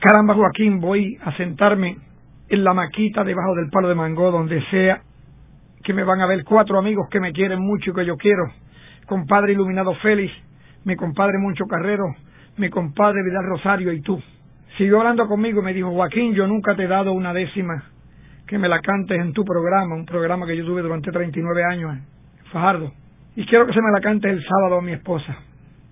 Caramba, 0.00 0.34
Joaquín, 0.34 0.80
voy 0.80 1.18
a 1.24 1.36
sentarme 1.36 1.96
en 2.48 2.64
la 2.64 2.74
maquita 2.74 3.24
debajo 3.24 3.54
del 3.56 3.68
palo 3.70 3.88
de 3.88 3.96
mango, 3.96 4.30
donde 4.30 4.62
sea 4.70 5.02
que 5.82 5.92
me 5.92 6.04
van 6.04 6.20
a 6.20 6.26
ver 6.26 6.44
cuatro 6.44 6.78
amigos 6.78 7.08
que 7.10 7.20
me 7.20 7.32
quieren 7.32 7.60
mucho 7.60 7.90
y 7.90 7.94
que 7.94 8.06
yo 8.06 8.16
quiero. 8.16 8.44
Compadre 9.06 9.52
Iluminado 9.52 9.94
Félix, 9.96 10.32
mi 10.84 10.94
compadre 10.94 11.38
Mucho 11.38 11.64
Carrero, 11.66 12.04
mi 12.56 12.70
compadre 12.70 13.22
Vidal 13.24 13.46
Rosario 13.46 13.92
y 13.92 14.00
tú. 14.00 14.22
Siguió 14.80 14.96
hablando 14.96 15.28
conmigo 15.28 15.60
y 15.60 15.64
me 15.64 15.74
dijo, 15.74 15.90
Joaquín, 15.90 16.32
yo 16.32 16.46
nunca 16.46 16.74
te 16.74 16.84
he 16.84 16.88
dado 16.88 17.12
una 17.12 17.34
décima 17.34 17.84
que 18.46 18.56
me 18.56 18.66
la 18.66 18.80
cantes 18.80 19.20
en 19.20 19.34
tu 19.34 19.44
programa, 19.44 19.94
un 19.94 20.06
programa 20.06 20.46
que 20.46 20.56
yo 20.56 20.64
tuve 20.64 20.80
durante 20.80 21.12
39 21.12 21.64
años, 21.70 21.98
Fajardo. 22.50 22.90
Y 23.36 23.44
quiero 23.44 23.66
que 23.66 23.74
se 23.74 23.82
me 23.82 23.92
la 23.92 24.00
cante 24.00 24.30
el 24.30 24.42
sábado 24.42 24.78
a 24.78 24.80
mi 24.80 24.92
esposa, 24.92 25.36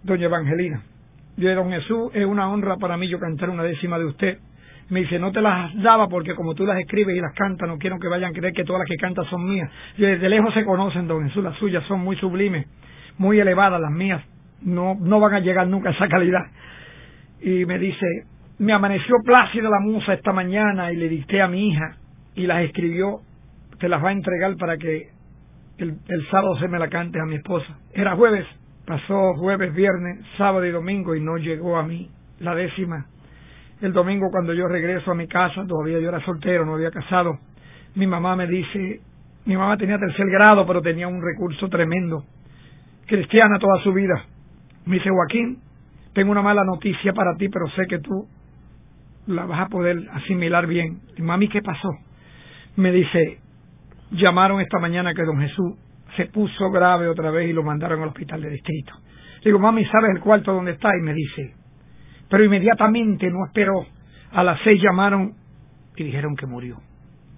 doña 0.05 0.25
Evangelina. 0.25 0.81
Yo, 1.37 1.55
don 1.55 1.71
Jesús, 1.71 2.13
es 2.15 2.25
una 2.25 2.51
honra 2.51 2.79
para 2.79 2.97
mí 2.97 3.09
yo 3.09 3.21
cantar 3.21 3.51
una 3.51 3.63
décima 3.63 3.99
de 3.99 4.07
usted. 4.07 4.39
Me 4.89 5.01
dice, 5.01 5.19
no 5.19 5.33
te 5.33 5.43
las 5.43 5.75
daba 5.83 6.09
porque 6.09 6.35
como 6.35 6.55
tú 6.55 6.65
las 6.65 6.79
escribes 6.79 7.15
y 7.15 7.21
las 7.21 7.35
cantas, 7.35 7.69
no 7.69 7.77
quiero 7.77 7.99
que 7.99 8.09
vayan 8.09 8.31
a 8.31 8.33
creer 8.33 8.55
que 8.55 8.65
todas 8.65 8.81
las 8.81 8.89
que 8.89 8.97
cantas 8.97 9.27
son 9.27 9.45
mías. 9.45 9.71
Y 9.99 10.03
desde 10.07 10.31
lejos 10.31 10.55
se 10.55 10.65
conocen, 10.65 11.07
don 11.07 11.29
Jesús, 11.29 11.45
las 11.45 11.59
suyas 11.59 11.85
son 11.89 12.01
muy 12.01 12.17
sublimes, 12.17 12.67
muy 13.19 13.39
elevadas, 13.39 13.83
las 13.83 13.93
mías 13.93 14.25
no, 14.63 14.97
no 14.99 15.21
van 15.21 15.35
a 15.35 15.41
llegar 15.41 15.69
nunca 15.69 15.91
a 15.91 15.93
esa 15.93 16.09
calidad. 16.09 16.47
Y 17.43 17.67
me 17.67 17.79
dice, 17.79 18.07
me 18.59 18.73
amaneció 18.73 19.17
plácida 19.25 19.69
la 19.71 19.81
musa 19.81 20.15
esta 20.15 20.33
mañana 20.33 20.93
y 20.93 20.97
le 20.97 21.09
dicté 21.09 21.41
a 21.41 21.49
mi 21.49 21.69
hija 21.69 21.97
y 22.35 22.47
las 22.47 22.63
escribió, 22.63 23.21
te 23.79 23.89
las 23.89 24.03
va 24.03 24.09
a 24.09 24.13
entregar 24.13 24.57
para 24.57 24.77
que 24.77 25.11
el, 25.79 25.97
sábado 26.31 26.59
se 26.59 26.67
me 26.67 26.79
la 26.79 26.89
cante 26.89 27.21
a 27.21 27.25
mi 27.25 27.37
esposa. 27.37 27.79
Era 27.93 28.17
jueves, 28.17 28.47
pasó 28.85 29.35
jueves, 29.35 29.73
viernes, 29.75 30.25
sábado 30.37 30.67
y 30.67 30.73
domingo 30.73 31.15
y 31.15 31.21
no 31.21 31.37
llegó 31.37 31.77
a 31.77 31.85
mí 31.85 32.11
la 32.41 32.55
décima. 32.55 33.07
El 33.81 33.93
domingo 33.93 34.29
cuando 34.33 34.53
yo 34.55 34.67
regreso 34.67 35.13
a 35.13 35.15
mi 35.15 35.29
casa, 35.29 35.65
todavía 35.67 36.01
yo 36.01 36.09
era 36.09 36.25
soltero, 36.25 36.65
no 36.65 36.75
había 36.75 36.91
casado, 36.91 37.39
mi 37.95 38.09
mamá 38.09 38.35
me 38.35 38.49
dice, 38.49 39.01
mi 39.45 39.57
mamá 39.57 39.77
tenía 39.77 39.99
tercer 39.99 40.27
grado, 40.31 40.67
pero 40.67 40.83
tenía 40.83 41.07
un 41.07 41.23
recurso 41.23 41.69
tremendo, 41.69 42.25
cristiana 43.07 43.57
toda 43.61 43.81
su 43.85 43.93
vida. 43.93 44.25
Me 44.85 44.97
dice, 44.97 45.11
Joaquín, 45.11 45.59
tengo 46.13 46.33
una 46.33 46.43
mala 46.43 46.65
noticia 46.65 47.13
para 47.13 47.37
ti, 47.37 47.49
pero 47.49 47.69
sé 47.71 47.87
que 47.87 48.01
tú 48.01 48.27
la 49.29 49.45
vas 49.45 49.61
a 49.61 49.69
poder 49.69 50.09
asimilar 50.13 50.67
bien. 50.67 51.01
Mami, 51.19 51.49
¿qué 51.49 51.63
pasó? 51.63 51.91
Me 52.77 52.91
dice, 52.91 53.39
llamaron 54.11 54.61
esta 54.61 54.79
mañana 54.79 55.15
que 55.15 55.23
don 55.23 55.39
Jesús 55.41 55.75
se 56.17 56.27
puso 56.27 56.71
grave 56.71 57.09
otra 57.09 57.31
vez 57.31 57.49
y 57.49 57.53
lo 57.53 57.63
mandaron 57.63 58.03
al 58.03 58.09
hospital 58.09 58.41
de 58.41 58.51
distrito. 58.51 58.95
digo, 59.45 59.59
mami, 59.59 59.85
¿sabes 59.85 60.11
el 60.15 60.21
cuarto 60.21 60.53
dónde 60.53 60.73
está? 60.73 60.91
Y 60.99 61.03
me 61.03 61.13
dice, 61.13 61.55
pero 62.29 62.45
inmediatamente 62.45 63.31
no 63.31 63.45
esperó. 63.47 63.87
A 64.33 64.43
las 64.43 64.59
seis 64.63 64.83
llamaron 64.83 65.35
y 65.97 66.05
dijeron 66.05 66.35
que 66.37 66.47
murió. 66.47 66.79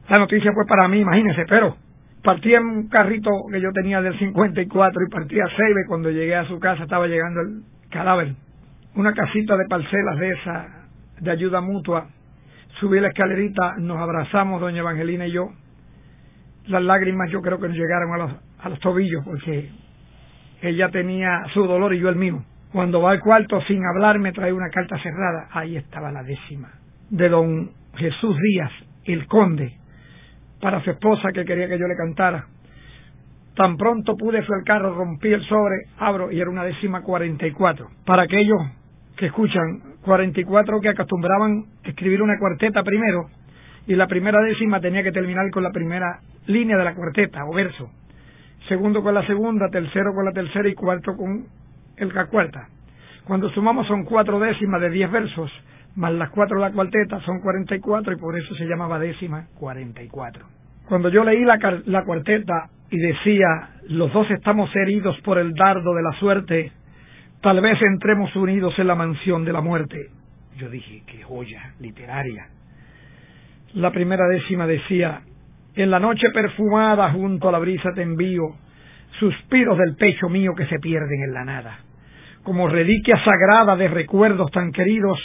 La 0.08 0.18
noticia 0.18 0.50
fue 0.52 0.66
para 0.66 0.88
mí, 0.88 1.00
imagínense, 1.00 1.44
pero 1.48 1.76
partía 2.22 2.58
en 2.58 2.66
un 2.66 2.88
carrito 2.88 3.30
que 3.50 3.60
yo 3.60 3.70
tenía 3.72 4.00
del 4.00 4.18
54 4.18 5.02
y 5.06 5.10
partía 5.10 5.44
a 5.44 5.56
Seibe. 5.56 5.86
Cuando 5.88 6.10
llegué 6.10 6.34
a 6.36 6.46
su 6.46 6.58
casa 6.58 6.84
estaba 6.84 7.06
llegando 7.06 7.40
el 7.40 7.62
cadáver. 7.90 8.34
Una 8.96 9.12
casita 9.12 9.56
de 9.56 9.64
parcelas 9.68 10.18
de 10.18 10.30
esa, 10.32 10.79
de 11.20 11.30
ayuda 11.30 11.60
mutua. 11.60 12.08
Subí 12.78 13.00
la 13.00 13.08
escalerita, 13.08 13.74
nos 13.78 13.98
abrazamos, 13.98 14.60
doña 14.60 14.80
Evangelina 14.80 15.26
y 15.26 15.32
yo. 15.32 15.50
Las 16.66 16.82
lágrimas 16.82 17.30
yo 17.30 17.40
creo 17.40 17.58
que 17.58 17.68
nos 17.68 17.76
llegaron 17.76 18.12
a 18.14 18.16
los, 18.18 18.32
a 18.60 18.68
los 18.68 18.78
tobillos 18.80 19.24
porque 19.24 19.70
ella 20.62 20.88
tenía 20.90 21.42
su 21.52 21.66
dolor 21.66 21.94
y 21.94 22.00
yo 22.00 22.08
el 22.08 22.16
mío. 22.16 22.44
Cuando 22.72 23.00
va 23.00 23.12
al 23.12 23.20
cuarto 23.20 23.60
sin 23.62 23.84
hablar 23.84 24.18
me 24.18 24.32
trae 24.32 24.52
una 24.52 24.68
carta 24.70 24.96
cerrada. 25.02 25.48
Ahí 25.50 25.76
estaba 25.76 26.12
la 26.12 26.22
décima. 26.22 26.70
De 27.10 27.28
don 27.28 27.70
Jesús 27.96 28.36
Díaz, 28.40 28.70
el 29.04 29.26
conde, 29.26 29.76
para 30.60 30.82
su 30.82 30.90
esposa 30.90 31.32
que 31.32 31.44
quería 31.44 31.68
que 31.68 31.78
yo 31.78 31.86
le 31.86 31.96
cantara. 31.96 32.46
Tan 33.56 33.76
pronto 33.76 34.16
pude 34.16 34.42
fui 34.42 34.54
al 34.54 34.64
carro, 34.64 34.94
rompí 34.94 35.32
el 35.32 35.42
sobre, 35.42 35.76
abro 35.98 36.30
y 36.30 36.40
era 36.40 36.48
una 36.48 36.64
décima 36.64 37.02
cuarenta 37.02 37.46
y 37.46 37.50
cuatro. 37.50 37.88
Para 38.06 38.22
aquellos 38.22 38.60
que 39.16 39.26
escuchan, 39.26 39.82
cuarenta 40.02 40.40
y 40.40 40.44
cuatro 40.44 40.80
que 40.80 40.88
acostumbraban 40.88 41.64
escribir 41.84 42.22
una 42.22 42.38
cuarteta 42.38 42.82
primero 42.82 43.26
y 43.86 43.94
la 43.94 44.06
primera 44.06 44.40
décima 44.42 44.80
tenía 44.80 45.02
que 45.02 45.12
terminar 45.12 45.50
con 45.50 45.62
la 45.62 45.70
primera 45.70 46.20
línea 46.46 46.76
de 46.76 46.84
la 46.84 46.94
cuarteta 46.94 47.44
o 47.44 47.54
verso. 47.54 47.90
Segundo 48.68 49.02
con 49.02 49.14
la 49.14 49.26
segunda, 49.26 49.68
tercero 49.68 50.12
con 50.14 50.24
la 50.24 50.32
tercera 50.32 50.68
y 50.68 50.74
cuarto 50.74 51.16
con 51.16 51.46
el 51.96 52.12
cuarta. 52.28 52.68
Cuando 53.24 53.50
sumamos 53.50 53.86
son 53.86 54.04
cuatro 54.04 54.38
décimas 54.38 54.80
de 54.80 54.90
diez 54.90 55.10
versos, 55.10 55.50
más 55.96 56.12
las 56.12 56.30
cuatro 56.30 56.56
de 56.56 56.68
la 56.68 56.72
cuarteta 56.72 57.20
son 57.20 57.40
cuarenta 57.40 57.74
y 57.74 57.80
cuatro 57.80 58.12
y 58.12 58.16
por 58.16 58.38
eso 58.38 58.54
se 58.54 58.66
llamaba 58.66 58.98
décima 58.98 59.46
cuarenta 59.58 60.02
y 60.02 60.08
cuatro. 60.08 60.46
Cuando 60.88 61.08
yo 61.08 61.24
leí 61.24 61.44
la, 61.44 61.58
la 61.86 62.04
cuarteta 62.04 62.70
y 62.90 62.98
decía, 62.98 63.70
los 63.88 64.12
dos 64.12 64.30
estamos 64.30 64.74
heridos 64.74 65.16
por 65.20 65.38
el 65.38 65.52
dardo 65.52 65.94
de 65.94 66.02
la 66.02 66.12
suerte, 66.18 66.72
tal 67.40 67.60
vez 67.60 67.78
entremos 67.82 68.34
unidos 68.36 68.78
en 68.78 68.86
la 68.86 68.94
mansión 68.94 69.44
de 69.44 69.52
la 69.52 69.60
muerte. 69.60 70.08
Yo 70.56 70.68
dije, 70.68 71.02
qué 71.06 71.22
joya 71.22 71.74
literaria. 71.80 72.48
La 73.74 73.90
primera 73.90 74.26
décima 74.28 74.66
decía, 74.66 75.22
en 75.74 75.90
la 75.90 76.00
noche 76.00 76.28
perfumada 76.34 77.12
junto 77.12 77.48
a 77.48 77.52
la 77.52 77.58
brisa 77.58 77.90
te 77.94 78.02
envío 78.02 78.56
suspiros 79.18 79.78
del 79.78 79.96
pecho 79.96 80.28
mío 80.28 80.52
que 80.56 80.66
se 80.66 80.78
pierden 80.78 81.22
en 81.22 81.34
la 81.34 81.44
nada. 81.44 81.78
Como 82.42 82.68
reliquia 82.68 83.22
sagrada 83.24 83.76
de 83.76 83.88
recuerdos 83.88 84.50
tan 84.50 84.72
queridos, 84.72 85.18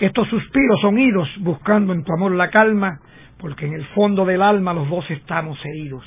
estos 0.00 0.28
suspiros 0.28 0.80
son 0.80 0.98
idos 0.98 1.28
buscando 1.40 1.92
en 1.92 2.04
tu 2.04 2.12
amor 2.12 2.32
la 2.32 2.50
calma, 2.50 3.00
porque 3.38 3.66
en 3.66 3.74
el 3.74 3.84
fondo 3.86 4.24
del 4.24 4.42
alma 4.42 4.72
los 4.74 4.88
dos 4.88 5.10
estamos 5.10 5.58
heridos. 5.64 6.04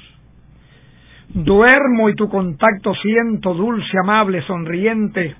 Duermo 1.33 2.09
y 2.09 2.15
tu 2.15 2.27
contacto 2.27 2.93
siento 2.95 3.53
dulce, 3.53 3.97
amable, 4.03 4.41
sonriente, 4.43 5.35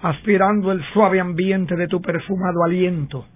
aspirando 0.00 0.72
el 0.72 0.82
suave 0.94 1.20
ambiente 1.20 1.76
de 1.76 1.88
tu 1.88 2.00
perfumado 2.00 2.64
aliento. 2.64 3.26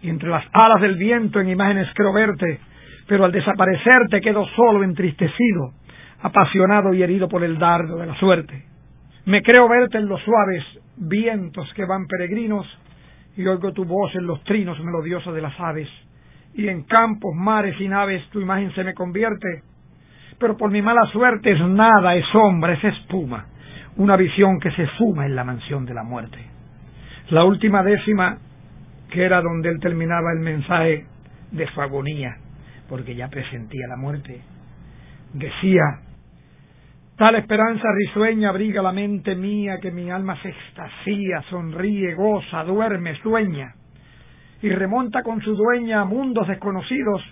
Y 0.00 0.08
entre 0.08 0.30
las 0.30 0.44
alas 0.52 0.80
del 0.80 0.96
viento 0.96 1.40
en 1.40 1.50
imágenes 1.50 1.88
creo 1.94 2.12
verte, 2.12 2.58
pero 3.06 3.26
al 3.26 3.32
desaparecer 3.32 4.08
te 4.10 4.22
quedo 4.22 4.46
solo, 4.56 4.82
entristecido, 4.82 5.72
apasionado 6.22 6.94
y 6.94 7.02
herido 7.02 7.28
por 7.28 7.44
el 7.44 7.58
dardo 7.58 7.98
de 7.98 8.06
la 8.06 8.16
suerte. 8.16 8.64
Me 9.26 9.42
creo 9.42 9.68
verte 9.68 9.98
en 9.98 10.08
los 10.08 10.22
suaves 10.22 10.64
vientos 10.96 11.70
que 11.74 11.84
van 11.84 12.06
peregrinos 12.06 12.66
y 13.36 13.46
oigo 13.46 13.72
tu 13.72 13.84
voz 13.84 14.14
en 14.14 14.26
los 14.26 14.42
trinos 14.44 14.82
melodiosos 14.82 15.34
de 15.34 15.42
las 15.42 15.58
aves. 15.60 15.88
Y 16.54 16.68
en 16.68 16.84
campos, 16.84 17.34
mares 17.34 17.78
y 17.78 17.88
naves 17.88 18.26
tu 18.30 18.40
imagen 18.40 18.72
se 18.74 18.84
me 18.84 18.94
convierte, 18.94 19.62
pero 20.42 20.56
por 20.56 20.72
mi 20.72 20.82
mala 20.82 21.06
suerte 21.12 21.52
es 21.52 21.60
nada, 21.60 22.16
es 22.16 22.26
sombra, 22.32 22.72
es 22.72 22.82
espuma, 22.82 23.46
una 23.96 24.16
visión 24.16 24.58
que 24.58 24.72
se 24.72 24.88
fuma 24.98 25.24
en 25.24 25.36
la 25.36 25.44
mansión 25.44 25.86
de 25.86 25.94
la 25.94 26.02
muerte. 26.02 26.38
La 27.30 27.44
última 27.44 27.84
décima, 27.84 28.38
que 29.08 29.24
era 29.24 29.40
donde 29.40 29.68
él 29.68 29.78
terminaba 29.78 30.32
el 30.34 30.40
mensaje 30.40 31.06
de 31.52 31.66
su 31.68 31.80
agonía, 31.80 32.36
porque 32.88 33.14
ya 33.14 33.28
presentía 33.28 33.86
la 33.88 33.96
muerte, 33.96 34.42
decía, 35.32 35.82
Tal 37.16 37.36
esperanza 37.36 37.86
risueña 37.94 38.48
abriga 38.48 38.82
la 38.82 38.90
mente 38.90 39.36
mía 39.36 39.78
que 39.80 39.92
mi 39.92 40.10
alma 40.10 40.42
se 40.42 40.48
extasía, 40.48 41.40
sonríe, 41.50 42.14
goza, 42.14 42.64
duerme, 42.64 43.14
sueña 43.22 43.74
y 44.60 44.70
remonta 44.70 45.22
con 45.22 45.40
su 45.40 45.54
dueña 45.54 46.00
a 46.00 46.04
mundos 46.04 46.48
desconocidos 46.48 47.22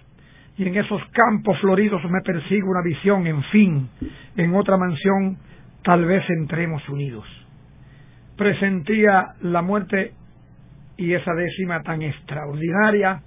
y 0.57 0.69
en 0.69 0.77
esos 0.77 1.03
campos 1.13 1.59
floridos 1.61 2.03
me 2.11 2.21
persigue 2.21 2.63
una 2.63 2.83
visión, 2.83 3.27
en 3.27 3.43
fin, 3.45 3.89
en 4.37 4.55
otra 4.55 4.77
mansión 4.77 5.39
tal 5.83 6.05
vez 6.05 6.23
entremos 6.29 6.87
unidos. 6.89 7.25
Presentía 8.37 9.35
la 9.43 9.63
muerte 9.63 10.13
y 10.97 11.15
esa 11.15 11.33
décima 11.35 11.83
tan 11.83 12.03
extraordinaria 12.03 13.23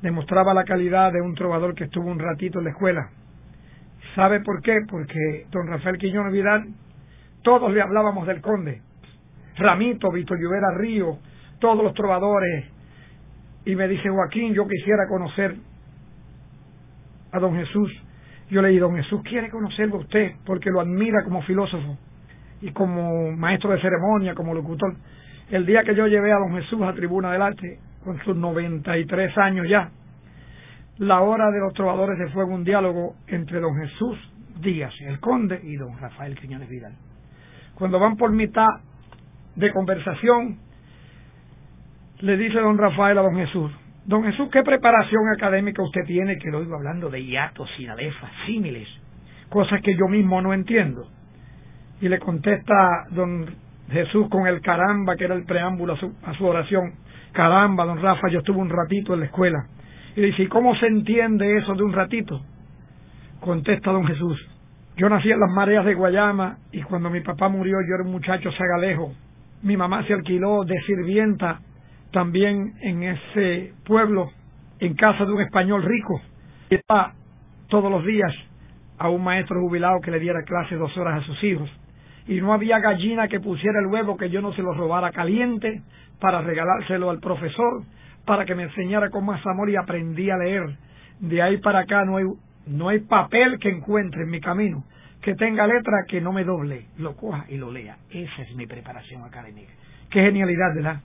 demostraba 0.00 0.54
la 0.54 0.64
calidad 0.64 1.12
de 1.12 1.20
un 1.20 1.34
trovador 1.34 1.74
que 1.74 1.84
estuvo 1.84 2.10
un 2.10 2.18
ratito 2.18 2.58
en 2.58 2.64
la 2.64 2.70
escuela 2.70 3.10
¿Sabe 4.14 4.40
por 4.40 4.60
qué? 4.62 4.80
Porque 4.90 5.46
don 5.50 5.68
Rafael 5.68 5.98
Quiñones 5.98 6.32
Vidal, 6.32 6.66
todos 7.42 7.72
le 7.72 7.80
hablábamos 7.80 8.26
del 8.26 8.40
conde. 8.40 8.82
Ramito, 9.56 10.10
Víctor 10.10 10.38
Lluvera 10.40 10.76
Río, 10.76 11.18
todos 11.60 11.84
los 11.84 11.94
trovadores. 11.94 12.64
Y 13.64 13.76
me 13.76 13.86
dice, 13.86 14.08
Joaquín, 14.08 14.54
yo 14.54 14.66
quisiera 14.66 15.06
conocer 15.08 15.56
a 17.32 17.38
don 17.38 17.54
Jesús. 17.54 17.90
Yo 18.50 18.62
le 18.62 18.68
dije, 18.68 18.80
don 18.80 18.96
Jesús 18.96 19.22
quiere 19.22 19.50
conocerlo 19.50 19.96
a 19.96 20.00
usted 20.00 20.32
porque 20.44 20.70
lo 20.70 20.80
admira 20.80 21.22
como 21.24 21.42
filósofo 21.42 21.98
y 22.60 22.70
como 22.72 23.32
maestro 23.32 23.70
de 23.70 23.80
ceremonia, 23.80 24.34
como 24.34 24.54
locutor. 24.54 24.96
El 25.50 25.66
día 25.66 25.82
que 25.82 25.94
yo 25.94 26.06
llevé 26.06 26.32
a 26.32 26.38
don 26.38 26.52
Jesús 26.52 26.82
a 26.82 26.92
Tribuna 26.92 27.32
del 27.32 27.42
Arte, 27.42 27.78
con 28.04 28.18
sus 28.24 28.36
93 28.36 29.36
años 29.38 29.66
ya, 29.68 29.90
la 30.98 31.20
hora 31.20 31.50
de 31.50 31.60
los 31.60 31.72
trovadores 31.74 32.18
se 32.18 32.32
fue 32.32 32.44
un 32.44 32.64
diálogo 32.64 33.14
entre 33.28 33.60
don 33.60 33.76
Jesús 33.76 34.18
Díaz, 34.60 34.92
el 35.02 35.20
conde, 35.20 35.60
y 35.62 35.76
don 35.76 35.96
Rafael 35.98 36.34
Quiñones 36.36 36.68
Vidal. 36.68 36.92
Cuando 37.76 38.00
van 38.00 38.16
por 38.16 38.32
mitad 38.32 38.66
de 39.54 39.72
conversación, 39.72 40.58
le 42.20 42.36
dice 42.36 42.58
don 42.58 42.76
Rafael 42.76 43.18
a 43.18 43.22
don 43.22 43.36
Jesús, 43.36 43.70
don 44.08 44.24
Jesús, 44.24 44.48
¿qué 44.50 44.62
preparación 44.62 45.28
académica 45.36 45.82
usted 45.82 46.00
tiene? 46.06 46.38
Que 46.38 46.50
lo 46.50 46.58
oigo 46.58 46.74
hablando 46.74 47.10
de 47.10 47.22
hiatos, 47.22 47.68
sinalefas, 47.76 48.30
símiles, 48.46 48.88
cosas 49.50 49.82
que 49.82 49.94
yo 49.94 50.08
mismo 50.08 50.40
no 50.40 50.54
entiendo. 50.54 51.06
Y 52.00 52.08
le 52.08 52.18
contesta 52.18 53.04
don 53.10 53.46
Jesús 53.90 54.28
con 54.30 54.46
el 54.46 54.62
caramba, 54.62 55.14
que 55.14 55.24
era 55.24 55.34
el 55.34 55.44
preámbulo 55.44 55.92
a 55.92 55.96
su, 55.98 56.14
a 56.24 56.32
su 56.34 56.46
oración. 56.46 56.94
Caramba, 57.32 57.84
don 57.84 58.00
Rafa, 58.00 58.28
yo 58.30 58.38
estuve 58.38 58.56
un 58.56 58.70
ratito 58.70 59.12
en 59.12 59.20
la 59.20 59.26
escuela 59.26 59.66
y 60.16 60.22
dice, 60.22 60.44
¿y 60.44 60.46
cómo 60.48 60.74
se 60.76 60.86
entiende 60.86 61.58
eso 61.58 61.74
de 61.74 61.82
un 61.82 61.92
ratito? 61.92 62.40
Contesta 63.40 63.92
don 63.92 64.06
Jesús, 64.06 64.38
yo 64.96 65.10
nací 65.10 65.30
en 65.30 65.38
las 65.38 65.50
mareas 65.50 65.84
de 65.84 65.94
Guayama 65.94 66.58
y 66.72 66.80
cuando 66.80 67.10
mi 67.10 67.20
papá 67.20 67.50
murió 67.50 67.76
yo 67.86 67.94
era 67.94 68.04
un 68.04 68.10
muchacho 68.10 68.50
sagalejo. 68.52 69.12
Mi 69.62 69.76
mamá 69.76 70.02
se 70.04 70.14
alquiló 70.14 70.64
de 70.64 70.80
sirvienta 70.86 71.60
también 72.12 72.74
en 72.80 73.02
ese 73.02 73.72
pueblo, 73.84 74.30
en 74.80 74.94
casa 74.94 75.24
de 75.24 75.32
un 75.32 75.42
español 75.42 75.82
rico. 75.82 76.20
Y 76.70 76.76
iba 76.76 77.14
todos 77.68 77.90
los 77.90 78.04
días 78.04 78.32
a 78.98 79.08
un 79.08 79.22
maestro 79.22 79.60
jubilado 79.60 80.00
que 80.00 80.10
le 80.10 80.20
diera 80.20 80.42
clase 80.42 80.76
dos 80.76 80.96
horas 80.96 81.22
a 81.22 81.26
sus 81.26 81.42
hijos. 81.44 81.70
Y 82.26 82.40
no 82.40 82.52
había 82.52 82.78
gallina 82.78 83.28
que 83.28 83.40
pusiera 83.40 83.80
el 83.80 83.86
huevo 83.86 84.16
que 84.16 84.30
yo 84.30 84.42
no 84.42 84.52
se 84.52 84.62
lo 84.62 84.74
robara 84.74 85.12
caliente 85.12 85.82
para 86.20 86.42
regalárselo 86.42 87.10
al 87.10 87.20
profesor 87.20 87.84
para 88.26 88.44
que 88.44 88.54
me 88.54 88.64
enseñara 88.64 89.08
con 89.08 89.24
más 89.24 89.44
amor 89.46 89.70
y 89.70 89.76
aprendí 89.76 90.30
a 90.30 90.36
leer. 90.36 90.76
De 91.20 91.40
ahí 91.40 91.56
para 91.58 91.80
acá 91.80 92.04
no 92.04 92.18
hay, 92.18 92.24
no 92.66 92.88
hay 92.88 93.00
papel 93.00 93.58
que 93.58 93.70
encuentre 93.70 94.22
en 94.24 94.30
mi 94.30 94.40
camino 94.40 94.84
que 95.22 95.34
tenga 95.34 95.66
letra 95.66 96.04
que 96.06 96.20
no 96.20 96.32
me 96.32 96.44
doble, 96.44 96.86
lo 96.96 97.16
coja 97.16 97.44
y 97.48 97.56
lo 97.56 97.72
lea. 97.72 97.96
Esa 98.10 98.42
es 98.42 98.54
mi 98.54 98.66
preparación 98.66 99.24
académica. 99.24 99.72
Qué 100.10 100.22
genialidad, 100.22 100.74
¿verdad? 100.74 101.00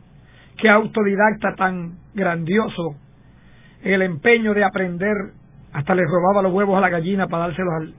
Qué 0.57 0.69
autodidacta 0.69 1.55
tan 1.55 1.97
grandioso. 2.13 2.95
El 3.81 4.01
empeño 4.01 4.53
de 4.53 4.63
aprender, 4.63 5.15
hasta 5.73 5.95
le 5.95 6.03
robaba 6.03 6.41
los 6.41 6.53
huevos 6.53 6.77
a 6.77 6.81
la 6.81 6.89
gallina 6.89 7.27
para 7.27 7.47
dárselos 7.47 7.73
al... 7.73 7.93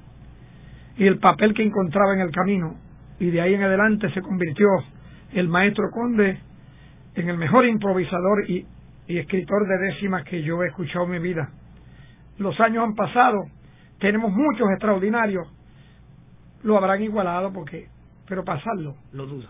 Y 0.97 1.07
el 1.07 1.19
papel 1.19 1.55
que 1.55 1.65
encontraba 1.65 2.15
en 2.15 2.21
el 2.21 2.31
camino. 2.31 2.77
Y 3.19 3.31
de 3.31 3.41
ahí 3.41 3.55
en 3.55 3.63
adelante 3.63 4.11
se 4.13 4.23
convirtió 4.23 4.67
el 5.33 5.49
maestro 5.49 5.91
conde 5.91 6.39
en 7.15 7.29
el 7.29 7.37
mejor 7.37 7.67
improvisador 7.67 8.49
y 8.49 8.67
y 9.07 9.19
escritor 9.19 9.67
de 9.67 9.79
décimas 9.87 10.25
que 10.25 10.43
yo 10.43 10.63
he 10.63 10.69
escuchado 10.69 11.05
en 11.05 11.11
mi 11.11 11.19
vida. 11.19 11.51
Los 12.39 12.59
años 12.61 12.85
han 12.85 12.95
pasado, 12.95 13.45
tenemos 13.99 14.33
muchos 14.33 14.69
extraordinarios, 14.71 15.47
lo 16.63 16.77
habrán 16.77 17.03
igualado 17.03 17.53
porque, 17.53 17.89
pero 18.27 18.45
pasarlo, 18.45 18.97
lo 19.13 19.27
dudo. 19.27 19.49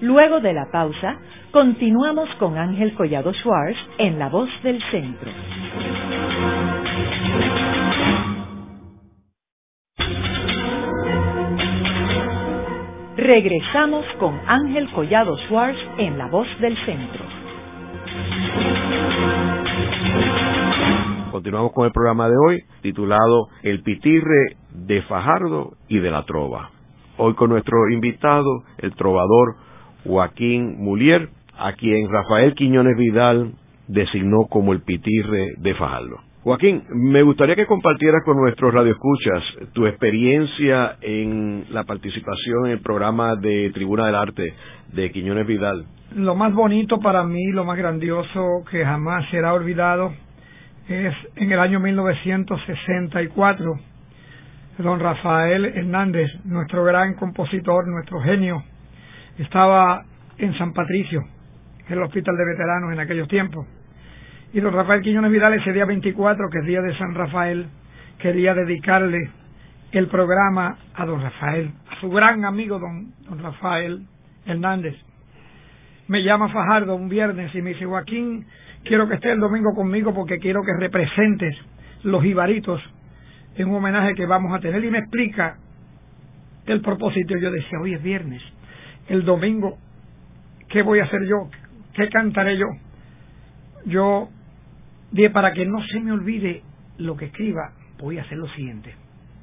Luego 0.00 0.38
de 0.38 0.52
la 0.52 0.66
pausa, 0.70 1.18
continuamos 1.50 2.28
con 2.38 2.56
Ángel 2.56 2.94
Collado 2.94 3.32
Schwartz 3.34 3.76
en 3.98 4.16
La 4.16 4.28
Voz 4.28 4.48
del 4.62 4.80
Centro. 4.92 5.28
Regresamos 13.16 14.06
con 14.20 14.38
Ángel 14.46 14.88
Collado 14.92 15.36
Schwartz 15.48 15.78
en 15.98 16.16
La 16.16 16.28
Voz 16.28 16.46
del 16.60 16.76
Centro. 16.86 17.24
Continuamos 21.32 21.72
con 21.72 21.86
el 21.86 21.92
programa 21.92 22.28
de 22.28 22.36
hoy 22.36 22.62
titulado 22.82 23.48
El 23.64 23.82
pitirre 23.82 24.56
de 24.70 25.02
Fajardo 25.02 25.72
y 25.88 25.98
de 25.98 26.10
la 26.12 26.22
Trova. 26.24 26.70
Hoy 27.16 27.34
con 27.34 27.50
nuestro 27.50 27.90
invitado, 27.90 28.62
el 28.78 28.94
trovador 28.94 29.56
Joaquín 30.04 30.76
Mulier, 30.78 31.28
a 31.56 31.72
quien 31.72 32.10
Rafael 32.10 32.54
Quiñones 32.54 32.96
Vidal 32.96 33.52
designó 33.88 34.46
como 34.48 34.72
el 34.72 34.82
pitirre 34.82 35.54
de 35.58 35.74
Fajardo. 35.74 36.20
Joaquín, 36.44 36.84
me 36.94 37.22
gustaría 37.22 37.56
que 37.56 37.66
compartieras 37.66 38.22
con 38.24 38.36
nuestros 38.38 38.72
radioescuchas 38.72 39.42
tu 39.72 39.86
experiencia 39.86 40.96
en 41.02 41.66
la 41.70 41.84
participación 41.84 42.66
en 42.66 42.72
el 42.72 42.80
programa 42.80 43.34
de 43.36 43.70
Tribuna 43.74 44.06
del 44.06 44.14
Arte 44.14 44.54
de 44.92 45.10
Quiñones 45.10 45.46
Vidal. 45.46 45.84
Lo 46.14 46.34
más 46.34 46.54
bonito 46.54 47.00
para 47.00 47.24
mí, 47.24 47.52
lo 47.52 47.64
más 47.64 47.76
grandioso 47.76 48.64
que 48.70 48.84
jamás 48.84 49.28
será 49.30 49.52
olvidado, 49.52 50.12
es 50.88 51.14
en 51.36 51.52
el 51.52 51.58
año 51.58 51.80
1964. 51.80 53.74
Don 54.78 55.00
Rafael 55.00 55.64
Hernández, 55.66 56.30
nuestro 56.44 56.84
gran 56.84 57.14
compositor, 57.14 57.86
nuestro 57.88 58.20
genio, 58.20 58.62
estaba 59.38 60.04
en 60.36 60.56
San 60.58 60.72
Patricio, 60.72 61.24
el 61.88 62.02
hospital 62.02 62.36
de 62.36 62.44
veteranos 62.44 62.92
en 62.92 63.00
aquellos 63.00 63.28
tiempos 63.28 63.66
y 64.52 64.60
don 64.60 64.72
Rafael 64.72 65.02
Quiñones 65.02 65.30
Vidal 65.30 65.54
ese 65.54 65.72
día 65.72 65.84
24, 65.84 66.48
que 66.50 66.58
es 66.60 66.64
día 66.64 66.80
de 66.80 66.96
San 66.96 67.14
Rafael, 67.14 67.66
quería 68.18 68.54
dedicarle 68.54 69.30
el 69.92 70.08
programa 70.08 70.78
a 70.94 71.04
don 71.04 71.20
Rafael, 71.20 71.70
a 71.90 72.00
su 72.00 72.08
gran 72.10 72.44
amigo 72.44 72.78
don, 72.78 73.12
don 73.28 73.42
Rafael 73.42 74.06
Hernández. 74.46 74.94
Me 76.08 76.22
llama 76.22 76.48
Fajardo 76.48 76.94
un 76.94 77.10
viernes 77.10 77.54
y 77.54 77.60
me 77.60 77.70
dice, 77.70 77.84
Joaquín, 77.84 78.46
quiero 78.84 79.06
que 79.06 79.16
estés 79.16 79.32
el 79.32 79.40
domingo 79.40 79.74
conmigo 79.74 80.14
porque 80.14 80.38
quiero 80.38 80.62
que 80.62 80.72
representes 80.80 81.54
los 82.02 82.24
ibaritos 82.24 82.80
en 83.56 83.68
un 83.68 83.76
homenaje 83.76 84.14
que 84.14 84.24
vamos 84.24 84.54
a 84.56 84.60
tener. 84.60 84.82
Y 84.82 84.90
me 84.90 85.00
explica 85.00 85.58
el 86.64 86.80
propósito. 86.80 87.36
Yo 87.36 87.50
decía, 87.50 87.78
hoy 87.82 87.92
es 87.92 88.02
viernes, 88.02 88.42
el 89.08 89.24
domingo, 89.24 89.78
¿qué 90.68 90.82
voy 90.82 91.00
a 91.00 91.04
hacer 91.04 91.24
yo? 91.26 91.48
¿Qué 91.94 92.08
cantaré 92.08 92.56
yo? 92.56 92.66
Yo 93.86 94.28
Bien, 95.10 95.32
para 95.32 95.52
que 95.52 95.64
no 95.64 95.82
se 95.84 96.00
me 96.00 96.12
olvide 96.12 96.62
lo 96.98 97.16
que 97.16 97.26
escriba, 97.26 97.72
voy 97.98 98.18
a 98.18 98.22
hacer 98.22 98.36
lo 98.36 98.48
siguiente. 98.48 98.94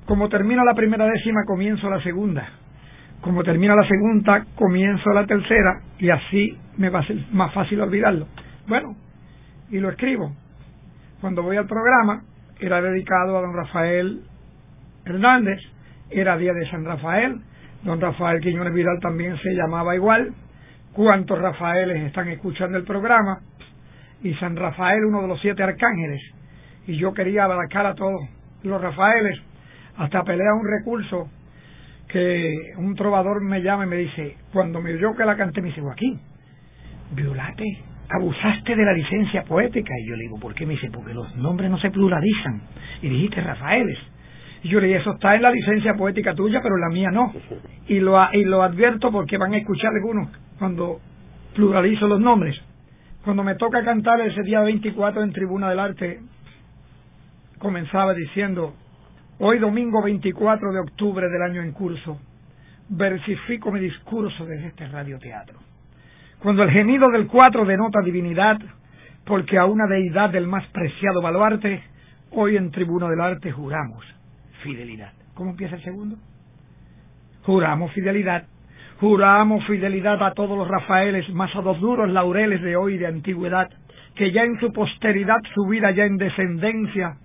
Como 0.06 0.30
termina 0.30 0.64
la 0.64 0.76
primera 0.76 1.06
décima, 1.08 1.44
comienzo 1.46 1.90
la 1.90 2.02
segunda. 2.04 2.48
Como 3.22 3.44
termina 3.44 3.76
la 3.76 3.88
segunda, 3.88 4.46
comienzo 4.56 5.10
la 5.12 5.26
tercera 5.26 5.82
y 5.98 6.10
así 6.12 6.58
me 6.78 6.90
va 6.90 7.00
a 7.00 7.08
ser 7.08 7.18
más 7.32 7.52
fácil 7.54 7.82
olvidarlo. 7.82 8.28
Bueno, 8.68 8.96
y 9.72 9.80
lo 9.80 9.90
escribo. 9.90 10.36
Cuando 11.20 11.42
voy 11.42 11.58
al 11.58 11.66
programa, 11.66 12.22
era 12.60 12.80
dedicado 12.82 13.38
a 13.38 13.42
don 13.42 13.56
Rafael 13.56 14.22
Hernández, 15.06 15.60
era 16.12 16.38
día 16.38 16.54
de 16.54 16.70
San 16.70 16.86
Rafael, 16.86 17.42
don 17.84 18.02
Rafael 18.02 18.42
Quiñones 18.42 18.74
Vidal 18.74 19.00
también 19.02 19.38
se 19.38 19.54
llamaba 19.54 19.96
igual. 19.96 20.34
¿Cuántos 20.94 21.40
Rafaeles 21.40 22.04
están 22.04 22.30
escuchando 22.30 22.78
el 22.78 22.84
programa? 22.84 23.42
y 24.26 24.34
San 24.36 24.56
Rafael, 24.56 25.06
uno 25.06 25.22
de 25.22 25.28
los 25.28 25.40
siete 25.40 25.62
arcángeles, 25.62 26.22
y 26.88 26.98
yo 26.98 27.14
quería 27.14 27.44
abarcar 27.44 27.86
a 27.86 27.94
todos 27.94 28.28
los 28.64 28.82
Rafaeles, 28.82 29.40
hasta 29.98 30.24
pelear 30.24 30.54
un 30.54 30.68
recurso 30.68 31.30
que 32.08 32.74
un 32.78 32.96
trovador 32.96 33.44
me 33.44 33.62
llama 33.62 33.86
y 33.86 33.90
me 33.90 33.98
dice, 33.98 34.38
cuando 34.52 34.82
me 34.82 34.94
oyó 34.94 35.16
que 35.16 35.26
la 35.26 35.38
canté, 35.38 35.62
me 35.62 35.68
dice, 35.68 35.82
Joaquín, 35.82 36.20
violate, 37.12 37.66
abusaste 38.10 38.76
de 38.76 38.84
la 38.84 38.94
licencia 38.94 39.44
poética. 39.44 39.94
Y 40.00 40.10
yo 40.10 40.16
le 40.16 40.24
digo, 40.24 40.40
¿por 40.40 40.54
qué? 40.56 40.66
Me 40.66 40.74
dice, 40.74 40.90
porque 40.92 41.14
los 41.14 41.36
nombres 41.36 41.70
no 41.70 41.78
se 41.80 41.92
pluralizan. 41.92 42.62
Y 43.02 43.10
dijiste 43.10 43.42
Rafaeles. 43.42 43.98
Y 44.66 44.70
yo 44.70 44.80
le 44.80 44.88
dije, 44.88 45.00
eso 45.00 45.12
está 45.12 45.36
en 45.36 45.44
la 45.44 45.52
licencia 45.52 45.94
poética 45.94 46.34
tuya, 46.34 46.60
pero 46.60 46.74
en 46.74 46.82
la 46.82 46.90
mía 46.90 47.12
no. 47.12 47.32
Y 47.88 48.00
lo, 48.00 48.18
y 48.34 48.44
lo 48.46 48.64
advierto 48.64 49.12
porque 49.12 49.38
van 49.38 49.54
a 49.54 49.58
escuchar 49.58 49.92
algunos 49.94 50.28
cuando 50.58 51.00
pluralizo 51.54 52.08
los 52.08 52.20
nombres. 52.20 52.60
Cuando 53.24 53.44
me 53.44 53.54
toca 53.54 53.86
cantar 53.86 54.22
ese 54.22 54.42
día 54.42 54.62
24 54.62 55.22
en 55.22 55.34
Tribuna 55.34 55.70
del 55.70 55.80
Arte, 55.80 56.20
comenzaba 57.60 58.16
diciendo, 58.16 58.74
hoy 59.38 59.60
domingo 59.60 60.02
24 60.02 60.72
de 60.72 60.80
octubre 60.80 61.30
del 61.30 61.44
año 61.44 61.62
en 61.62 61.72
curso, 61.72 62.20
versifico 62.90 63.72
mi 63.72 63.80
discurso 63.80 64.48
desde 64.48 64.70
este 64.70 64.88
radioteatro. 64.88 65.60
Cuando 66.40 66.64
el 66.64 66.72
gemido 66.72 67.12
del 67.12 67.28
cuatro 67.28 67.66
denota 67.66 68.02
divinidad, 68.02 68.58
porque 69.26 69.60
a 69.60 69.66
una 69.66 69.86
deidad 69.86 70.32
del 70.32 70.48
más 70.48 70.66
preciado 70.70 71.22
baluarte, 71.22 71.84
hoy 72.32 72.58
en 72.58 72.72
Tribuna 72.72 73.08
del 73.10 73.22
Arte 73.22 73.52
juramos 73.52 74.04
fidelidad. 74.66 75.14
¿Cómo 75.36 75.52
empieza 75.52 75.76
el 75.76 75.84
segundo? 75.84 76.18
Juramos 77.44 77.94
fidelidad 77.94 78.48
Juramos 79.00 79.66
fidelidad 79.68 80.24
a 80.24 80.34
todos 80.34 80.58
los 80.58 80.70
Rafaeles, 80.70 81.30
más 81.32 81.54
a 81.54 81.62
dos 81.62 81.82
duros 81.82 82.10
laureles 82.10 82.62
de 82.62 82.78
hoy 82.78 82.98
de 82.98 83.08
antigüedad, 83.08 83.70
que 84.16 84.32
ya 84.32 84.44
en 84.44 84.58
su 84.62 84.72
posteridad 84.72 85.42
su 85.54 85.66
vida 85.66 85.92
ya 85.92 86.06
en 86.06 86.16
descendencia, 86.16 87.18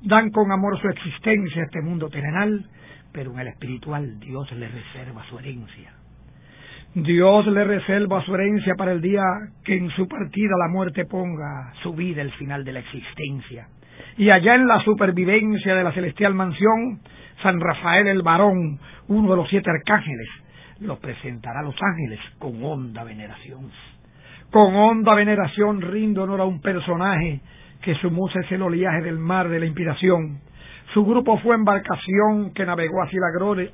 dan 0.00 0.30
con 0.30 0.50
amor 0.50 0.80
su 0.80 0.88
existencia 0.88 1.60
a 1.60 1.64
este 1.66 1.82
mundo 1.82 2.08
terrenal, 2.08 2.64
pero 3.12 3.32
en 3.32 3.40
el 3.40 3.48
espiritual 3.48 4.18
Dios 4.20 4.50
le 4.52 4.68
reserva 4.68 5.22
su 5.28 5.38
herencia. 5.38 5.92
Dios 6.94 7.46
le 7.46 7.64
reserva 7.64 8.24
su 8.24 8.34
herencia 8.34 8.74
para 8.78 8.92
el 8.92 9.02
día 9.02 9.22
que 9.64 9.76
en 9.76 9.90
su 9.90 10.08
partida 10.08 10.56
la 10.58 10.72
muerte 10.72 11.04
ponga 11.04 11.74
su 11.82 11.92
vida 11.92 12.22
el 12.22 12.32
final 12.32 12.64
de 12.64 12.72
la 12.72 12.78
existencia. 12.78 13.68
Y 14.16 14.30
allá 14.30 14.54
en 14.54 14.66
la 14.66 14.80
supervivencia 14.80 15.74
de 15.74 15.84
la 15.84 15.92
celestial 15.92 16.34
mansión, 16.34 17.00
San 17.42 17.60
Rafael 17.60 18.08
el 18.08 18.22
varón, 18.22 18.78
uno 19.08 19.30
de 19.30 19.36
los 19.36 19.48
siete 19.48 19.70
arcángeles, 19.70 20.28
los 20.80 20.98
presentará 20.98 21.60
a 21.60 21.62
los 21.62 21.76
ángeles 21.80 22.20
con 22.38 22.62
honda 22.62 23.04
veneración. 23.04 23.70
Con 24.50 24.74
honda 24.74 25.14
veneración 25.14 25.80
rindo 25.80 26.22
honor 26.22 26.40
a 26.40 26.44
un 26.44 26.60
personaje 26.60 27.40
que 27.82 27.94
su 27.96 28.10
musa 28.10 28.40
es 28.40 28.52
el 28.52 28.62
oleaje 28.62 29.02
del 29.02 29.18
mar 29.18 29.48
de 29.48 29.60
la 29.60 29.66
inspiración. 29.66 30.40
Su 30.94 31.04
grupo 31.04 31.38
fue 31.38 31.54
embarcación 31.54 32.52
que 32.54 32.64
navegó 32.64 33.02
hacia 33.02 33.20
la 33.20 33.38
gloria 33.38 33.70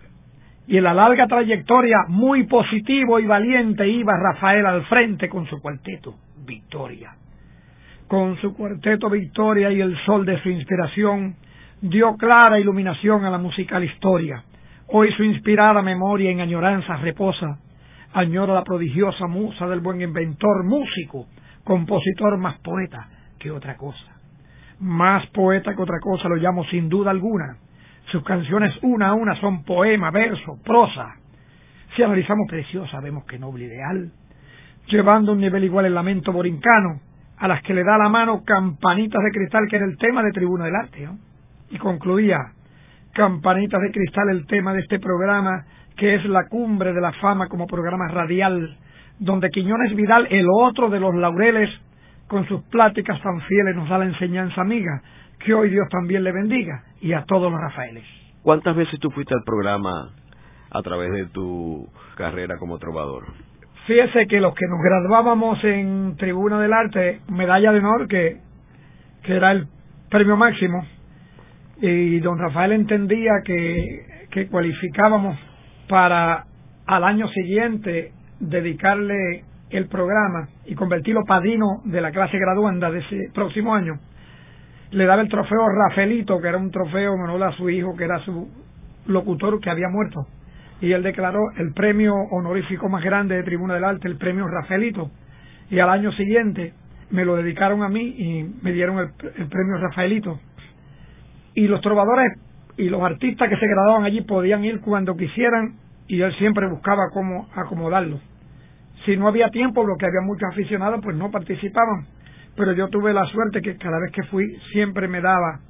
y 0.67 0.79
en 0.79 0.85
la 0.85 0.95
larga 0.95 1.27
trayectoria 1.27 1.99
muy 2.09 2.45
positivo 2.45 3.19
y 3.21 3.27
valiente 3.27 3.87
iba 3.87 4.13
Rafael 4.17 4.67
al 4.67 4.85
frente 4.87 5.29
con 5.29 5.47
su 5.47 5.61
cuarteto 5.61 6.15
Victoria. 6.45 7.13
Con 8.15 8.37
su 8.37 8.55
cuarteto 8.55 9.11
Victoria 9.11 9.73
y 9.73 9.81
el 9.81 9.99
sol 10.07 10.25
de 10.25 10.41
su 10.41 10.49
inspiración 10.49 11.35
dio 11.81 12.17
clara 12.17 12.61
iluminación 12.61 13.25
a 13.25 13.31
la 13.31 13.39
musical 13.39 13.83
historia 13.83 14.45
Hoy 14.87 15.11
su 15.15 15.25
inspirada 15.25 15.83
memoria 15.83 16.31
en 16.31 16.41
añoranza 16.41 16.95
reposa, 16.99 17.59
añora 18.13 18.55
la 18.55 18.63
prodigiosa 18.63 19.27
musa 19.27 19.67
del 19.67 19.81
buen 19.81 20.01
inventor, 20.01 20.63
músico, 20.63 21.27
compositor 21.65 22.39
más 22.39 22.57
poeta 22.61 23.09
que 23.41 23.51
otra 23.51 23.77
cosa. 23.77 24.15
Más 24.79 25.27
poeta 25.31 25.75
que 25.75 25.83
otra 25.83 25.99
cosa 25.99 26.29
lo 26.29 26.37
llamo 26.37 26.65
sin 26.67 26.89
duda 26.89 27.11
alguna. 27.11 27.57
Sus 28.13 28.23
canciones 28.23 28.77
una 28.83 29.09
a 29.09 29.15
una 29.15 29.35
son 29.41 29.65
poema, 29.65 30.13
verso, 30.13 30.57
prosa. 30.65 31.17
Si 31.97 32.03
analizamos 32.05 32.47
preciosa, 32.49 33.01
vemos 33.01 33.25
que 33.25 33.41
noble 33.41 33.65
ideal, 33.65 34.13
llevando 34.87 35.33
un 35.33 35.41
nivel 35.41 35.65
igual 35.65 35.87
el 35.87 35.95
lamento 35.95 36.31
borincano, 36.31 37.01
a 37.39 37.49
las 37.49 37.63
que 37.63 37.75
le 37.75 37.85
da 37.85 37.99
la 37.99 38.09
mano 38.09 38.43
campanitas 38.45 39.23
de 39.23 39.31
cristal, 39.31 39.67
que 39.69 39.77
era 39.77 39.87
el 39.87 39.97
tema 39.99 40.23
de 40.23 40.33
Tribuna 40.33 40.65
del 40.65 40.77
Arte. 40.77 41.09
Y 41.71 41.79
concluía, 41.79 42.39
Campanitas 43.13 43.81
de 43.81 43.93
Cristal, 43.93 44.29
el 44.31 44.47
tema 44.47 44.73
de 44.73 44.81
este 44.81 44.99
programa, 44.99 45.65
que 45.97 46.17
es 46.17 46.25
la 46.25 46.49
cumbre 46.49 46.93
de 46.93 47.01
la 47.01 47.13
fama 47.13 47.49
como 47.49 47.67
programa 47.67 48.09
radial, 48.09 48.77
donde 49.19 49.51
Quiñones 49.51 49.95
Vidal, 49.95 50.27
el 50.31 50.47
otro 50.51 50.91
de 50.91 50.99
los 50.99 51.15
laureles, 51.15 51.71
con 52.27 52.47
sus 52.49 52.63
pláticas 52.65 53.21
tan 53.23 53.41
fieles 53.43 53.77
nos 53.77 53.89
da 53.89 53.99
la 53.99 54.07
enseñanza 54.07 54.61
amiga, 54.61 55.03
que 55.39 55.55
hoy 55.55 55.71
Dios 55.71 55.87
también 55.91 56.25
le 56.25 56.33
bendiga, 56.33 56.83
y 57.01 57.13
a 57.13 57.25
todos 57.25 57.53
los 57.53 57.61
Rafaeles. 57.61 58.05
¿Cuántas 58.43 58.75
veces 58.75 58.99
tú 58.99 59.11
fuiste 59.11 59.35
al 59.35 59.45
programa 59.45 60.11
a 60.71 60.83
través 60.83 61.13
de 61.13 61.27
tu 61.27 61.89
carrera 62.17 62.57
como 62.59 62.79
trovador? 62.79 63.25
Fíjese 63.87 64.27
que 64.27 64.41
los 64.41 64.55
que 64.55 64.67
nos 64.67 64.81
graduábamos 64.83 65.63
en 65.63 66.17
Tribuna 66.17 66.59
del 66.59 66.73
Arte, 66.73 67.21
medalla 67.29 67.71
de 67.71 67.81
honor, 67.81 68.09
que, 68.09 68.39
que 69.23 69.37
era 69.37 69.53
el 69.53 69.67
premio 70.09 70.39
máximo, 70.39 70.87
y 71.83 72.19
don 72.21 72.39
Rafael 72.39 72.73
entendía 72.73 73.33
que, 73.45 74.27
que 74.31 74.47
cualificábamos 74.49 75.39
para 75.87 76.47
al 76.87 77.05
año 77.05 77.29
siguiente 77.29 78.13
dedicarle 78.41 79.45
el 79.69 79.87
programa 79.89 80.49
y 80.65 80.75
convertirlo 80.75 81.23
padrino 81.27 81.83
de 81.85 82.01
la 82.01 82.11
clase 82.11 82.39
graduanda 82.39 82.91
de 82.91 83.01
ese 83.01 83.31
próximo 83.35 83.75
año, 83.75 83.99
le 84.93 85.05
daba 85.05 85.21
el 85.21 85.29
trofeo 85.29 85.69
Rafaelito, 85.69 86.41
que 86.41 86.49
era 86.49 86.57
un 86.57 86.71
trofeo 86.71 87.15
en 87.15 87.21
honor 87.21 87.43
a 87.45 87.53
su 87.53 87.69
hijo, 87.69 87.95
que 87.97 88.05
era 88.05 88.19
su 88.21 88.49
locutor 89.07 89.61
que 89.61 89.69
había 89.69 89.89
muerto. 89.89 90.27
Y 90.81 90.93
él 90.93 91.03
declaró 91.03 91.41
el 91.57 91.73
premio 91.73 92.15
honorífico 92.31 92.89
más 92.89 93.03
grande 93.03 93.37
de 93.37 93.43
Tribuna 93.43 93.75
del 93.75 93.85
Arte, 93.85 94.09
el 94.09 94.17
premio 94.17 94.47
Rafaelito. 94.47 95.11
Y 95.71 95.79
al 95.79 95.89
año 95.89 96.13
siguiente 96.13 96.73
me 97.11 97.25
lo 97.25 97.37
dedicaron 97.37 97.83
a 97.83 97.89
mí 97.89 98.03
y 98.03 98.55
me 98.63 98.73
dieron 98.73 98.99
el, 98.99 99.11
premio 99.49 99.79
Rafaelito. 99.79 100.41
Y 101.55 101.69
los 101.69 101.81
trovadores 101.81 102.39
y 102.77 102.89
los 102.89 103.03
artistas 103.03 103.49
que 103.49 103.57
se 103.57 103.67
graduaban 103.67 104.05
allí 104.05 104.23
podían 104.23 104.65
ir 104.65 104.81
cuando 104.81 105.17
quisieran 105.17 105.77
y 106.09 106.21
él 106.21 106.35
siempre 106.37 106.69
buscaba 106.69 107.05
cómo 107.13 107.49
acomodarlo. 107.55 108.21
Si 109.05 109.17
no 109.17 109.29
había 109.29 109.49
tiempo, 109.51 109.85
porque 109.85 110.07
había 110.07 110.23
muchos 110.23 110.49
aficionados, 110.51 111.01
pues 111.03 111.17
no 111.17 111.31
participaban. 111.31 112.07
Pero 112.57 112.73
yo 112.73 112.89
tuve 112.89 113.13
la 113.13 113.25
suerte 113.27 113.63
que 113.63 113.77
cada 113.77 113.99
vez 114.01 114.13
que 114.13 114.23
fui 114.25 114.45
siempre 114.73 115.09
me 115.09 115.21
daba 115.21 115.61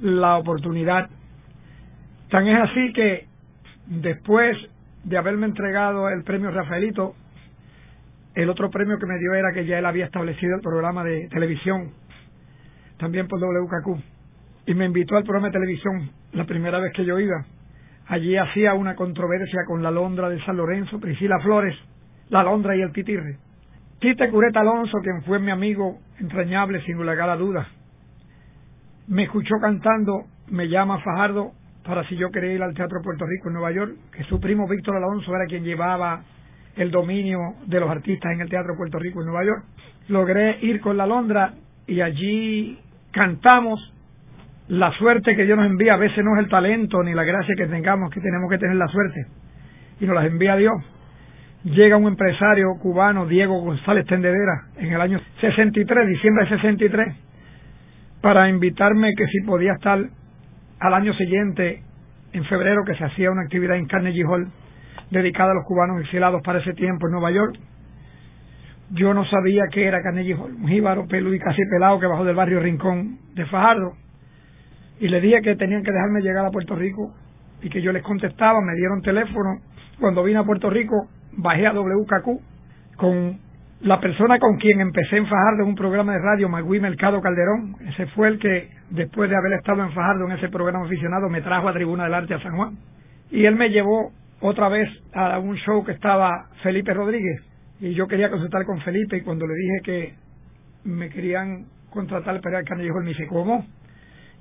la 0.00 0.36
oportunidad. 0.36 1.08
Tan 2.30 2.46
es 2.46 2.60
así 2.60 2.92
que 2.92 3.26
después 3.86 4.56
de 5.04 5.16
haberme 5.16 5.46
entregado 5.46 6.08
el 6.08 6.24
premio 6.24 6.50
Rafaelito, 6.50 7.14
el 8.34 8.50
otro 8.50 8.70
premio 8.70 8.98
que 8.98 9.06
me 9.06 9.18
dio 9.18 9.34
era 9.34 9.52
que 9.52 9.64
ya 9.64 9.78
él 9.78 9.86
había 9.86 10.06
establecido 10.06 10.56
el 10.56 10.60
programa 10.60 11.04
de 11.04 11.28
televisión, 11.28 11.92
también 12.98 13.28
por 13.28 13.40
WKQ, 13.40 14.00
y 14.66 14.74
me 14.74 14.84
invitó 14.84 15.16
al 15.16 15.22
programa 15.22 15.48
de 15.48 15.54
televisión 15.54 16.10
la 16.32 16.44
primera 16.44 16.78
vez 16.80 16.92
que 16.92 17.04
yo 17.04 17.18
iba. 17.18 17.46
Allí 18.08 18.36
hacía 18.36 18.74
una 18.74 18.94
controversia 18.94 19.60
con 19.66 19.82
la 19.82 19.90
Londra 19.90 20.28
de 20.28 20.44
San 20.44 20.56
Lorenzo, 20.56 21.00
Priscila 21.00 21.38
Flores, 21.42 21.76
la 22.28 22.42
Londra 22.42 22.76
y 22.76 22.82
el 22.82 22.90
Pitirre. 22.90 23.38
Tite 24.00 24.28
Cureta 24.30 24.60
Alonso, 24.60 24.98
quien 25.02 25.22
fue 25.22 25.38
mi 25.38 25.50
amigo 25.50 25.98
entrañable 26.18 26.82
sin 26.82 26.96
lugar 26.96 27.30
a 27.30 27.36
dudas, 27.36 27.66
me 29.08 29.24
escuchó 29.24 29.54
cantando 29.60 30.24
Me 30.48 30.68
llama 30.68 31.00
Fajardo 31.00 31.52
para 31.86 32.04
si 32.08 32.16
yo 32.16 32.30
quería 32.30 32.52
ir 32.52 32.62
al 32.62 32.74
Teatro 32.74 33.00
Puerto 33.02 33.24
Rico 33.26 33.48
en 33.48 33.54
Nueva 33.54 33.72
York, 33.72 33.92
que 34.12 34.24
su 34.24 34.40
primo 34.40 34.66
Víctor 34.68 34.96
Alonso 34.96 35.34
era 35.34 35.46
quien 35.46 35.64
llevaba 35.64 36.22
el 36.76 36.90
dominio 36.90 37.38
de 37.66 37.80
los 37.80 37.88
artistas 37.88 38.32
en 38.32 38.40
el 38.40 38.48
Teatro 38.48 38.76
Puerto 38.76 38.98
Rico 38.98 39.20
en 39.20 39.26
Nueva 39.26 39.44
York. 39.44 39.64
Logré 40.08 40.58
ir 40.62 40.80
con 40.80 40.96
la 40.96 41.06
Londra 41.06 41.54
y 41.86 42.00
allí 42.00 42.78
cantamos 43.12 43.92
la 44.68 44.90
suerte 44.98 45.36
que 45.36 45.44
Dios 45.44 45.56
nos 45.56 45.66
envía. 45.66 45.94
A 45.94 45.98
veces 45.98 46.24
no 46.24 46.36
es 46.36 46.44
el 46.44 46.50
talento 46.50 47.02
ni 47.02 47.14
la 47.14 47.24
gracia 47.24 47.54
que 47.56 47.66
tengamos, 47.66 48.10
que 48.10 48.20
tenemos 48.20 48.50
que 48.50 48.58
tener 48.58 48.76
la 48.76 48.88
suerte. 48.88 49.26
Y 50.00 50.06
nos 50.06 50.16
las 50.16 50.26
envía 50.26 50.56
Dios 50.56 50.74
llega 51.66 51.96
un 51.96 52.06
empresario 52.06 52.68
cubano, 52.80 53.26
Diego 53.26 53.60
González 53.60 54.06
Tendedera, 54.06 54.68
en 54.76 54.92
el 54.92 55.00
año 55.00 55.20
63, 55.40 56.08
diciembre 56.08 56.44
de 56.44 56.50
63, 56.50 57.16
para 58.20 58.48
invitarme 58.48 59.14
que 59.16 59.26
si 59.26 59.40
podía 59.40 59.72
estar 59.72 59.98
al 60.80 60.94
año 60.94 61.12
siguiente, 61.14 61.82
en 62.32 62.44
febrero, 62.44 62.82
que 62.84 62.94
se 62.94 63.04
hacía 63.04 63.30
una 63.30 63.42
actividad 63.42 63.76
en 63.76 63.86
Carnegie 63.86 64.24
Hall 64.24 64.48
dedicada 65.10 65.52
a 65.52 65.54
los 65.54 65.64
cubanos 65.64 66.00
exilados 66.00 66.42
para 66.42 66.58
ese 66.58 66.74
tiempo 66.74 67.06
en 67.06 67.12
Nueva 67.12 67.30
York. 67.30 67.56
Yo 68.90 69.14
no 69.14 69.24
sabía 69.24 69.64
qué 69.72 69.86
era 69.86 70.02
Carnegie 70.02 70.34
Hall, 70.34 70.54
un 70.54 70.68
jíbaro 70.68 71.06
peludo 71.06 71.34
y 71.34 71.38
casi 71.38 71.62
pelado 71.70 71.98
que 71.98 72.06
bajó 72.06 72.24
del 72.24 72.36
barrio 72.36 72.60
Rincón 72.60 73.18
de 73.34 73.46
Fajardo. 73.46 73.94
Y 75.00 75.08
le 75.08 75.20
dije 75.20 75.42
que 75.42 75.56
tenían 75.56 75.82
que 75.82 75.92
dejarme 75.92 76.20
llegar 76.20 76.46
a 76.46 76.50
Puerto 76.50 76.74
Rico 76.74 77.14
y 77.62 77.68
que 77.68 77.82
yo 77.82 77.92
les 77.92 78.02
contestaba, 78.02 78.60
me 78.60 78.74
dieron 78.74 79.02
teléfono. 79.02 79.60
Cuando 80.00 80.22
vine 80.22 80.38
a 80.38 80.44
Puerto 80.44 80.70
Rico 80.70 81.08
bajé 81.32 81.66
a 81.66 81.72
WKQ 81.72 82.96
con 82.96 83.38
la 83.80 84.00
persona 84.00 84.38
con 84.38 84.56
quien 84.56 84.80
empecé 84.80 85.16
en 85.18 85.26
Fajardo 85.26 85.62
en 85.62 85.68
un 85.68 85.74
programa 85.74 86.12
de 86.12 86.18
radio, 86.18 86.48
Magui 86.48 86.80
Mercado 86.80 87.20
Calderón. 87.20 87.76
Ese 87.88 88.06
fue 88.08 88.28
el 88.28 88.38
que, 88.38 88.70
después 88.90 89.28
de 89.28 89.36
haber 89.36 89.52
estado 89.52 89.82
en 89.82 89.92
Fajardo 89.92 90.26
en 90.26 90.32
ese 90.32 90.48
programa 90.48 90.86
aficionado, 90.86 91.28
me 91.28 91.42
trajo 91.42 91.68
a 91.68 91.74
Tribuna 91.74 92.04
del 92.04 92.14
Arte 92.14 92.34
a 92.34 92.40
San 92.40 92.56
Juan. 92.56 92.78
Y 93.30 93.44
él 93.44 93.54
me 93.54 93.68
llevó 93.68 94.12
otra 94.40 94.68
vez 94.68 94.88
a 95.12 95.38
un 95.38 95.56
show 95.56 95.84
que 95.84 95.92
estaba 95.92 96.48
Felipe 96.62 96.94
Rodríguez. 96.94 97.42
Y 97.80 97.92
yo 97.94 98.06
quería 98.06 98.30
consultar 98.30 98.64
con 98.64 98.80
Felipe 98.80 99.18
y 99.18 99.20
cuando 99.20 99.46
le 99.46 99.54
dije 99.54 99.80
que 99.84 100.14
me 100.84 101.10
querían 101.10 101.66
contratar 101.90 102.40
para 102.40 102.60
el 102.60 102.64
Canallejón, 102.64 103.04
me 103.04 103.10
dice, 103.10 103.26
¿cómo? 103.26 103.66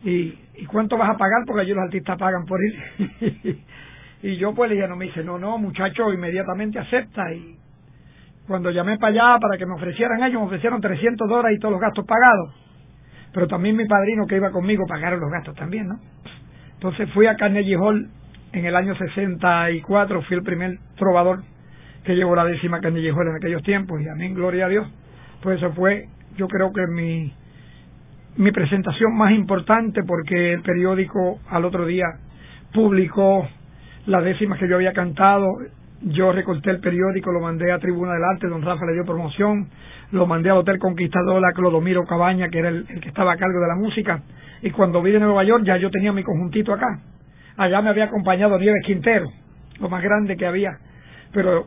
¿Y, 0.04 0.38
¿Y 0.56 0.66
cuánto 0.66 0.98
vas 0.98 1.10
a 1.10 1.18
pagar? 1.18 1.44
Porque 1.46 1.62
allí 1.62 1.74
los 1.74 1.84
artistas 1.84 2.18
pagan 2.18 2.46
por 2.46 2.60
ir. 2.64 3.58
Y 4.24 4.38
yo 4.38 4.56
pues 4.56 4.70
le 4.70 4.76
dije, 4.76 4.88
no, 4.88 4.96
me 4.96 5.06
dice, 5.06 5.24
no, 5.24 5.38
no, 5.38 5.60
muchacho, 5.60 6.12
inmediatamente 6.12 6.80
acepta. 6.80 7.32
Y 7.32 7.58
cuando 8.48 8.72
llamé 8.72 8.98
para 8.98 9.12
allá 9.12 9.40
para 9.40 9.58
que 9.58 9.66
me 9.66 9.74
ofrecieran 9.74 10.24
ellos, 10.24 10.40
me 10.42 10.48
ofrecieron 10.48 10.82
300 10.82 11.28
dólares 11.28 11.58
y 11.58 11.60
todos 11.60 11.74
los 11.74 11.82
gastos 11.82 12.06
pagados. 12.06 12.54
Pero 13.34 13.48
también 13.48 13.76
mi 13.76 13.86
padrino 13.86 14.28
que 14.28 14.36
iba 14.36 14.52
conmigo 14.52 14.86
pagaron 14.88 15.20
los 15.20 15.32
gastos 15.32 15.56
también, 15.56 15.88
¿no? 15.88 16.00
Entonces 16.74 17.10
fui 17.14 17.28
a 17.28 17.36
Carnegie 17.36 17.78
Hall 17.78 18.10
en 18.54 18.66
el 18.66 18.76
año 18.76 18.96
64, 18.96 20.22
fui 20.24 20.38
el 20.38 20.44
primer 20.44 20.78
trovador 20.96 21.44
que 22.04 22.16
llevó 22.16 22.36
la 22.36 22.46
décima 22.46 22.80
Carnegie 22.80 23.12
Hall 23.12 23.28
en 23.28 23.36
aquellos 23.36 23.64
tiempos 23.64 24.02
y 24.02 24.08
a 24.08 24.14
mí, 24.14 24.30
gloria 24.34 24.68
a 24.68 24.70
Dios, 24.70 24.88
pues 25.42 25.58
eso 25.58 25.74
fue, 25.74 26.08
yo 26.38 26.48
creo 26.48 26.72
que 26.72 26.86
mi, 26.88 27.34
mi 28.38 28.52
presentación 28.52 29.16
más 29.16 29.32
importante 29.32 30.04
porque 30.04 30.54
el 30.54 30.62
periódico 30.62 31.40
al 31.50 31.66
otro 31.66 31.86
día 31.86 32.06
publicó 32.74 33.48
las 34.06 34.24
décimas 34.24 34.60
que 34.60 34.70
yo 34.70 34.76
había 34.76 34.94
cantado, 34.94 35.48
yo 36.06 36.32
recorté 36.32 36.70
el 36.70 36.80
periódico, 36.80 37.32
lo 37.32 37.40
mandé 37.40 37.72
a 37.72 37.80
Tribuna 37.80 38.14
del 38.14 38.24
Arte, 38.24 38.48
don 38.48 38.62
Rafa 38.62 38.86
le 38.86 38.94
dio 38.94 39.06
promoción, 39.06 39.68
lo 40.12 40.28
mandé 40.28 40.52
al 40.52 40.58
Hotel 40.58 40.78
Conquistador 40.78 41.44
a 41.44 41.52
Clodomiro 41.54 42.04
Cabaña, 42.06 42.48
que 42.50 42.60
era 42.60 42.70
el, 42.70 42.86
que 42.86 43.10
estaba 43.10 43.34
a 43.34 43.38
cargo 43.38 43.60
de 43.60 43.68
la 43.68 43.76
música, 43.76 44.22
y 44.62 44.70
cuando 44.70 45.02
vine 45.02 45.18
a 45.18 45.22
Nueva 45.22 45.44
York 45.44 45.64
ya 45.66 45.78
yo 45.78 45.90
tenía 45.90 46.14
mi 46.14 46.24
conjuntito 46.24 46.74
acá. 46.74 47.00
Allá 47.58 47.82
me 47.82 47.90
había 47.90 48.06
acompañado 48.06 48.60
Nieves 48.60 48.84
Quintero, 48.86 49.32
lo 49.80 49.90
más 49.90 50.04
grande 50.04 50.38
que 50.38 50.46
había, 50.46 50.78
pero 51.34 51.66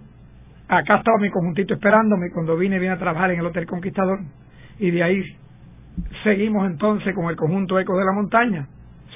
acá 0.69 0.99
estaba 0.99 1.19
mi 1.19 1.31
conjuntito 1.31 1.75
esperándome 1.75 2.31
cuando 2.33 2.57
vine, 2.57 2.79
vine 2.79 2.93
a 2.93 2.99
trabajar 2.99 3.33
en 3.33 3.41
el 3.41 3.47
Hotel 3.47 3.67
Conquistador, 3.67 4.21
y 4.79 4.93
de 4.93 5.03
ahí 5.03 5.23
seguimos 6.23 6.65
entonces 6.71 7.13
con 7.13 7.29
el 7.29 7.35
conjunto 7.35 7.81
Eco 7.81 7.99
de 7.99 8.05
la 8.05 8.13
Montaña 8.13 8.69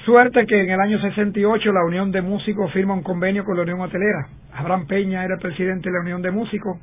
Suerte 0.05 0.45
que 0.45 0.61
en 0.61 0.69
el 0.69 0.81
año 0.81 0.99
68 0.99 1.71
la 1.71 1.85
Unión 1.85 2.11
de 2.11 2.21
Músicos 2.21 2.73
firma 2.73 2.93
un 2.93 3.03
convenio 3.03 3.45
con 3.45 3.55
la 3.55 3.63
Unión 3.63 3.79
Hotelera. 3.79 4.27
Abraham 4.53 4.85
Peña 4.85 5.23
era 5.23 5.35
el 5.35 5.39
presidente 5.39 5.89
de 5.89 5.95
la 5.95 6.01
Unión 6.01 6.21
de 6.21 6.29
Músicos 6.29 6.77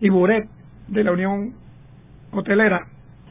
y 0.00 0.08
Buret 0.08 0.48
de 0.86 1.02
la 1.02 1.10
Unión 1.10 1.52
Hotelera. 2.30 2.86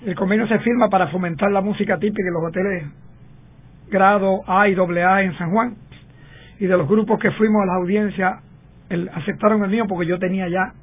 El 0.06 0.14
convenio 0.16 0.46
se 0.46 0.60
firma 0.60 0.90
para 0.90 1.08
fomentar 1.08 1.50
la 1.52 1.62
música 1.62 1.98
típica 1.98 2.28
en 2.28 2.34
los 2.34 2.44
hoteles 2.44 2.84
grado 3.90 4.42
A 4.46 4.68
y 4.68 4.76
AA 4.76 5.24
en 5.24 5.38
San 5.38 5.52
Juan. 5.52 5.76
Y 6.60 6.66
de 6.66 6.78
los 6.78 6.90
grupos 6.90 7.18
que 7.20 7.32
fuimos 7.32 7.62
a 7.64 7.66
la 7.66 7.76
audiencia, 7.76 8.42
aceptaron 9.14 9.64
el 9.64 9.70
mío 9.70 9.86
porque 9.88 10.06
yo 10.06 10.20
tenía 10.20 10.50
ya 10.50 10.74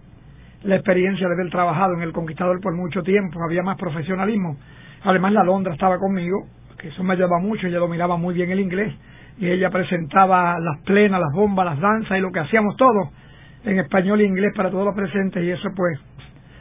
la 0.62 0.76
experiencia 0.76 1.28
de 1.28 1.34
haber 1.34 1.50
trabajado 1.50 1.92
en 1.92 2.00
el 2.00 2.12
Conquistador 2.12 2.58
por 2.62 2.74
mucho 2.74 3.02
tiempo, 3.02 3.38
había 3.44 3.62
más 3.62 3.76
profesionalismo. 3.76 4.56
Además, 5.04 5.32
la 5.32 5.44
Londra 5.44 5.74
estaba 5.74 5.98
conmigo 5.98 6.46
eso 6.88 7.02
me 7.02 7.14
ayudaba 7.14 7.38
mucho, 7.40 7.66
ella 7.66 7.78
dominaba 7.78 8.16
muy 8.16 8.34
bien 8.34 8.50
el 8.50 8.60
inglés 8.60 8.94
y 9.38 9.48
ella 9.48 9.70
presentaba 9.70 10.58
las 10.58 10.80
plenas, 10.82 11.20
las 11.20 11.32
bombas, 11.32 11.66
las 11.66 11.80
danzas 11.80 12.18
y 12.18 12.20
lo 12.20 12.32
que 12.32 12.40
hacíamos 12.40 12.76
todo 12.76 13.10
en 13.64 13.78
español 13.78 14.20
e 14.20 14.24
inglés 14.24 14.52
para 14.56 14.70
todos 14.70 14.84
los 14.84 14.94
presentes 14.94 15.42
y 15.42 15.50
eso 15.50 15.68
pues 15.74 15.98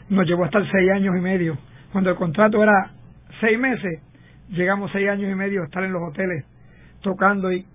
nos 0.10 0.26
llevó 0.26 0.46
hasta 0.46 0.60
seis 0.72 0.92
años 0.92 1.16
y 1.18 1.22
medio. 1.22 1.58
Cuando 1.92 2.10
el 2.10 2.16
contrato 2.16 2.62
era 2.62 2.92
seis 3.40 3.58
meses, 3.60 4.02
llegamos 4.50 4.92
seis 4.92 5.10
años 5.10 5.32
y 5.32 5.36
medio 5.36 5.62
a 5.62 5.66
estar 5.66 5.84
en 5.84 5.94
los 5.94 6.02
hoteles 6.02 6.46
tocando 7.02 7.52
y 7.52 7.66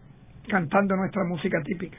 cantando 0.49 0.97
nuestra 0.97 1.25
música 1.25 1.63
típica. 1.63 1.99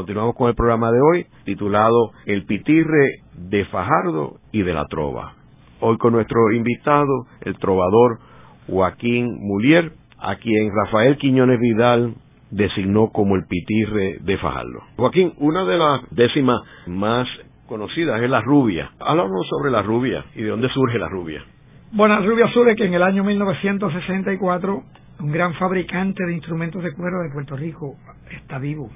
Continuamos 0.00 0.34
con 0.34 0.48
el 0.48 0.54
programa 0.54 0.90
de 0.90 0.98
hoy 0.98 1.26
titulado 1.44 2.12
El 2.24 2.46
pitirre 2.46 3.20
de 3.34 3.66
Fajardo 3.66 4.36
y 4.50 4.62
de 4.62 4.72
la 4.72 4.86
trova. 4.86 5.34
Hoy 5.80 5.98
con 5.98 6.14
nuestro 6.14 6.50
invitado, 6.52 7.26
el 7.42 7.58
trovador 7.58 8.18
Joaquín 8.66 9.36
Mulier, 9.40 9.92
a 10.18 10.36
quien 10.36 10.72
Rafael 10.74 11.18
Quiñones 11.18 11.60
Vidal 11.60 12.14
designó 12.50 13.10
como 13.10 13.36
el 13.36 13.44
pitirre 13.46 14.20
de 14.22 14.38
Fajardo. 14.38 14.80
Joaquín, 14.96 15.34
una 15.36 15.66
de 15.66 15.76
las 15.76 16.00
décimas 16.12 16.62
más 16.86 17.28
conocidas 17.66 18.22
es 18.22 18.30
la 18.30 18.40
rubia. 18.40 18.92
Háblanos 19.00 19.46
sobre 19.50 19.70
la 19.70 19.82
rubia 19.82 20.24
y 20.34 20.44
de 20.44 20.48
dónde 20.48 20.70
surge 20.70 20.98
la 20.98 21.10
rubia. 21.10 21.44
Bueno, 21.92 22.18
la 22.18 22.26
rubia 22.26 22.48
surge 22.54 22.74
que 22.74 22.86
en 22.86 22.94
el 22.94 23.02
año 23.02 23.22
1964 23.22 24.82
un 25.20 25.30
gran 25.30 25.52
fabricante 25.56 26.24
de 26.24 26.32
instrumentos 26.32 26.82
de 26.82 26.94
cuero 26.94 27.22
de 27.22 27.28
Puerto 27.34 27.54
Rico 27.54 27.96
está 28.30 28.58
vivo, 28.58 28.88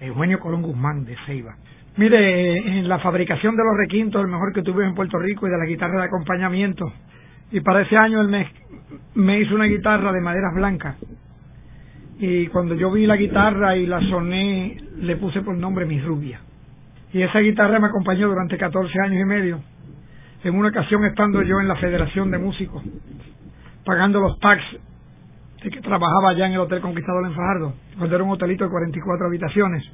Eugenio 0.00 0.40
Colón 0.40 0.62
Guzmán 0.62 1.04
de 1.04 1.16
Ceiba. 1.26 1.56
Mire, 1.96 2.78
en 2.78 2.88
la 2.88 2.98
fabricación 2.98 3.56
de 3.56 3.64
los 3.64 3.76
requintos, 3.76 4.20
el 4.20 4.28
mejor 4.28 4.52
que 4.52 4.62
tuve 4.62 4.84
en 4.84 4.94
Puerto 4.94 5.18
Rico 5.18 5.46
y 5.46 5.50
de 5.50 5.56
la 5.56 5.64
guitarra 5.64 6.00
de 6.00 6.06
acompañamiento. 6.06 6.92
Y 7.50 7.60
para 7.60 7.82
ese 7.82 7.96
año 7.96 8.20
él 8.20 8.28
me, 8.28 8.50
me 9.14 9.40
hizo 9.40 9.54
una 9.54 9.64
guitarra 9.64 10.12
de 10.12 10.20
maderas 10.20 10.54
blancas. 10.54 10.96
Y 12.18 12.48
cuando 12.48 12.74
yo 12.74 12.90
vi 12.90 13.06
la 13.06 13.16
guitarra 13.16 13.76
y 13.76 13.86
la 13.86 14.00
soné, 14.00 14.76
le 15.00 15.16
puse 15.16 15.40
por 15.40 15.56
nombre 15.56 15.86
Mi 15.86 16.00
Rubia. 16.00 16.40
Y 17.12 17.22
esa 17.22 17.38
guitarra 17.38 17.78
me 17.78 17.86
acompañó 17.86 18.28
durante 18.28 18.58
14 18.58 18.92
años 19.00 19.22
y 19.22 19.24
medio. 19.24 19.60
En 20.44 20.54
una 20.54 20.68
ocasión 20.68 21.04
estando 21.04 21.42
yo 21.42 21.60
en 21.60 21.68
la 21.68 21.76
Federación 21.76 22.30
de 22.30 22.38
Músicos, 22.38 22.82
pagando 23.84 24.20
los 24.20 24.38
de 24.38 24.95
que 25.70 25.80
trabajaba 25.80 26.30
allá 26.30 26.46
en 26.46 26.52
el 26.52 26.60
Hotel 26.60 26.80
Conquistador 26.80 27.26
en 27.26 27.34
Fajardo, 27.34 27.74
cuando 27.98 28.14
era 28.14 28.24
un 28.24 28.30
hotelito 28.30 28.64
de 28.64 28.70
44 28.70 29.26
habitaciones 29.26 29.84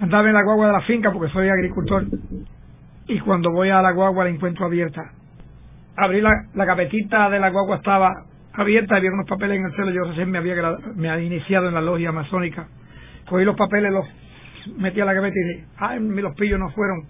andaba 0.00 0.28
en 0.28 0.34
la 0.34 0.42
guagua 0.42 0.68
de 0.68 0.72
la 0.72 0.80
finca 0.82 1.12
porque 1.12 1.32
soy 1.32 1.48
agricultor 1.48 2.04
y 3.06 3.18
cuando 3.20 3.50
voy 3.50 3.70
a 3.70 3.82
la 3.82 3.92
guagua 3.92 4.24
la 4.24 4.30
encuentro 4.30 4.66
abierta. 4.66 5.12
Abrí 5.96 6.20
la, 6.20 6.30
la 6.54 7.30
de 7.30 7.40
la 7.40 7.50
guagua 7.50 7.76
estaba 7.76 8.12
abierta, 8.52 8.96
había 8.96 9.10
unos 9.10 9.26
papeles 9.26 9.58
en 9.58 9.66
el 9.66 9.72
cielo, 9.72 9.90
yo 9.90 10.04
recién 10.04 10.30
me 10.30 10.38
había, 10.38 10.54
me 10.94 11.10
había 11.10 11.26
iniciado 11.26 11.68
en 11.68 11.74
la 11.74 11.80
logia 11.80 12.12
masónica. 12.12 12.68
Cogí 13.28 13.44
los 13.44 13.56
papeles, 13.56 13.92
los 13.92 14.06
metí 14.76 15.00
a 15.00 15.04
la 15.04 15.14
gaveta 15.14 15.34
y 15.34 15.48
dije, 15.48 15.66
ay, 15.78 16.00
los 16.00 16.34
pillos 16.34 16.60
no 16.60 16.70
fueron, 16.70 17.04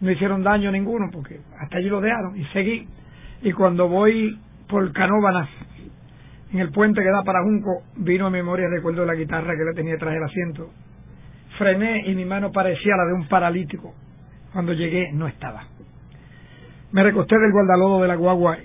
no 0.00 0.10
hicieron 0.10 0.42
daño 0.42 0.70
ninguno 0.70 1.08
porque 1.10 1.40
hasta 1.58 1.78
allí 1.78 1.88
lo 1.88 2.00
dejaron 2.00 2.36
y 2.36 2.44
seguí. 2.46 2.86
Y 3.42 3.52
cuando 3.52 3.88
voy 3.88 4.38
por 4.68 4.92
Canóbanas, 4.92 5.48
en 6.52 6.58
el 6.60 6.70
puente 6.70 7.02
que 7.02 7.10
da 7.10 7.22
para 7.22 7.42
Junco, 7.42 7.82
vino 7.96 8.26
a 8.26 8.30
memoria 8.30 8.66
el 8.66 8.72
recuerdo 8.72 9.02
de 9.02 9.06
la 9.06 9.14
guitarra 9.14 9.56
que 9.56 9.64
le 9.64 9.74
tenía 9.74 9.92
detrás 9.92 10.14
del 10.14 10.24
asiento 10.24 10.70
frené 11.60 12.04
y 12.06 12.14
mi 12.14 12.24
mano 12.24 12.50
parecía 12.50 12.96
la 12.96 13.04
de 13.04 13.12
un 13.12 13.28
paralítico. 13.28 13.94
Cuando 14.50 14.72
llegué 14.72 15.12
no 15.12 15.26
estaba. 15.28 15.64
Me 16.90 17.02
recosté 17.02 17.38
del 17.38 17.52
guardalodo 17.52 18.00
de 18.00 18.08
la 18.08 18.14
guagua 18.14 18.56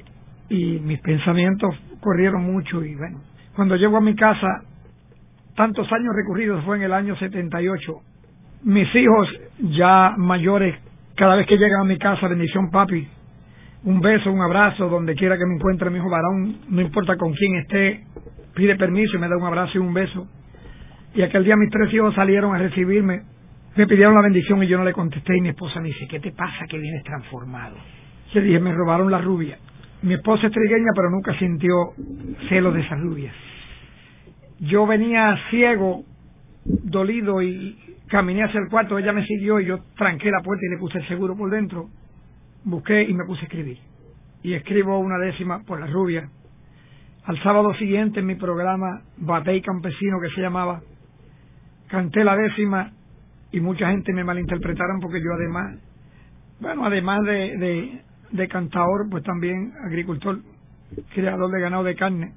y 0.50 0.80
mis 0.80 1.00
pensamientos 1.02 1.76
corrieron 2.00 2.44
mucho 2.44 2.84
y 2.86 2.96
bueno, 2.96 3.20
cuando 3.54 3.76
llego 3.76 3.98
a 3.98 4.02
mi 4.02 4.16
casa, 4.16 4.64
tantos 5.56 5.92
años 5.92 6.16
recurridos 6.16 6.64
fue 6.64 6.78
en 6.78 6.84
el 6.84 6.94
año 6.94 7.18
78. 7.18 7.94
Mis 8.64 8.96
hijos 8.96 9.28
ya 9.60 10.14
mayores, 10.18 10.76
cada 11.18 11.36
vez 11.36 11.46
que 11.48 11.58
llegan 11.58 11.82
a 11.82 11.86
mi 11.86 11.98
casa, 11.98 12.30
bendición 12.30 12.72
papi, 12.72 13.08
un 13.86 14.02
beso, 14.02 14.32
un 14.32 14.42
abrazo, 14.42 14.90
donde 14.90 15.16
quiera 15.16 15.38
que 15.38 15.46
me 15.46 15.56
encuentre 15.56 15.90
mi 15.92 15.98
hijo 16.00 16.10
varón, 16.10 16.58
no 16.70 16.82
importa 16.82 17.18
con 17.18 17.34
quién 17.34 17.56
esté, 17.56 18.04
pide 18.56 18.76
permiso 18.76 19.16
y 19.16 19.20
me 19.20 19.30
da 19.30 19.38
un 19.38 19.46
abrazo 19.46 19.74
y 19.76 19.78
un 19.78 19.94
beso. 19.94 20.28
Y 21.14 21.22
aquel 21.22 21.44
día 21.46 21.56
mis 21.56 21.70
tres 21.70 21.94
hijos 21.94 22.14
salieron 22.16 22.56
a 22.56 22.58
recibirme, 22.58 23.22
me 23.76 23.86
pidieron 23.86 24.16
la 24.16 24.22
bendición 24.22 24.64
y 24.64 24.68
yo 24.68 24.78
no 24.80 24.84
le 24.84 24.92
contesté 24.92 25.38
y 25.38 25.42
mi 25.42 25.50
esposa 25.50 25.80
me 25.80 25.90
dice, 25.90 26.08
¿qué 26.08 26.20
te 26.20 26.32
pasa 26.32 26.66
que 26.68 26.80
vienes 26.80 27.04
transformado? 27.04 27.76
Dije, 28.34 28.60
me 28.60 28.74
robaron 28.74 29.12
la 29.12 29.22
rubia. 29.22 29.58
Mi 30.02 30.16
esposa 30.16 30.48
es 30.48 30.54
trigueña 30.54 30.92
pero 30.96 31.10
nunca 31.12 31.38
sintió 31.38 31.74
celos 32.50 32.74
de 32.74 32.82
esa 32.82 32.96
rubia. 32.96 33.32
Yo 34.62 34.88
venía 34.88 35.38
ciego, 35.52 36.04
dolido 36.66 37.42
y 37.42 37.78
caminé 38.08 38.44
hacia 38.44 38.60
el 38.62 38.70
cuarto, 38.70 38.98
ella 38.98 39.14
me 39.14 39.26
siguió 39.26 39.60
y 39.60 39.66
yo 39.66 39.80
tranqué 39.96 40.32
la 40.32 40.42
puerta 40.42 40.66
y 40.66 40.72
le 40.72 40.80
puse 40.80 40.98
el 40.98 41.08
seguro 41.08 41.36
por 41.38 41.52
dentro. 41.52 41.90
Busqué 42.66 43.04
y 43.04 43.14
me 43.14 43.26
puse 43.26 43.42
a 43.42 43.46
escribir. 43.46 43.78
Y 44.42 44.54
escribo 44.54 45.00
una 45.00 45.18
décima 45.20 45.64
por 45.64 45.80
la 45.80 45.88
rubia. 45.88 46.28
Al 47.26 47.42
sábado 47.42 47.74
siguiente 47.76 48.20
en 48.20 48.26
mi 48.26 48.36
programa 48.36 49.02
Batey 49.18 49.62
Campesino 49.62 50.20
que 50.20 50.30
se 50.30 50.42
llamaba, 50.42 50.82
canté 51.88 52.24
la 52.24 52.36
décima 52.36 52.92
y 53.52 53.60
mucha 53.60 53.90
gente 53.90 54.14
me 54.14 54.24
malinterpretaron 54.24 55.00
porque 55.00 55.22
yo 55.24 55.34
además, 55.34 55.80
bueno, 56.60 56.86
además 56.86 57.24
de, 57.24 58.02
de, 58.32 58.48
cantador, 58.48 59.10
pues 59.10 59.24
también 59.24 59.72
agricultor, 59.86 60.40
creador 61.14 61.52
de 61.52 61.62
ganado 61.62 61.84
de 61.84 61.96
carne. 61.96 62.34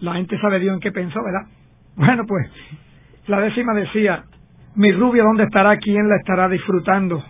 La 0.00 0.14
gente 0.14 0.38
sabe 0.40 0.60
Dios 0.60 0.74
en 0.74 0.80
qué 0.80 0.92
pensó, 0.92 1.20
¿verdad? 1.22 1.48
Bueno, 1.96 2.24
pues 2.26 2.50
la 3.28 3.40
décima 3.40 3.72
decía, 3.74 4.24
mi 4.74 4.90
rubia, 4.92 5.22
¿dónde 5.22 5.44
estará? 5.44 5.76
¿Quién 5.78 6.08
la 6.08 6.16
estará 6.16 6.48
disfrutando? 6.48 7.22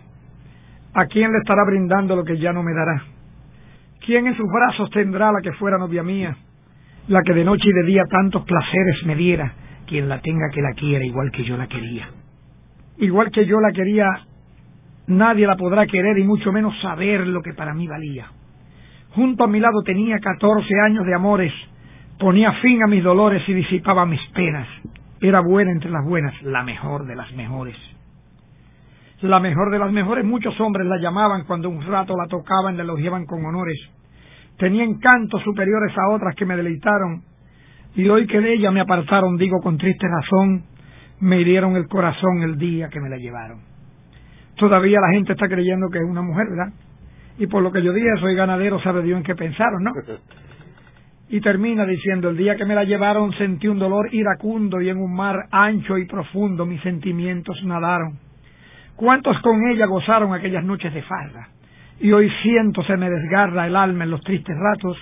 ¿A 0.95 1.07
quién 1.07 1.33
le 1.33 1.39
estará 1.39 1.65
brindando 1.65 2.15
lo 2.15 2.23
que 2.23 2.39
ya 2.39 2.53
no 2.53 2.63
me 2.63 2.73
dará? 2.73 3.03
¿Quién 4.07 4.29
en 4.29 4.37
sus 4.37 4.47
brazos 4.47 4.91
tendrá 4.91 5.33
la 5.33 5.41
que 5.43 5.53
fuera 5.55 5.77
novia 5.77 6.05
mía? 6.05 6.37
La 7.09 7.21
que 7.23 7.35
de 7.35 7.45
noche 7.45 7.69
y 7.69 7.73
de 7.73 7.87
día 7.87 8.05
tantos 8.09 8.45
placeres 8.45 9.05
me 9.05 9.17
diera 9.17 9.53
quien 9.89 10.09
la 10.09 10.21
tenga 10.21 10.49
que 10.53 10.63
la 10.63 10.73
quiera 10.73 11.05
igual 11.05 11.33
que 11.33 11.43
yo 11.43 11.57
la 11.57 11.67
quería. 11.67 12.09
Igual 12.99 13.33
que 13.33 13.45
yo 13.45 13.61
la 13.61 13.73
quería, 13.73 14.07
nadie 15.09 15.49
la 15.49 15.57
podrá 15.57 15.85
querer 15.87 16.17
y 16.19 16.25
mucho 16.25 16.53
menos 16.53 16.81
saber 16.81 17.27
lo 17.27 17.43
que 17.43 17.55
para 17.55 17.75
mí 17.75 17.89
valía. 17.89 18.27
Junto 19.17 19.45
a 19.45 19.49
mi 19.49 19.59
lado 19.59 19.83
tenía 19.83 20.21
catorce 20.21 20.75
años 20.87 21.05
de 21.05 21.15
amores, 21.15 21.53
ponía 22.21 22.53
fin 22.63 22.85
a 22.85 22.87
mis 22.87 23.03
dolores 23.03 23.43
y 23.49 23.53
disipaba 23.53 24.07
mis 24.07 24.25
penas. 24.29 24.69
Era 25.21 25.41
buena 25.41 25.73
entre 25.73 25.91
las 25.91 26.05
buenas, 26.05 26.41
la 26.43 26.63
mejor 26.63 27.05
de 27.05 27.17
las 27.17 27.33
mejores. 27.33 27.94
La 29.23 29.41
mejor 29.41 29.71
de 29.71 29.79
las 29.79 29.91
mejores, 29.91 30.25
muchos 30.25 30.59
hombres 30.61 30.87
la 30.87 30.99
llamaban 30.99 31.45
cuando 31.45 31.69
un 31.69 31.83
rato 31.87 32.15
la 32.17 32.27
tocaban, 32.27 32.77
la 32.77 32.83
elogiaban 32.83 33.25
con 33.27 33.45
honores. 33.45 33.79
Tenía 34.59 34.85
encantos 34.85 35.43
superiores 35.43 35.97
a 35.97 36.15
otras 36.15 36.35
que 36.35 36.45
me 36.45 36.57
deleitaron 36.57 37.23
y 37.95 38.09
hoy 38.09 38.27
que 38.27 38.41
de 38.41 38.55
ella 38.55 38.71
me 38.71 38.81
apartaron, 38.81 39.37
digo 39.37 39.61
con 39.63 39.79
triste 39.79 40.07
razón, 40.09 40.65
me 41.21 41.41
hirieron 41.41 41.77
el 41.77 41.89
corazón 41.89 42.43
el 42.43 42.59
día 42.59 42.89
que 42.89 43.01
me 43.01 43.09
la 43.09 43.17
llevaron. 43.17 43.61
Todavía 44.57 45.01
la 45.01 45.13
gente 45.13 45.33
está 45.33 45.49
creyendo 45.49 45.89
que 45.91 45.99
es 45.99 46.05
una 46.05 46.23
mujer, 46.23 46.47
¿verdad? 46.51 46.73
Y 47.39 47.47
por 47.47 47.63
lo 47.63 47.73
que 47.73 47.83
yo 47.83 47.93
dije, 47.93 48.09
soy 48.21 48.35
ganadero, 48.35 48.81
sabe 48.81 49.03
Dios 49.03 49.19
en 49.19 49.25
qué 49.25 49.35
pensaron, 49.35 49.83
¿no? 49.83 49.93
Y 51.27 51.41
termina 51.41 51.87
diciendo, 51.87 52.29
el 52.29 52.37
día 52.37 52.55
que 52.55 52.67
me 52.67 52.75
la 52.75 52.85
llevaron 52.85 53.33
sentí 53.33 53.67
un 53.67 53.79
dolor 53.79 54.13
iracundo 54.13 54.81
y 54.83 54.91
en 54.91 54.99
un 54.99 55.13
mar 55.13 55.49
ancho 55.51 55.97
y 55.97 56.05
profundo 56.05 56.67
mis 56.67 56.83
sentimientos 56.83 57.57
nadaron. 57.65 58.19
¿Cuántos 58.97 59.39
con 59.41 59.67
ella 59.69 59.87
gozaron 59.87 60.33
aquellas 60.33 60.65
noches 60.65 60.93
de 60.95 61.03
farra? 61.03 61.49
Y 62.01 62.13
hoy 62.13 62.31
siento 62.43 62.83
se 62.85 62.97
me 62.97 63.11
desgarra 63.11 63.67
el 63.67 63.77
alma 63.77 64.05
en 64.05 64.11
los 64.11 64.21
tristes 64.21 64.57
ratos 64.57 64.97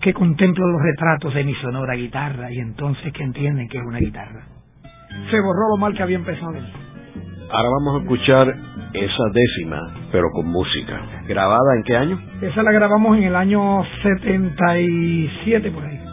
que 0.00 0.14
contemplo 0.14 0.66
los 0.66 0.80
retratos 0.82 1.34
de 1.34 1.44
mi 1.44 1.54
sonora 1.54 1.94
guitarra 1.94 2.52
y 2.52 2.58
entonces 2.58 3.12
que 3.12 3.22
entienden 3.22 3.68
que 3.68 3.78
es 3.78 3.84
una 3.84 3.98
guitarra. 3.98 4.44
Se 5.30 5.40
borró 5.40 5.70
lo 5.70 5.76
mal 5.76 5.94
que 5.94 6.02
había 6.02 6.16
empezado. 6.16 6.54
Ahora 7.50 7.68
vamos 7.78 7.94
a 7.94 8.02
escuchar 8.02 8.54
esa 8.92 9.24
décima, 9.32 9.94
pero 10.12 10.28
con 10.32 10.46
música. 10.46 11.00
¿Grabada 11.26 11.76
en 11.76 11.82
qué 11.82 11.96
año? 11.96 12.20
Esa 12.42 12.62
la 12.62 12.72
grabamos 12.72 13.16
en 13.16 13.24
el 13.24 13.34
año 13.34 13.82
77 14.02 15.70
por 15.70 15.84
ahí. 15.84 16.07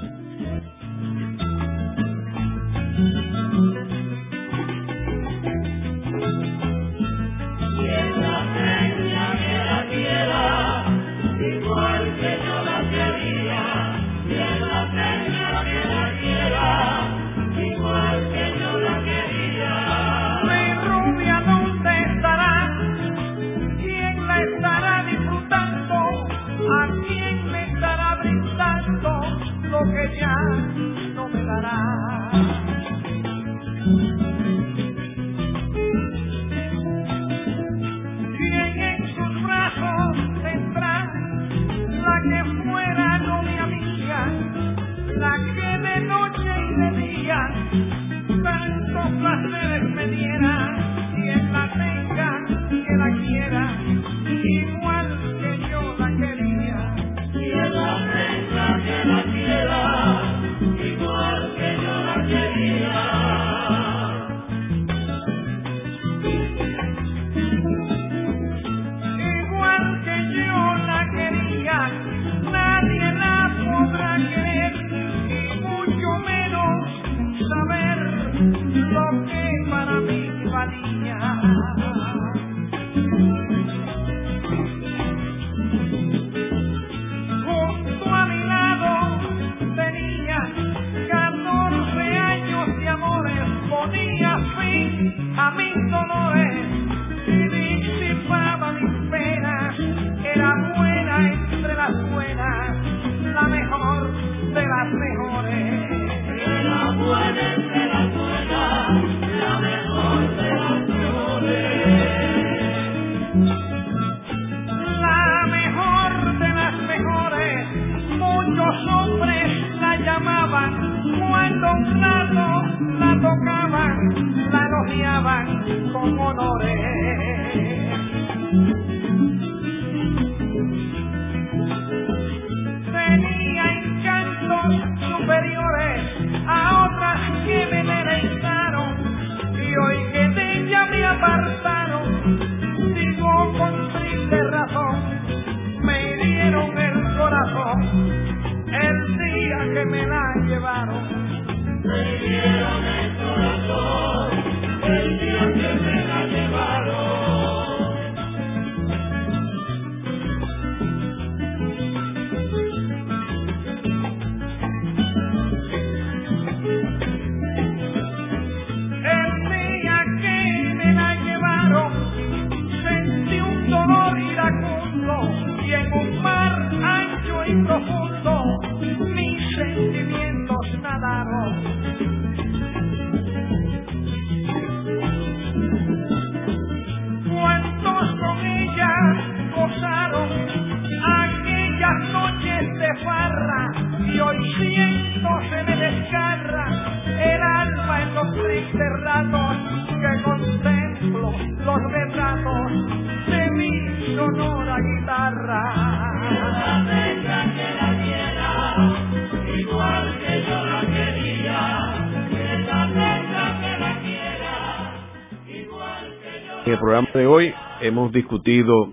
Hemos 217.88 218.12
discutido 218.12 218.92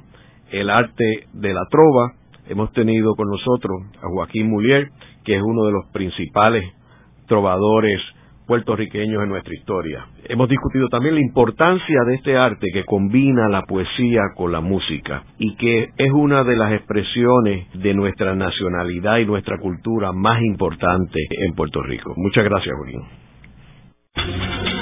el 0.50 0.70
arte 0.70 1.26
de 1.32 1.54
la 1.54 1.64
trova. 1.70 2.12
Hemos 2.48 2.72
tenido 2.72 3.14
con 3.14 3.28
nosotros 3.28 3.82
a 4.02 4.08
Joaquín 4.08 4.50
Mulier, 4.50 4.88
que 5.24 5.36
es 5.36 5.42
uno 5.42 5.64
de 5.64 5.72
los 5.72 5.86
principales 5.92 6.64
trovadores 7.26 8.00
puertorriqueños 8.46 9.22
en 9.22 9.28
nuestra 9.28 9.54
historia. 9.54 10.06
Hemos 10.24 10.48
discutido 10.48 10.88
también 10.88 11.14
la 11.14 11.20
importancia 11.20 12.00
de 12.06 12.14
este 12.16 12.36
arte 12.36 12.66
que 12.72 12.84
combina 12.84 13.48
la 13.48 13.62
poesía 13.62 14.20
con 14.36 14.52
la 14.52 14.60
música 14.60 15.24
y 15.38 15.54
que 15.56 15.90
es 15.96 16.12
una 16.12 16.44
de 16.44 16.56
las 16.56 16.72
expresiones 16.72 17.68
de 17.74 17.94
nuestra 17.94 18.34
nacionalidad 18.34 19.18
y 19.18 19.26
nuestra 19.26 19.58
cultura 19.58 20.12
más 20.12 20.42
importante 20.42 21.20
en 21.46 21.54
Puerto 21.54 21.82
Rico. 21.82 22.14
Muchas 22.16 22.44
gracias, 22.44 22.74
Joaquín. 22.76 24.81